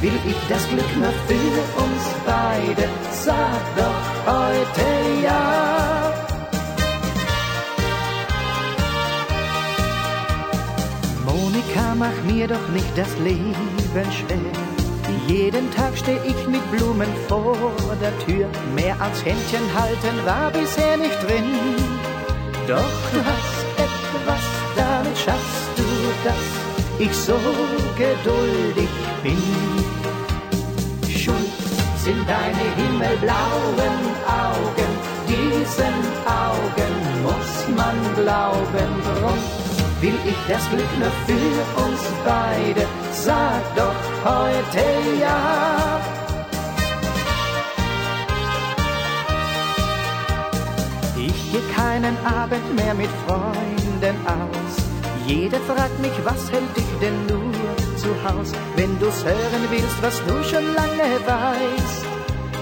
Will 0.00 0.18
ich 0.26 0.36
das 0.48 0.68
Glück 0.68 0.96
nur 0.96 1.12
für 1.26 1.82
uns 1.82 2.04
beide, 2.24 2.88
sag 3.12 3.62
doch 3.76 4.02
heute 4.26 4.88
ja. 5.24 6.12
Monika, 11.24 11.94
mach 11.96 12.32
mir 12.32 12.46
doch 12.46 12.68
nicht 12.68 12.96
das 12.96 13.16
Leben 13.18 13.78
schwer. 14.10 14.52
Jeden 15.26 15.70
Tag 15.72 15.96
steh 15.96 16.18
ich 16.24 16.46
mit 16.46 16.70
Blumen 16.70 17.08
vor 17.28 17.56
der 18.00 18.16
Tür. 18.20 18.48
Mehr 18.74 18.96
als 19.00 19.24
Händchen 19.24 19.66
halten 19.74 20.16
war 20.24 20.50
bisher 20.50 20.96
nicht 20.96 21.22
drin. 21.22 21.44
Doch 22.66 22.98
du 23.12 23.18
hast 23.24 23.64
etwas, 23.76 24.44
damit 24.76 25.18
schaffst 25.18 25.70
du 25.76 25.84
das. 26.24 26.77
Ich 27.00 27.14
so 27.14 27.38
geduldig 27.96 28.88
bin. 29.22 29.38
Schuld 31.08 31.52
sind 31.96 32.28
deine 32.28 32.64
himmelblauen 32.76 33.96
Augen. 34.26 34.90
Diesen 35.28 35.94
Augen 36.26 36.94
muss 37.22 37.76
man 37.76 37.96
glauben. 38.16 38.90
Drum 39.04 39.38
will 40.00 40.18
ich 40.24 40.36
das 40.48 40.68
Glück 40.70 40.98
nur 40.98 41.12
für 41.26 41.82
uns 41.84 42.00
beide. 42.24 42.84
Sag 43.12 43.62
doch 43.76 43.94
heute 44.24 44.84
ja. 45.20 46.00
Ich 51.16 51.52
geh 51.52 51.74
keinen 51.76 52.16
Abend 52.26 52.74
mehr 52.74 52.94
mit 52.94 53.10
Freunden 53.24 54.16
aus. 54.26 54.87
Jeder 55.28 55.60
fragt 55.60 55.98
mich, 56.00 56.16
was 56.24 56.50
hält 56.50 56.74
dich 56.74 56.90
denn 57.02 57.26
nur 57.26 57.52
zu 57.98 58.08
Haus? 58.24 58.50
Wenn 58.76 58.98
du's 58.98 59.22
hören 59.22 59.64
willst, 59.68 60.00
was 60.00 60.16
du 60.26 60.42
schon 60.42 60.64
lange 60.74 61.10
weißt. 61.26 62.06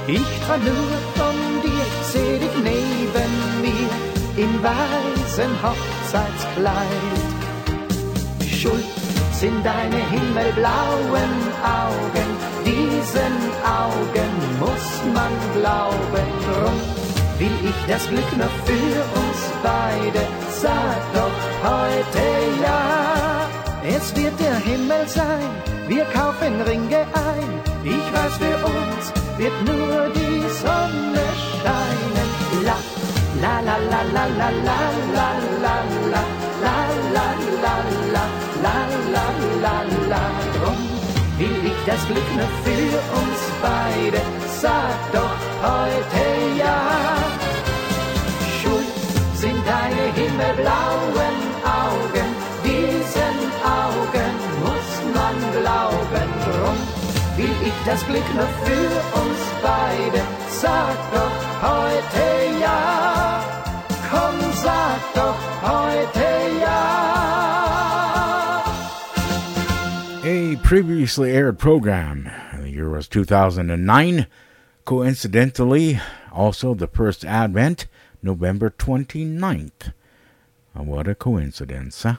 Ich 0.08 0.30
träum 0.44 0.64
nur 0.64 0.90
von 1.14 1.36
dir, 1.62 1.86
seh 2.10 2.38
dich 2.40 2.56
neben 2.72 3.32
mir 3.62 3.90
im 4.44 4.52
weißen 4.64 5.52
Hochzeitskleid. 5.62 7.26
Schuld 8.50 8.84
sind 9.32 9.64
deine 9.64 10.00
himmelblauen 10.10 11.34
Augen. 11.62 12.28
Diesen 12.64 13.36
Augen 13.84 14.32
muss 14.58 14.88
man 15.14 15.32
glauben. 15.54 16.26
Drum 16.46 16.76
will 17.38 17.56
ich 17.70 17.80
das 17.86 18.08
Glück 18.08 18.36
noch 18.36 18.56
für 18.66 18.98
uns 19.20 19.40
beide. 19.62 20.45
Sag 20.62 21.00
doch 21.12 21.38
heute 21.70 22.26
ja. 22.62 22.80
Es 23.96 24.14
wird 24.16 24.38
der 24.40 24.56
Himmel 24.56 25.06
sein, 25.06 25.50
wir 25.88 26.04
kaufen 26.06 26.60
Ringe 26.62 27.00
ein. 27.30 27.50
Ich 27.84 28.06
weiß, 28.14 28.34
für 28.42 28.58
uns 28.74 29.04
wird 29.36 29.56
nur 29.70 30.08
die 30.18 30.40
Sonne 30.64 31.24
scheinen. 31.60 32.28
La, 32.64 32.78
la, 33.42 33.60
la, 33.60 33.76
la, 33.90 34.02
la, 34.14 34.24
la, 34.34 34.50
la, 35.14 35.28
la, 35.64 35.76
la, 36.12 36.24
la, 36.64 36.86
la, 37.14 37.26
la, 37.62 37.64
la, 37.64 37.76
la, 38.14 38.26
la, 38.64 38.76
la, 39.14 39.26
la, 39.62 39.76
la. 40.10 40.22
Drum 40.56 40.80
will 41.38 41.66
ich 41.70 41.80
das 41.84 42.02
Glück 42.06 42.28
nur 42.34 42.50
für 42.64 42.96
uns 43.20 43.40
beide. 43.62 44.20
Sag 44.62 44.98
doch 45.12 45.38
heute 45.62 46.58
ja. 46.58 47.25
Das 57.86 58.04
Glück 58.04 58.34
nur 58.34 58.46
für 58.46 59.18
uns 59.20 59.38
beide. 59.62 60.20
Sag 60.50 60.96
doch 61.12 61.62
heute 61.62 62.60
ja. 62.60 63.44
Komm, 64.10 64.52
sag 64.54 65.00
doch 65.14 65.38
heute 65.62 66.26
ja. 66.60 67.04
A 70.24 70.56
previously 70.64 71.30
aired 71.30 71.58
program. 71.58 72.28
The 72.60 72.68
year 72.68 72.90
was 72.90 73.06
2009. 73.08 74.26
Coincidentally, 74.84 76.00
also 76.32 76.74
the 76.74 76.88
first 76.88 77.24
Advent, 77.24 77.86
November 78.20 78.70
29th. 78.70 79.92
Uh, 80.76 80.82
What 80.82 81.06
a 81.08 81.14
coincidence, 81.14 82.02
huh? 82.02 82.16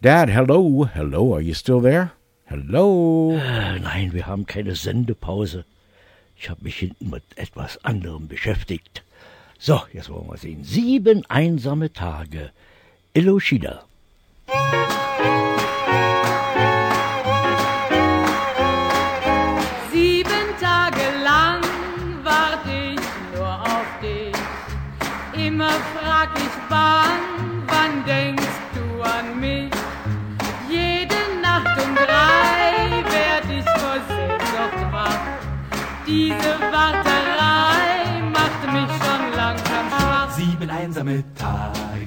Dad, 0.00 0.30
hello, 0.30 0.84
hello, 0.84 1.34
are 1.34 1.40
you 1.40 1.54
still 1.54 1.80
there? 1.80 2.12
Hello? 2.50 3.32
Äh, 3.38 3.78
Nein, 3.78 4.14
wir 4.14 4.26
haben 4.26 4.46
keine 4.46 4.74
Sendepause. 4.74 5.66
Ich 6.34 6.48
habe 6.48 6.64
mich 6.64 6.76
hinten 6.76 7.10
mit 7.10 7.22
etwas 7.36 7.84
anderem 7.84 8.26
beschäftigt. 8.26 9.04
So, 9.58 9.82
jetzt 9.92 10.08
wollen 10.08 10.30
wir 10.30 10.38
sehen. 10.38 10.64
Sieben 10.64 11.26
einsame 11.26 11.92
Tage. 11.92 12.50
Eloshida. 13.12 13.84
Sieben 14.46 15.07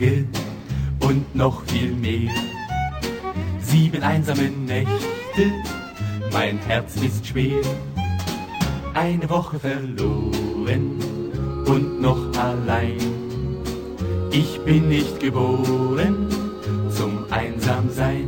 Tage 0.01 0.25
und 1.01 1.35
noch 1.35 1.63
viel 1.65 1.93
mehr. 1.93 2.31
Sieben 3.61 4.01
einsame 4.01 4.49
Nächte, 4.49 5.51
mein 6.33 6.57
Herz 6.67 6.95
ist 6.97 7.27
schwer. 7.27 7.61
Eine 8.93 9.29
Woche 9.29 9.59
verloren 9.59 10.99
und 11.65 12.01
noch 12.01 12.35
allein. 12.37 12.97
Ich 14.31 14.59
bin 14.61 14.89
nicht 14.89 15.19
geboren 15.19 16.27
zum 16.89 17.25
Einsamsein. 17.29 18.27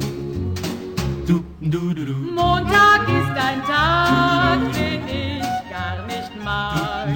Du, 1.27 1.43
du, 1.60 1.93
du. 1.93 2.14
Montag 2.35 3.08
ist 3.08 3.35
ein 3.35 3.64
Tag, 3.66 4.60
den 4.74 5.08
ich 5.08 5.42
gar 5.72 6.06
nicht 6.06 6.43
mag. 6.43 7.08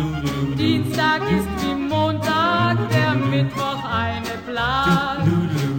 Dienstag 0.58 1.22
ist 1.30 1.64
wie 1.64 1.67
Montag, 2.78 2.90
der 2.90 3.14
Mittwoch 3.16 3.84
eine 3.84 4.38
Plage. 4.46 5.32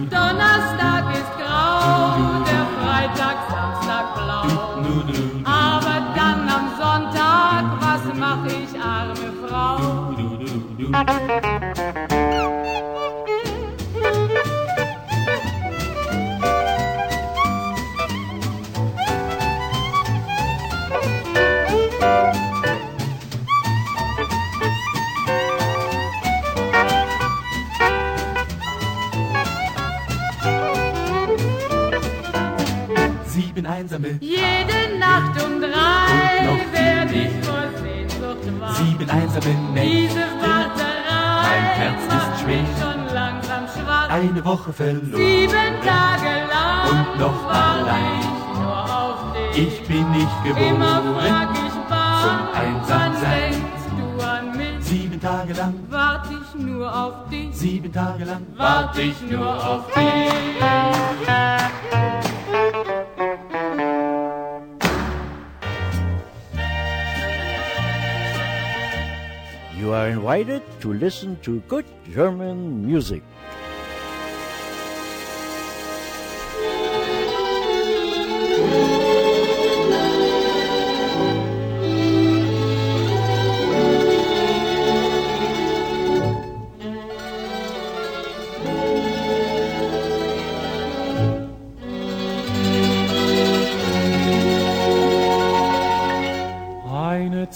Donnerstag 0.09 1.13
ist 1.13 1.31
grau, 1.37 2.43
der 2.43 2.65
Freitag, 2.77 3.37
Samstag 3.49 4.05
blau. 4.15 4.47
Aber 5.45 5.97
dann 6.15 6.49
am 6.49 6.65
Sonntag, 6.77 7.63
was 7.79 8.03
mach 8.15 8.45
ich, 8.45 8.79
arme 8.79 9.31
Frau? 9.47 9.79
Einsame 33.69 34.17
Jede 34.21 34.97
Nacht 34.99 35.43
um 35.43 35.61
drei 35.61 36.45
werd 36.73 37.11
ich 37.11 37.45
vor 37.45 37.63
Sehnsucht 37.81 38.59
wach. 38.59 38.75
Sieben 38.75 39.09
einsame 39.09 39.53
Nächte, 39.73 39.89
Diese 39.89 40.25
Warterei 40.41 41.43
mein 41.43 41.63
Herz 41.79 42.03
ist 42.03 42.41
schwer. 42.41 42.61
mich 42.61 42.69
schon 42.79 43.13
langsam 43.13 43.63
schwach. 43.67 44.09
eine 44.09 44.45
Woche 44.45 44.73
verloren 44.73 45.15
Sieben 45.15 45.73
Tage 45.85 46.33
lang 46.51 46.89
und 46.89 47.19
noch 47.19 47.45
warte 47.45 47.91
allein. 47.91 48.19
ich 48.19 48.59
nur 48.59 48.77
auf 49.01 49.19
dich. 49.53 49.67
Ich 49.67 49.87
bin 49.87 50.11
nicht 50.11 50.27
Immer 50.45 51.01
geboren 51.01 51.15
frag 51.15 51.49
ich 51.53 51.73
wann, 51.89 52.21
zum 52.21 52.39
wann 52.53 52.65
Einsamsein. 52.65 53.51
denkst 53.51 53.89
du 53.97 54.25
an 54.25 54.57
mich? 54.57 54.85
Sieben 54.85 55.19
Tage 55.21 55.53
lang, 55.53 55.73
Wart 55.89 56.25
ich 56.31 56.61
nur 56.65 56.95
auf 56.95 57.29
dich. 57.29 57.49
sieben 57.55 57.91
Tage 57.93 58.23
lang, 58.25 58.45
Wart 58.57 58.97
ich 58.97 59.21
nur 59.29 59.47
auf 59.67 59.85
dich. 59.93 60.29
You 69.79 69.93
are 69.93 70.09
invited 70.09 70.61
to 70.81 70.91
listen 70.91 71.39
to 71.43 71.61
good 71.71 71.85
German 72.11 72.85
music. 72.85 73.23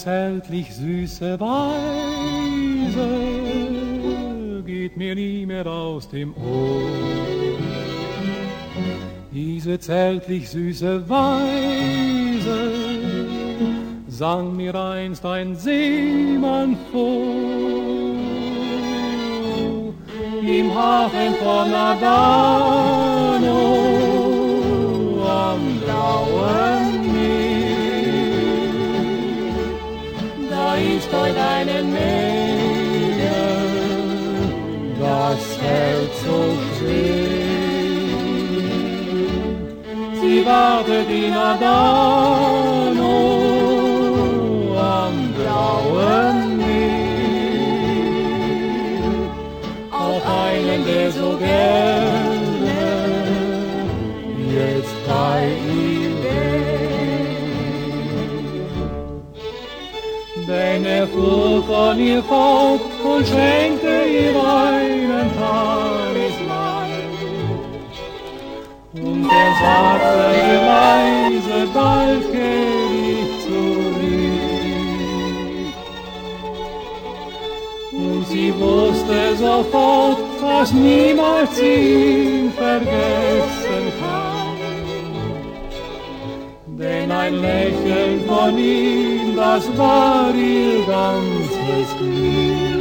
Zärtlich 0.03 0.75
süße 0.75 1.39
Weise 1.39 3.07
geht 4.65 4.97
mir 4.97 5.15
nie 5.15 5.45
mehr 5.45 5.65
aus 5.65 6.09
dem 6.09 6.33
Ohr. 6.35 6.81
Diese 9.31 9.79
zärtlich 9.79 10.49
süße 10.49 11.07
Weise 11.07 12.71
sang 14.09 14.57
mir 14.57 14.75
einst 14.75 15.25
ein 15.25 15.55
Seemann 15.55 16.75
vor. 16.91 18.17
Im 20.41 20.75
Hafen 20.75 21.33
von 21.41 21.73
Adano 21.73 22.73
am 25.25 25.79
blauen 25.79 26.82
Heute 31.15 31.43
eine 31.57 31.83
Mädel, 31.83 33.33
das 34.99 35.43
Herz 35.61 36.13
so 36.25 36.39
schwer. 36.77 37.43
Sie 40.19 40.39
wartet 40.45 41.09
in 41.09 41.33
Adano 41.33 43.13
am 44.75 45.15
blauen 45.37 46.57
Meer 46.57 47.03
auf 49.91 50.23
einen, 50.49 50.81
der 50.85 51.11
so 51.11 51.29
gerne 51.37 52.33
jetzt 54.55 54.95
bei 55.07 55.41
Er 60.55 61.07
fuhr 61.07 61.63
von 61.63 61.99
ihr 61.99 62.23
fort 62.23 62.81
und 63.03 63.27
schenkte 63.27 64.03
ihr 64.05 64.35
einen 64.35 65.31
Talisman. 65.35 66.89
Und 68.93 69.29
er 69.29 69.51
sagte 69.61 70.23
ihr 70.47 70.61
leise, 70.71 71.67
bald 71.73 72.31
kehr 72.31 72.91
ich 73.11 73.31
zurück. 73.43 74.43
Und 77.91 78.27
sie 78.27 78.53
wusste 78.59 79.35
sofort, 79.35 80.19
dass 80.41 80.71
niemals 80.71 81.59
ihn 81.59 82.51
vergessen 82.55 83.85
kann. 83.99 84.32
Denn 86.79 87.11
ein 87.11 87.35
Lächeln 87.35 88.21
von 88.27 88.57
ihm, 88.57 89.35
das 89.35 89.77
war 89.77 90.33
ihr 90.33 90.83
ganzes 90.87 91.95
Glück. 91.99 92.73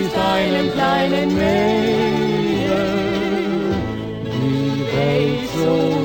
ist 0.00 0.16
einem 0.18 0.72
kleinen 0.72 1.28
Mädel 1.32 2.90
die 4.24 4.82
Welt 4.96 5.48
so 5.54 5.99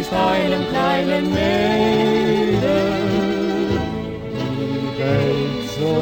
Ist 0.00 0.12
einem 0.12 0.62
kleinen 0.70 1.32
Mädel 1.32 2.92
die 4.32 4.98
Welt 4.98 5.62
so 5.78 5.92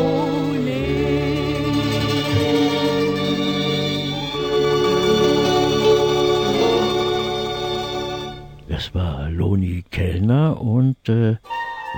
Das 8.68 8.94
war 8.94 9.30
Loni 9.30 9.84
Kellner 9.90 10.60
und 10.60 11.08
äh, 11.08 11.36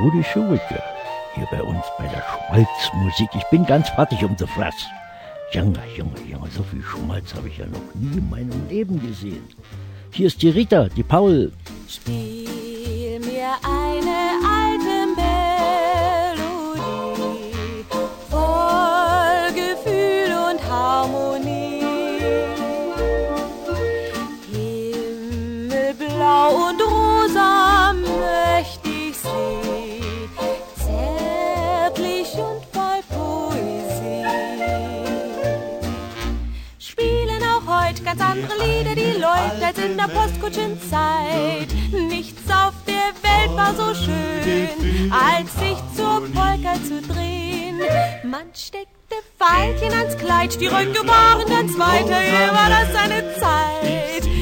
Rudi 0.00 0.22
Schuwicke 0.22 0.97
hier 1.34 1.46
bei 1.50 1.62
uns 1.62 1.84
bei 1.98 2.06
der 2.06 2.22
Schmalzmusik. 2.22 3.28
Ich 3.34 3.44
bin 3.50 3.64
ganz 3.66 3.88
fertig 3.90 4.24
um 4.24 4.36
die 4.36 4.46
Fraß. 4.46 4.74
Junge, 5.52 5.80
Junge, 5.96 6.20
Junge, 6.30 6.48
so 6.50 6.62
viel 6.62 6.82
Schmalz 6.82 7.34
habe 7.34 7.48
ich 7.48 7.58
ja 7.58 7.66
noch 7.66 7.94
nie 7.94 8.18
in 8.18 8.28
meinem 8.28 8.68
Leben 8.68 9.00
gesehen. 9.00 9.44
Hier 10.10 10.26
ist 10.26 10.42
die 10.42 10.50
Rita, 10.50 10.88
die 10.88 11.02
Paul. 11.02 11.52
Spiel 11.88 13.20
mir 13.20 13.54
eine 13.62 14.37
in 39.78 39.96
der 39.96 40.08
Postkutschenzeit. 40.08 41.68
Nichts 41.92 42.42
auf 42.50 42.74
der 42.86 43.12
Welt 43.22 43.56
war 43.56 43.74
so 43.74 43.94
schön, 43.94 45.12
als 45.12 45.52
sich 45.54 45.78
zur 45.96 46.22
Polka 46.32 46.74
zu 46.84 47.00
drehen. 47.02 47.80
Man 48.24 48.46
steckte 48.54 49.16
Pfeilchen 49.38 49.92
ans 49.92 50.16
Kleid, 50.16 50.60
die 50.60 50.66
Röcke 50.66 51.06
waren 51.06 51.46
ganz 51.48 51.78
weiter, 51.78 52.52
war 52.52 52.68
das 52.68 52.94
eine 52.94 53.34
Zeit. 53.34 54.37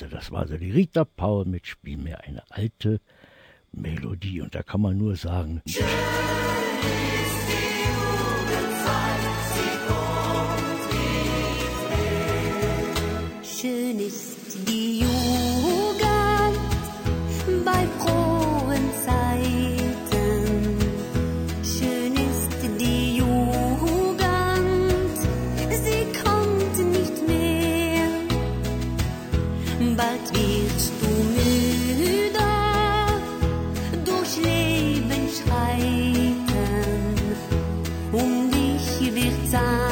Jawohl, 0.00 0.08
das 0.10 0.30
war 0.30 0.46
sie, 0.46 0.54
sie. 0.54 0.58
Die 0.58 0.70
Rita 0.70 1.04
Paul 1.04 1.44
mit 1.46 1.66
Spiel 1.66 1.96
mir 1.96 2.20
eine 2.24 2.42
alte 2.50 3.00
Melodie. 3.72 4.40
Und 4.40 4.54
da 4.54 4.62
kann 4.62 4.80
man 4.80 4.98
nur 4.98 5.16
sagen, 5.16 5.62
Schön 13.42 13.98
ist 13.98 14.32
die 14.32 14.35
pensar. 39.56 39.85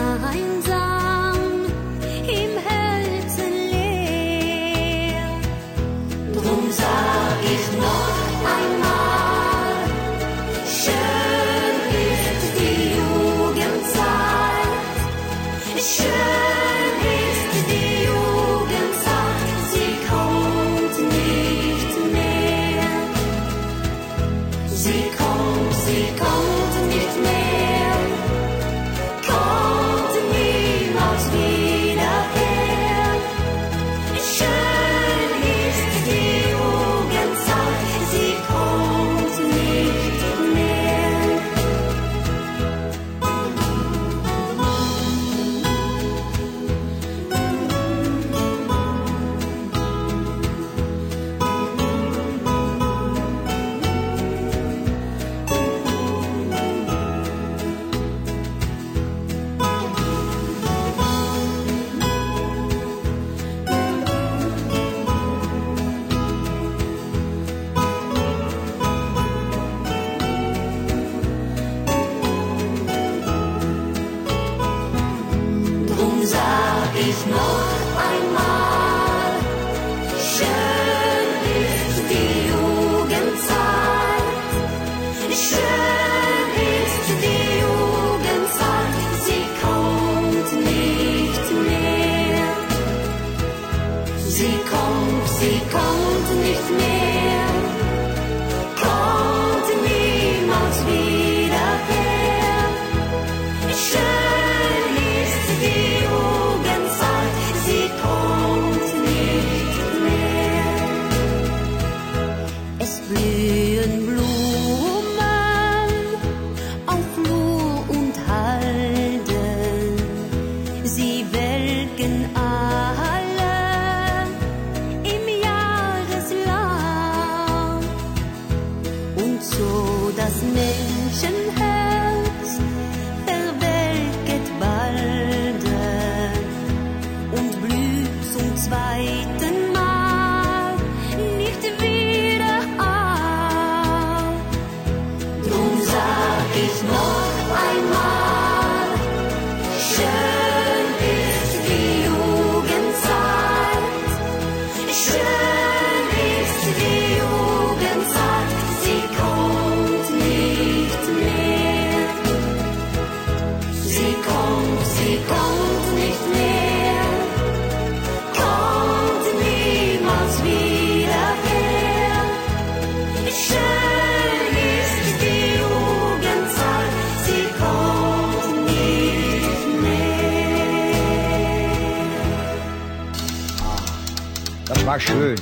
War 184.95 185.01
schön. 185.01 185.37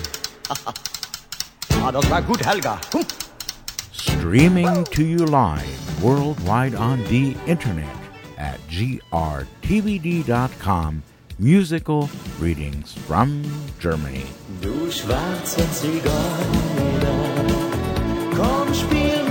ah, 1.85 1.93
das 1.93 2.11
war 2.11 2.23
gut, 2.23 2.43
Helga. 2.47 2.81
Hm. 2.93 3.05
Streaming 3.93 4.85
to 4.85 5.03
you 5.03 5.27
live 5.27 6.03
worldwide 6.03 6.75
on 6.75 7.05
the 7.11 7.37
internet 7.47 7.85
at 8.39 8.59
grtvd.com. 8.71 9.83
Musical 11.39 12.09
readings 12.41 12.95
from 13.07 13.43
Germany. 13.79 14.25
Du 14.63 14.91
schwarze 14.91 15.61
Zigeuner, 15.73 17.13
komm, 18.35 18.73
spiel 18.75 19.22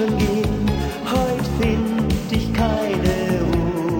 schlafen 0.00 0.18
gehen, 0.18 0.70
heut 1.04 1.46
find 1.60 2.32
ich 2.32 2.52
keine 2.52 3.40
Ruhe. 3.52 3.98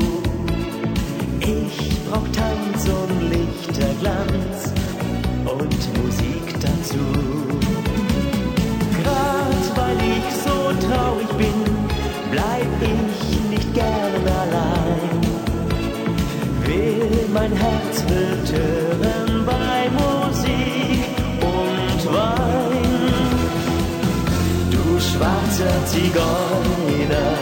Ich 1.40 2.04
brauch 2.08 2.26
Tanz 2.32 2.88
und 2.88 3.30
Lichterglanz 3.30 4.72
und 5.44 6.02
Musik 6.02 6.60
dazu. 6.60 6.98
Grad 9.02 9.76
weil 9.76 9.96
ich 10.16 10.34
so 10.44 10.86
traurig 10.86 11.28
bin, 11.36 11.64
bleib 12.30 12.82
ich 12.82 13.50
nicht 13.50 13.74
gern 13.74 14.26
allein. 14.26 15.20
Will 16.66 17.28
mein 17.32 17.52
Herz 17.52 18.04
wird 18.08 18.79
Zigeuner, 25.90 27.36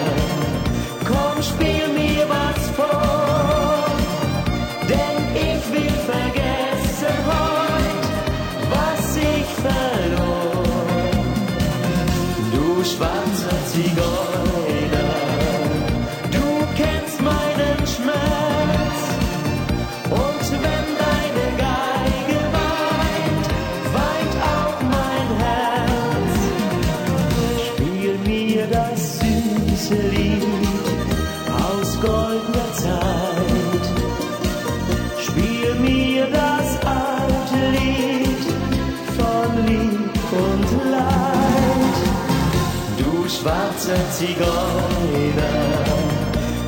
komm, 1.07 1.43
spiel 1.43 1.87
mir 1.89 2.27
was 2.31 2.61
vor, 2.75 3.85
denn 4.89 5.19
ich 5.35 5.65
will 5.71 5.97
vergessen 6.15 7.17
heut, 7.29 8.05
was 8.71 9.17
ich 9.17 9.49
verlor. 9.67 10.65
Du 12.55 12.83
schwarzer 12.85 13.59
Zigeuner, 13.71 14.28
Zigeuner, 43.89 44.45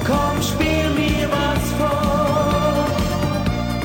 komm, 0.06 0.42
spiel 0.42 0.88
mir 0.96 1.28
was 1.28 1.64
vor, 1.78 2.86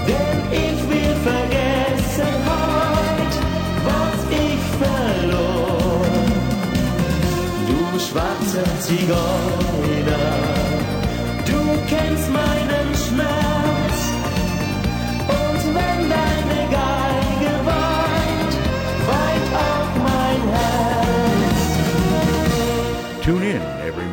denn 0.08 0.40
ich 0.54 0.80
will 0.90 1.16
vergessen 1.22 2.34
was 3.84 4.20
ich 4.32 4.62
verlor. 4.80 6.06
Du 7.68 8.00
schwarzer 8.00 8.70
Zigeuner, 8.80 9.18
du 11.46 11.60
kennst 11.90 12.32
meinen 12.32 12.65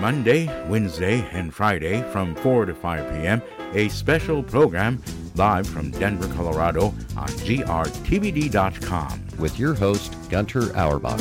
Monday, 0.02 0.48
Wednesday, 0.66 1.24
and 1.30 1.54
Friday 1.54 2.02
from 2.10 2.34
4 2.34 2.66
to 2.66 2.74
5 2.74 3.12
p.m. 3.12 3.40
A 3.74 3.88
special 3.88 4.42
program 4.42 5.00
live 5.36 5.64
from 5.64 5.92
Denver, 5.92 6.26
Colorado 6.34 6.86
on 7.16 7.28
grtvd.com. 7.46 9.22
With 9.38 9.60
your 9.60 9.74
host, 9.74 10.16
Gunter 10.28 10.76
Auerbach. 10.76 11.20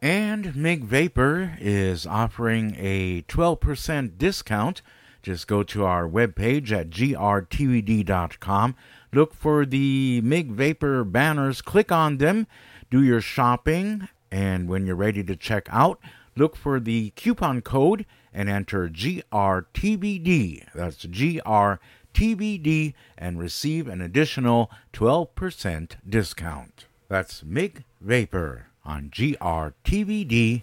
And 0.00 0.54
MIG 0.54 0.84
Vapor 0.84 1.56
is 1.58 2.06
offering 2.06 2.76
a 2.78 3.22
12% 3.22 4.18
discount. 4.18 4.82
Just 5.22 5.46
go 5.46 5.62
to 5.62 5.84
our 5.86 6.06
webpage 6.06 6.70
at 6.70 6.90
grtvd.com. 6.90 8.76
Look 9.14 9.32
for 9.32 9.64
the 9.64 10.20
MIG 10.22 10.50
Vapor 10.50 11.04
banners, 11.04 11.62
click 11.62 11.92
on 11.92 12.18
them, 12.18 12.48
do 12.90 13.00
your 13.00 13.20
shopping, 13.20 14.08
and 14.28 14.68
when 14.68 14.86
you're 14.86 14.96
ready 14.96 15.22
to 15.22 15.36
check 15.36 15.68
out, 15.70 16.00
look 16.34 16.56
for 16.56 16.80
the 16.80 17.10
coupon 17.10 17.60
code 17.60 18.06
and 18.32 18.48
enter 18.48 18.88
GRTVD. 18.88 20.64
That's 20.74 21.06
GRTVD 21.06 22.94
and 23.16 23.38
receive 23.38 23.86
an 23.86 24.00
additional 24.00 24.68
12% 24.92 25.92
discount. 26.08 26.86
That's 27.08 27.44
MIG 27.44 27.84
Vapor 28.00 28.66
on 28.84 29.10
grtvd.com. 29.10 30.62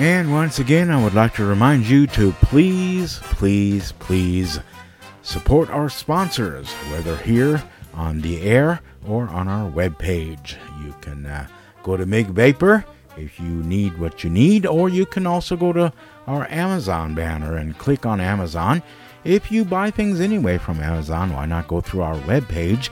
And 0.00 0.32
once 0.32 0.58
again, 0.58 0.90
I 0.90 1.00
would 1.00 1.14
like 1.14 1.34
to 1.34 1.44
remind 1.44 1.86
you 1.86 2.08
to 2.08 2.32
please, 2.32 3.20
please, 3.22 3.92
please 4.00 4.58
support 5.22 5.70
our 5.70 5.88
sponsors, 5.88 6.70
whether 6.90 7.16
here 7.16 7.62
on 7.94 8.20
the 8.20 8.42
air 8.42 8.80
or 9.06 9.28
on 9.28 9.48
our 9.48 9.70
webpage. 9.70 10.56
You 10.84 10.94
can 11.00 11.26
uh, 11.26 11.46
go 11.82 11.96
to 11.96 12.06
MIG 12.06 12.28
Vapor 12.28 12.84
if 13.16 13.38
you 13.38 13.46
need 13.46 13.98
what 13.98 14.24
you 14.24 14.30
need, 14.30 14.66
or 14.66 14.88
you 14.88 15.06
can 15.06 15.26
also 15.26 15.56
go 15.56 15.72
to 15.72 15.92
our 16.26 16.46
Amazon 16.50 17.14
banner 17.14 17.56
and 17.56 17.78
click 17.78 18.06
on 18.06 18.20
Amazon. 18.20 18.82
If 19.24 19.52
you 19.52 19.64
buy 19.64 19.90
things 19.90 20.20
anyway 20.20 20.58
from 20.58 20.80
Amazon, 20.80 21.32
why 21.32 21.46
not 21.46 21.68
go 21.68 21.80
through 21.80 22.02
our 22.02 22.16
webpage 22.16 22.88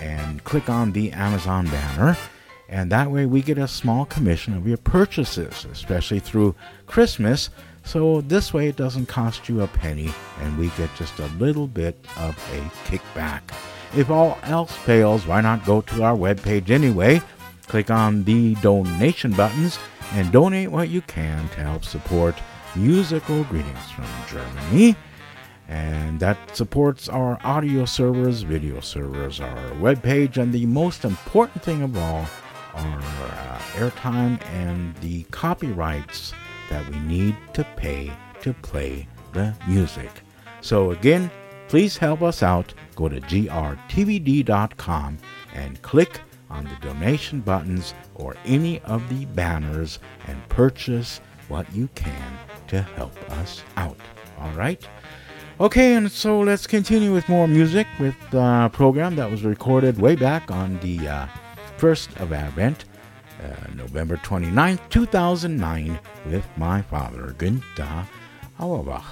and 0.00 0.42
click 0.44 0.68
on 0.68 0.92
the 0.92 1.12
Amazon 1.12 1.66
banner? 1.66 2.16
And 2.68 2.90
that 2.90 3.10
way 3.10 3.26
we 3.26 3.42
get 3.42 3.58
a 3.58 3.68
small 3.68 4.06
commission 4.06 4.56
of 4.56 4.66
your 4.66 4.78
purchases, 4.78 5.66
especially 5.70 6.20
through 6.20 6.54
Christmas. 6.86 7.50
So 7.84 8.22
this 8.22 8.52
way 8.52 8.68
it 8.68 8.76
doesn't 8.76 9.06
cost 9.06 9.48
you 9.48 9.62
a 9.62 9.68
penny 9.68 10.12
and 10.40 10.58
we 10.58 10.68
get 10.70 10.90
just 10.96 11.18
a 11.18 11.26
little 11.38 11.68
bit 11.68 11.96
of 12.16 12.36
a 12.52 12.60
kickback. 12.88 13.42
If 13.96 14.10
all 14.10 14.38
else 14.42 14.72
fails, 14.72 15.26
why 15.26 15.40
not 15.40 15.64
go 15.64 15.80
to 15.82 16.02
our 16.02 16.16
webpage 16.16 16.70
anyway? 16.70 17.22
Click 17.68 17.90
on 17.90 18.24
the 18.24 18.54
donation 18.56 19.32
buttons 19.32 19.78
and 20.12 20.32
donate 20.32 20.70
what 20.70 20.88
you 20.88 21.02
can 21.02 21.48
to 21.50 21.60
help 21.60 21.84
support 21.84 22.34
musical 22.74 23.44
greetings 23.44 23.90
from 23.90 24.06
Germany. 24.28 24.96
And 25.68 26.20
that 26.20 26.56
supports 26.56 27.08
our 27.08 27.38
audio 27.44 27.84
servers, 27.84 28.42
video 28.42 28.80
servers, 28.80 29.40
our 29.40 29.70
webpage, 29.76 30.36
and 30.36 30.52
the 30.52 30.66
most 30.66 31.04
important 31.04 31.62
thing 31.62 31.82
of 31.82 31.96
all, 31.96 32.26
our 32.74 32.98
uh, 32.98 33.58
airtime 33.76 34.44
and 34.46 34.94
the 34.96 35.22
copyrights 35.24 36.34
that 36.70 36.88
we 36.90 36.98
need 37.00 37.36
to 37.54 37.64
pay 37.76 38.12
to 38.42 38.52
play 38.54 39.08
the 39.32 39.54
music. 39.66 40.10
So, 40.60 40.90
again, 40.92 41.30
please 41.68 41.96
help 41.96 42.22
us 42.22 42.42
out. 42.42 42.72
Go 42.94 43.08
to 43.08 43.20
grtvd.com 43.20 45.18
and 45.54 45.82
click 45.82 46.20
on 46.50 46.64
the 46.64 46.76
donation 46.80 47.40
buttons 47.40 47.94
or 48.14 48.36
any 48.44 48.80
of 48.82 49.08
the 49.08 49.24
banners 49.26 49.98
and 50.26 50.48
purchase 50.48 51.20
what 51.48 51.70
you 51.74 51.88
can 51.94 52.38
to 52.68 52.82
help 52.82 53.14
us 53.32 53.62
out. 53.76 53.98
All 54.38 54.52
right? 54.52 54.86
Okay, 55.60 55.94
and 55.94 56.10
so 56.10 56.40
let's 56.40 56.66
continue 56.66 57.12
with 57.12 57.28
more 57.28 57.46
music 57.46 57.86
with 58.00 58.16
a 58.32 58.68
program 58.72 59.14
that 59.16 59.30
was 59.30 59.44
recorded 59.44 60.00
way 60.00 60.16
back 60.16 60.50
on 60.50 60.78
the 60.80 61.06
uh, 61.06 61.26
1st 61.78 62.20
of 62.20 62.32
Advent, 62.32 62.86
uh, 63.42 63.74
November 63.74 64.16
29th, 64.18 64.80
2009, 64.90 65.98
with 66.26 66.44
my 66.56 66.82
father, 66.82 67.34
Günther 67.38 68.06
Auerbach. 68.58 69.04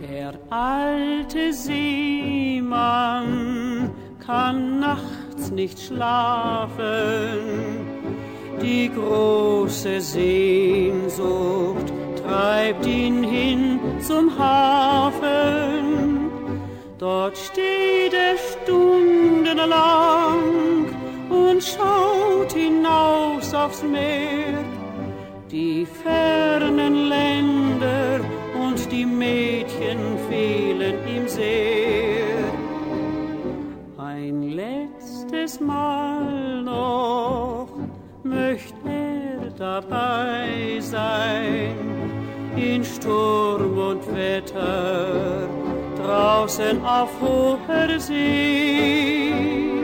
Der 0.00 0.34
alte 0.50 1.52
Seemann 1.52 3.02
kann 4.24 4.80
nachts 4.80 5.21
nicht 5.54 5.80
schlafen. 5.80 7.40
Die 8.60 8.90
große 8.90 10.00
Sehnsucht 10.00 11.92
treibt 12.22 12.86
ihn 12.86 13.22
hin 13.22 13.80
zum 14.00 14.38
Hafen. 14.38 16.30
Dort 16.98 17.36
steht 17.36 18.14
er 18.14 18.36
stundenlang 18.62 19.72
und 21.28 21.62
schaut 21.62 22.52
hinaus 22.52 23.52
aufs 23.52 23.82
Meer. 23.82 24.62
Die 25.50 25.84
fernen 25.84 27.08
Länder 27.08 28.20
und 28.54 28.90
die 28.92 29.04
Mädchen 29.04 29.98
fehlen 30.28 30.94
ihm 31.14 31.28
sehr. 31.28 32.11
Letztes 35.42 35.60
Mal 35.60 36.62
noch 36.62 37.68
möcht 38.22 38.74
er 38.86 39.50
dabei 39.58 40.78
sein, 40.80 41.74
in 42.56 42.84
Sturm 42.84 43.76
und 43.76 44.14
Wetter, 44.14 45.48
draußen 45.96 46.84
auf 46.84 47.10
hoher 47.20 47.98
See. 47.98 49.82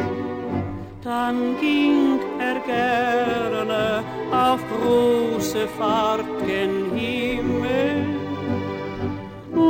Dann 1.02 1.56
ging 1.60 2.20
er 2.38 2.60
gerne 2.60 4.02
auf 4.30 4.60
große 4.70 5.66
Fahrt 5.76 6.26
gen 6.46 6.92
Himmel 6.94 7.57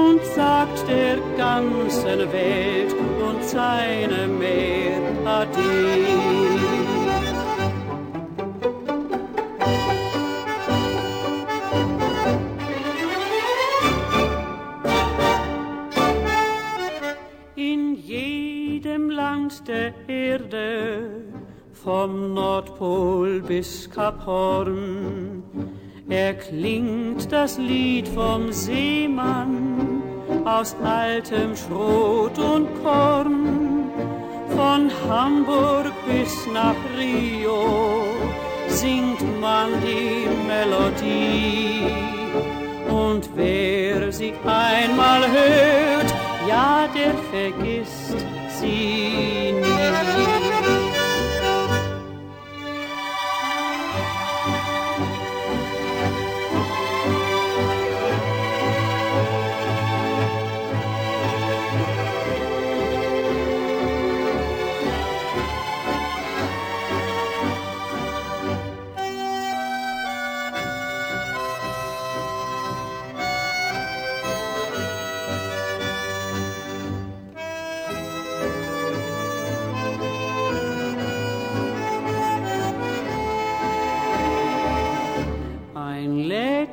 und 0.09 0.25
sagt 0.25 0.89
der 0.89 1.19
ganzen 1.37 2.33
Welt 2.33 2.95
und 3.27 3.45
seinem 3.45 4.39
Meer 4.39 5.01
Ade. 5.25 5.59
In 17.57 17.95
jedem 17.97 19.11
Land 19.11 19.69
der 19.69 19.93
Erde, 20.09 21.25
vom 21.73 22.33
Nordpol 22.35 23.43
bis 23.43 23.91
Kap 23.91 24.25
Horn, 24.25 25.43
erklingt 26.09 27.31
das 27.31 27.59
Lied 27.59 28.09
vom 28.09 28.53
Seemann 28.53 30.03
aus 30.45 30.75
altem 30.83 31.55
Schrot 31.55 32.39
und 32.39 32.69
Korn. 32.83 33.91
Von 34.49 34.91
Hamburg 35.09 35.93
bis 36.07 36.35
nach 36.53 36.75
Rio 36.99 38.05
singt 38.69 39.41
man 39.41 39.69
die 39.83 40.27
Melodie. 40.47 41.83
Und 42.89 43.29
wer 43.35 44.11
sie 44.11 44.33
einmal 44.45 45.21
hört, 45.31 46.15
ja, 46.49 46.89
der 46.95 47.15
vergisst 47.31 48.17
sie 48.61 49.55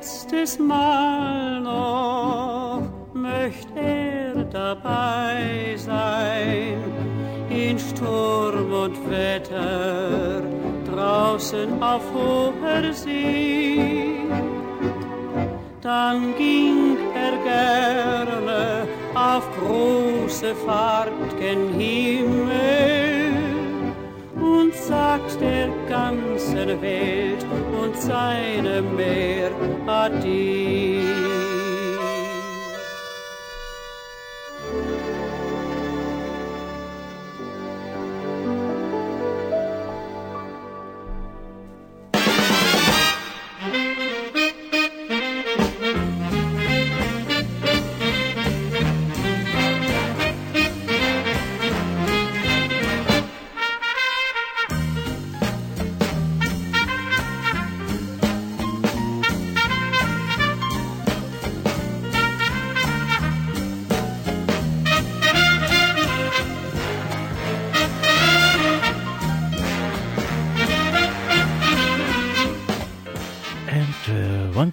jedes 0.00 0.58
Mal 0.58 1.60
noch 1.60 2.82
möcht 3.14 3.68
er 3.74 4.44
dabei 4.44 5.74
sein. 5.76 6.82
In 7.48 7.78
Sturm 7.78 8.72
und 8.72 9.10
Wetter, 9.10 10.42
draußen 10.90 11.82
auf 11.82 12.02
hoher 12.12 12.92
See. 12.92 14.20
Dann 15.80 16.34
ging 16.36 16.96
er 17.14 17.36
gerne 17.42 18.86
auf 19.14 19.44
große 19.58 20.54
Fahrt 20.66 21.38
gen 21.38 21.72
Himmel 21.78 23.15
und 24.56 24.74
sagt 24.74 25.40
der 25.40 25.68
ganzen 25.88 26.80
Welt 26.80 27.44
und 27.82 27.96
seinem 27.96 28.96
Meer 28.96 29.50
Ade. 29.86 31.25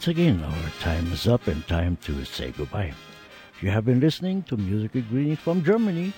Once 0.03 0.17
again, 0.19 0.43
our 0.43 0.69
time 0.82 1.09
is 1.14 1.30
up 1.30 1.48
and 1.48 1.65
time 1.65 1.95
to 2.03 2.25
say 2.25 2.51
goodbye. 2.51 2.93
You 3.61 3.69
have 3.69 3.85
been 3.85 4.01
listening 4.01 4.43
to 4.49 4.57
Musical 4.57 5.01
Greetings 5.03 5.40
from 5.40 5.64
Germany, 5.64 6.11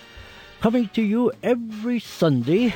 coming 0.60 0.90
to 0.96 1.04
you 1.04 1.32
every 1.44 2.00
Sunday. 2.00 2.74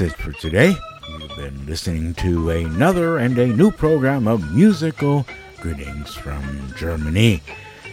It 0.00 0.12
for 0.12 0.32
today. 0.32 0.74
You've 1.08 1.36
been 1.36 1.66
listening 1.66 2.14
to 2.14 2.50
another 2.50 3.18
and 3.18 3.38
a 3.38 3.46
new 3.46 3.70
program 3.70 4.26
of 4.26 4.52
musical 4.54 5.26
greetings 5.60 6.14
from 6.14 6.72
Germany. 6.76 7.42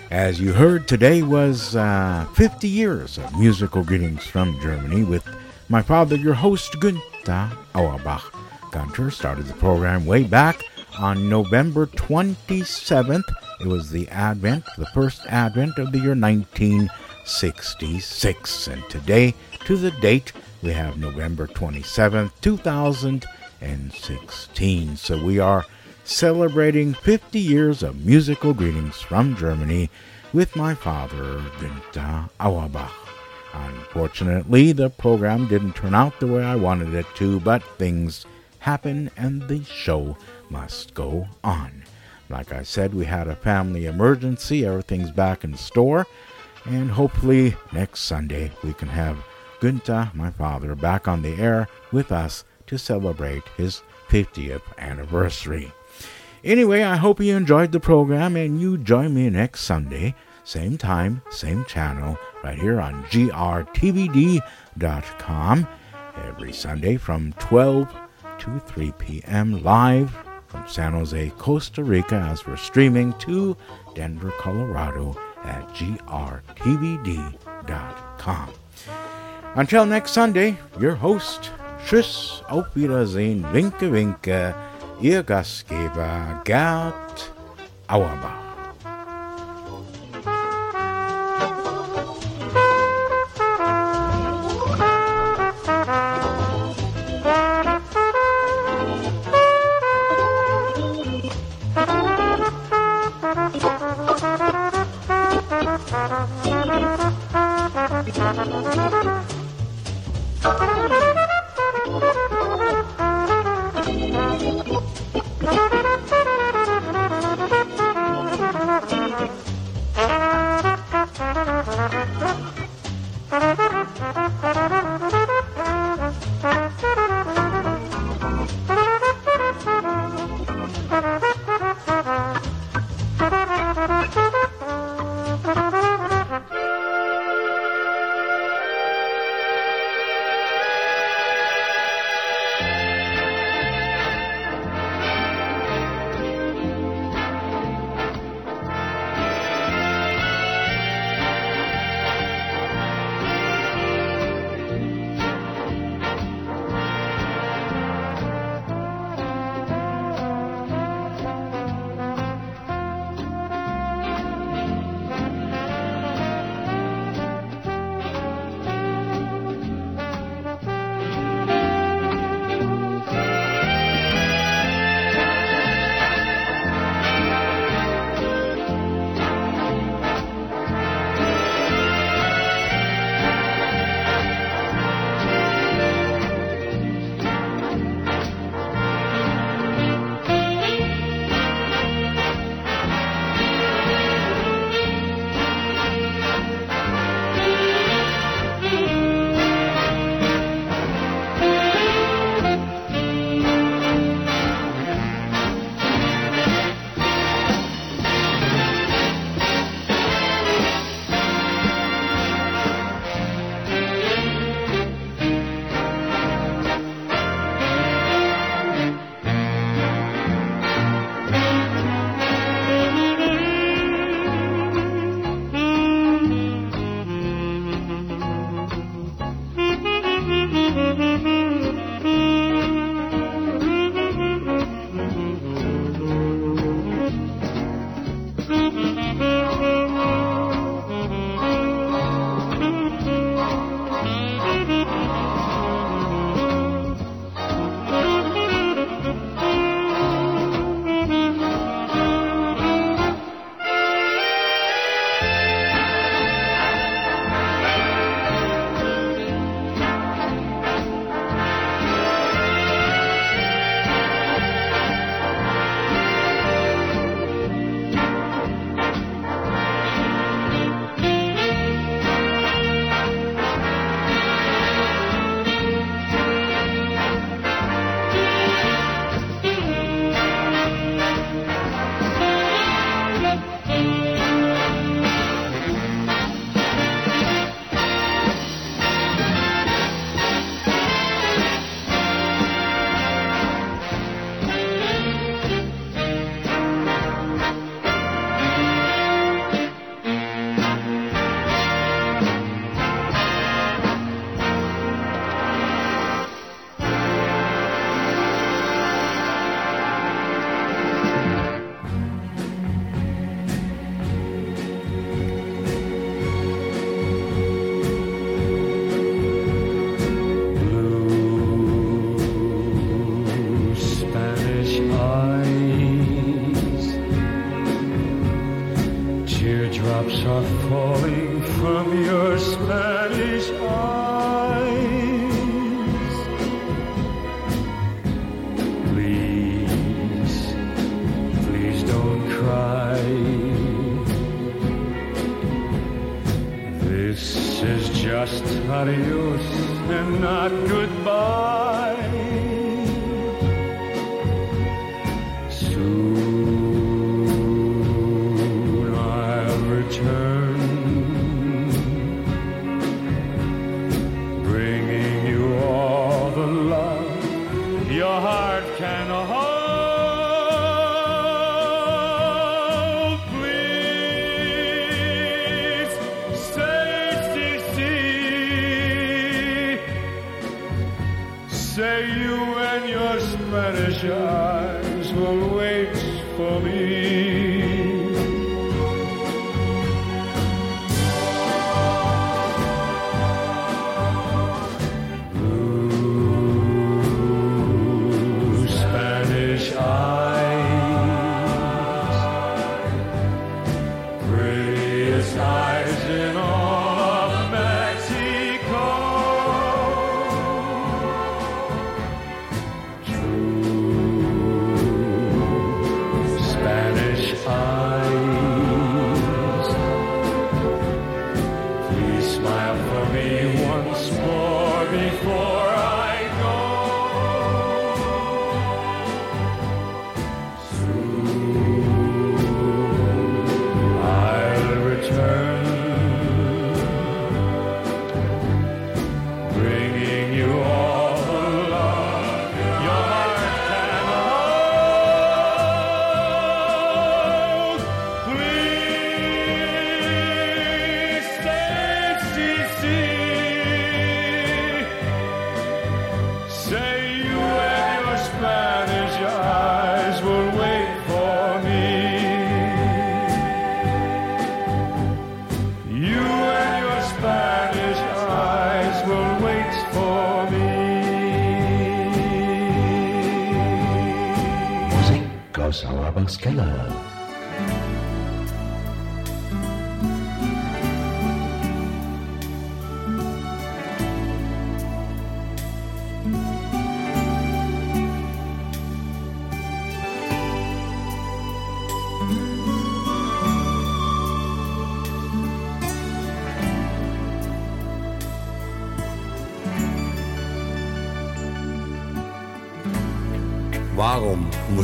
As 0.09 0.39
you 0.39 0.53
heard, 0.53 0.87
today 0.87 1.21
was 1.21 1.75
uh, 1.75 2.25
50 2.35 2.65
years 2.67 3.17
of 3.17 3.37
musical 3.37 3.83
greetings 3.83 4.25
from 4.25 4.57
Germany 4.61 5.03
with 5.03 5.27
my 5.67 5.81
father, 5.81 6.15
your 6.15 6.35
host, 6.35 6.71
Günther 6.73 7.51
Auerbach. 7.75 8.33
Gunter 8.71 9.11
started 9.11 9.47
the 9.47 9.53
program 9.55 10.05
way 10.05 10.23
back 10.23 10.63
on 10.99 11.27
November 11.27 11.87
27th. 11.87 13.27
It 13.59 13.67
was 13.67 13.91
the 13.91 14.07
Advent, 14.09 14.63
the 14.77 14.85
first 14.87 15.25
Advent 15.27 15.77
of 15.77 15.91
the 15.91 15.99
year 15.99 16.15
1966. 16.15 18.67
And 18.67 18.89
today, 18.89 19.35
to 19.65 19.75
the 19.75 19.91
date, 19.91 20.31
we 20.61 20.71
have 20.71 20.97
November 20.97 21.47
27th, 21.47 22.31
2016. 22.41 24.97
So 24.97 25.23
we 25.23 25.39
are 25.39 25.65
celebrating 26.03 26.93
50 26.93 27.39
years 27.39 27.83
of 27.83 28.05
musical 28.05 28.53
greetings 28.53 29.01
from 29.01 29.35
Germany 29.35 29.89
with 30.33 30.55
my 30.55 30.73
father, 30.73 31.41
Günther 31.59 32.29
Auerbach. 32.39 32.91
Unfortunately, 33.53 34.71
the 34.71 34.89
program 34.89 35.47
didn't 35.47 35.75
turn 35.75 35.95
out 35.95 36.19
the 36.19 36.27
way 36.27 36.43
I 36.43 36.55
wanted 36.55 36.93
it 36.93 37.05
to, 37.15 37.39
but 37.39 37.63
things 37.77 38.25
happen 38.59 39.09
and 39.15 39.47
the 39.47 39.63
show 39.63 40.17
must 40.49 40.93
go 40.93 41.27
on. 41.43 41.83
Like 42.29 42.51
I 42.51 42.63
said, 42.63 42.93
we 42.93 43.05
had 43.05 43.27
a 43.27 43.35
family 43.35 43.85
emergency, 43.85 44.65
everything's 44.65 45.11
back 45.11 45.43
in 45.43 45.55
store, 45.55 46.05
and 46.65 46.91
hopefully 46.91 47.55
next 47.71 48.01
Sunday 48.01 48.51
we 48.63 48.73
can 48.73 48.89
have 48.89 49.17
Günther, 49.61 50.13
my 50.13 50.29
father, 50.29 50.75
back 50.75 51.07
on 51.07 51.21
the 51.21 51.35
air 51.35 51.67
with 51.91 52.11
us 52.11 52.43
to 52.67 52.77
celebrate 52.77 53.43
his 53.55 53.81
50th 54.09 54.61
anniversary. 54.77 55.71
Anyway, 56.43 56.83
I 56.83 56.95
hope 56.95 57.19
you 57.19 57.35
enjoyed 57.35 57.71
the 57.71 57.79
program 57.79 58.35
and 58.35 58.61
you 58.61 58.77
join 58.77 59.13
me 59.13 59.29
next 59.29 59.61
Sunday, 59.61 60.15
same 60.43 60.77
time, 60.77 61.21
same 61.29 61.65
channel, 61.65 62.17
right 62.43 62.57
here 62.59 62.79
on 62.79 63.03
grtvd.com, 63.05 64.47
every 66.23 66.53
Sunday 66.53 66.97
from 66.97 67.33
12 67.33 67.93
to 68.39 68.59
3 68.59 68.91
p.m. 68.99 69.63
live 69.63 70.15
from 70.47 70.67
San 70.67 70.93
Jose, 70.93 71.31
Costa 71.37 71.83
Rica, 71.83 72.15
as 72.15 72.45
we're 72.45 72.55
streaming 72.55 73.13
to 73.13 73.57
Denver, 73.93 74.31
Colorado 74.39 75.17
at 75.43 75.67
grtvd.com. 75.69 76.33
Until 79.57 79.87
next 79.87 80.13
Sunday, 80.13 80.55
your 80.79 80.93
host, 80.93 81.51
Tschüss, 81.83 82.43
auf 82.47 82.67
Wiedersehen, 82.75 83.43
Winke 83.51 83.91
Winke, 83.91 84.53
Ihr 85.01 85.23
Gastgeber 85.23 86.41
Gerd 86.43 87.33
Auerbach. 87.87 88.46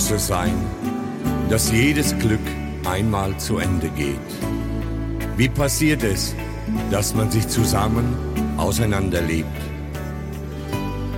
Muss 0.04 0.12
es 0.12 0.28
sein, 0.28 0.54
dass 1.50 1.72
jedes 1.72 2.18
Glück 2.20 2.46
einmal 2.84 3.38
zu 3.38 3.60
Ende 3.60 3.88
geht? 3.88 4.30
Wie 5.38 5.48
passiert 5.48 6.04
es, 6.04 6.36
dass 6.92 7.16
man 7.16 7.32
sich 7.32 7.48
zusammen 7.48 8.14
auseinanderlebt? 8.58 9.48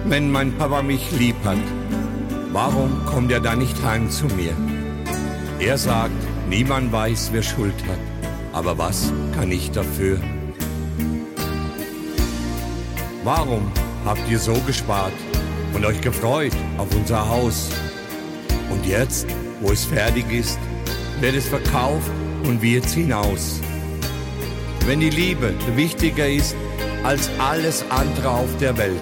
Wenn 0.06 0.30
mein 0.30 0.56
Papa 0.56 0.84
mich 0.84 1.12
lieb 1.18 1.36
hat, 1.44 1.66
warum 2.52 3.04
kommt 3.06 3.32
er 3.32 3.40
dann 3.40 3.58
nicht 3.58 3.84
heim 3.84 4.12
zu 4.12 4.28
mir? 4.28 4.54
Er 5.60 5.80
sagt, 5.80 6.22
niemand 6.48 6.92
weiß, 6.92 7.30
wer 7.32 7.42
Schuld 7.42 7.82
hat, 7.88 8.04
aber 8.54 8.78
was 8.78 9.12
kann 9.36 9.52
ich 9.52 9.72
dafür? 9.72 10.20
Warum 13.24 13.64
habt 14.06 14.30
ihr 14.30 14.38
so 14.38 14.54
gespart 14.68 15.18
und 15.74 15.84
euch 15.86 16.02
gefreut 16.02 16.54
auf 16.78 16.94
unser 16.96 17.28
Haus? 17.28 17.72
Jetzt, 18.86 19.26
wo 19.62 19.72
es 19.72 19.84
fertig 19.86 20.32
ist, 20.32 20.60
wird 21.20 21.36
es 21.36 21.48
verkauft 21.48 22.12
und 22.44 22.62
wir 22.62 22.84
ziehen 22.84 23.14
aus. 23.14 23.60
Wenn 24.86 25.00
die 25.00 25.10
Liebe 25.10 25.56
wichtiger 25.76 26.30
ist 26.30 26.56
als 27.04 27.30
alles 27.40 27.84
andere 27.90 28.30
auf 28.30 28.58
der 28.60 28.78
Welt, 28.78 29.02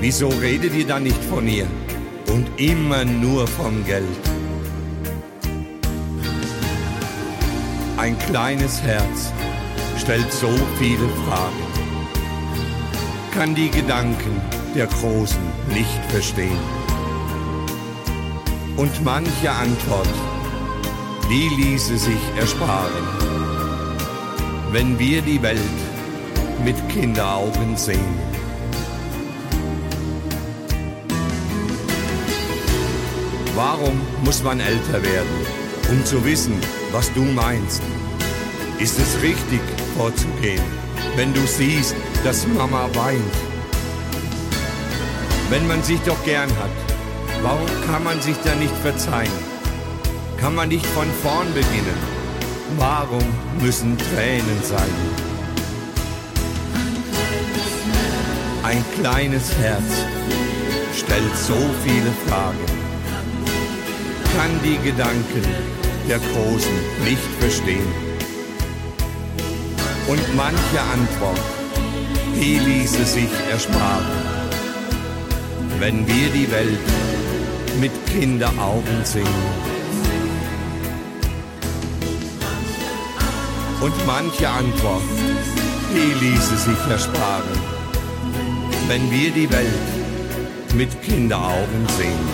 wieso 0.00 0.28
redet 0.28 0.74
ihr 0.74 0.86
dann 0.86 1.04
nicht 1.04 1.22
von 1.24 1.46
ihr 1.46 1.66
und 2.26 2.48
immer 2.60 3.04
nur 3.04 3.46
vom 3.46 3.84
Geld? 3.86 4.04
Ein 7.98 8.18
kleines 8.18 8.82
Herz 8.82 9.32
stellt 9.96 10.32
so 10.32 10.50
viele 10.78 11.08
Fragen, 11.24 11.62
kann 13.32 13.54
die 13.54 13.70
Gedanken 13.70 14.40
der 14.74 14.86
Großen 14.88 15.40
nicht 15.68 16.04
verstehen. 16.08 16.81
Und 18.82 19.04
manche 19.04 19.48
Antwort, 19.48 20.08
die 21.30 21.48
ließe 21.50 21.96
sich 21.96 22.18
ersparen, 22.36 23.06
wenn 24.72 24.98
wir 24.98 25.22
die 25.22 25.40
Welt 25.40 25.60
mit 26.64 26.74
Kinderaugen 26.88 27.76
sehen. 27.76 28.18
Warum 33.54 34.00
muss 34.24 34.42
man 34.42 34.58
älter 34.58 35.00
werden, 35.00 35.46
um 35.88 36.04
zu 36.04 36.24
wissen, 36.24 36.58
was 36.90 37.12
du 37.12 37.22
meinst? 37.22 37.82
Ist 38.80 38.98
es 38.98 39.22
richtig 39.22 39.60
vorzugehen, 39.96 40.64
wenn 41.14 41.32
du 41.32 41.46
siehst, 41.46 41.94
dass 42.24 42.48
Mama 42.48 42.88
weint? 42.94 43.34
Wenn 45.50 45.68
man 45.68 45.84
sich 45.84 46.00
doch 46.00 46.20
gern 46.24 46.50
hat, 46.56 46.91
warum 47.42 47.68
kann 47.86 48.04
man 48.04 48.20
sich 48.20 48.36
da 48.44 48.54
nicht 48.54 48.74
verzeihen? 48.82 49.32
Kann 50.38 50.54
man 50.54 50.68
nicht 50.68 50.86
von 50.86 51.06
vorn 51.22 51.52
beginnen? 51.54 51.98
Warum 52.78 53.24
müssen 53.60 53.96
Tränen 53.98 54.62
sein? 54.62 54.94
Ein 58.62 58.84
kleines 58.98 59.52
Herz 59.58 60.06
stellt 60.96 61.36
so 61.36 61.56
viele 61.84 62.12
Fragen, 62.26 62.66
kann 64.36 64.50
die 64.64 64.78
Gedanken 64.78 65.44
der 66.08 66.18
Großen 66.18 67.04
nicht 67.04 67.22
verstehen. 67.38 67.92
Und 70.06 70.36
manche 70.36 70.80
Antwort, 70.92 71.40
die 72.34 72.58
ließe 72.58 73.04
sich 73.04 73.30
ersparen, 73.50 74.06
wenn 75.78 76.06
wir 76.06 76.30
die 76.30 76.50
Welt 76.50 76.78
Kinderaugen 78.12 79.04
sehen. 79.04 79.26
Und 83.80 84.06
manche 84.06 84.48
Antwort, 84.48 85.02
die 85.94 86.24
ließe 86.24 86.56
sich 86.58 86.90
ersparen, 86.90 87.58
wenn 88.86 89.10
wir 89.10 89.30
die 89.30 89.50
Welt 89.50 90.74
mit 90.74 91.02
Kinderaugen 91.02 91.88
sehen. 91.96 92.28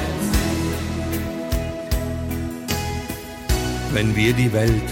Wenn 3.93 4.17
wir 4.17 4.33
die 4.33 4.53
Welt 4.53 4.91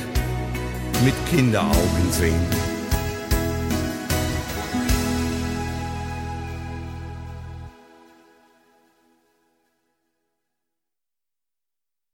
mit 1.04 1.14
Kinderaugen 1.28 2.12
sehen. 2.12 2.65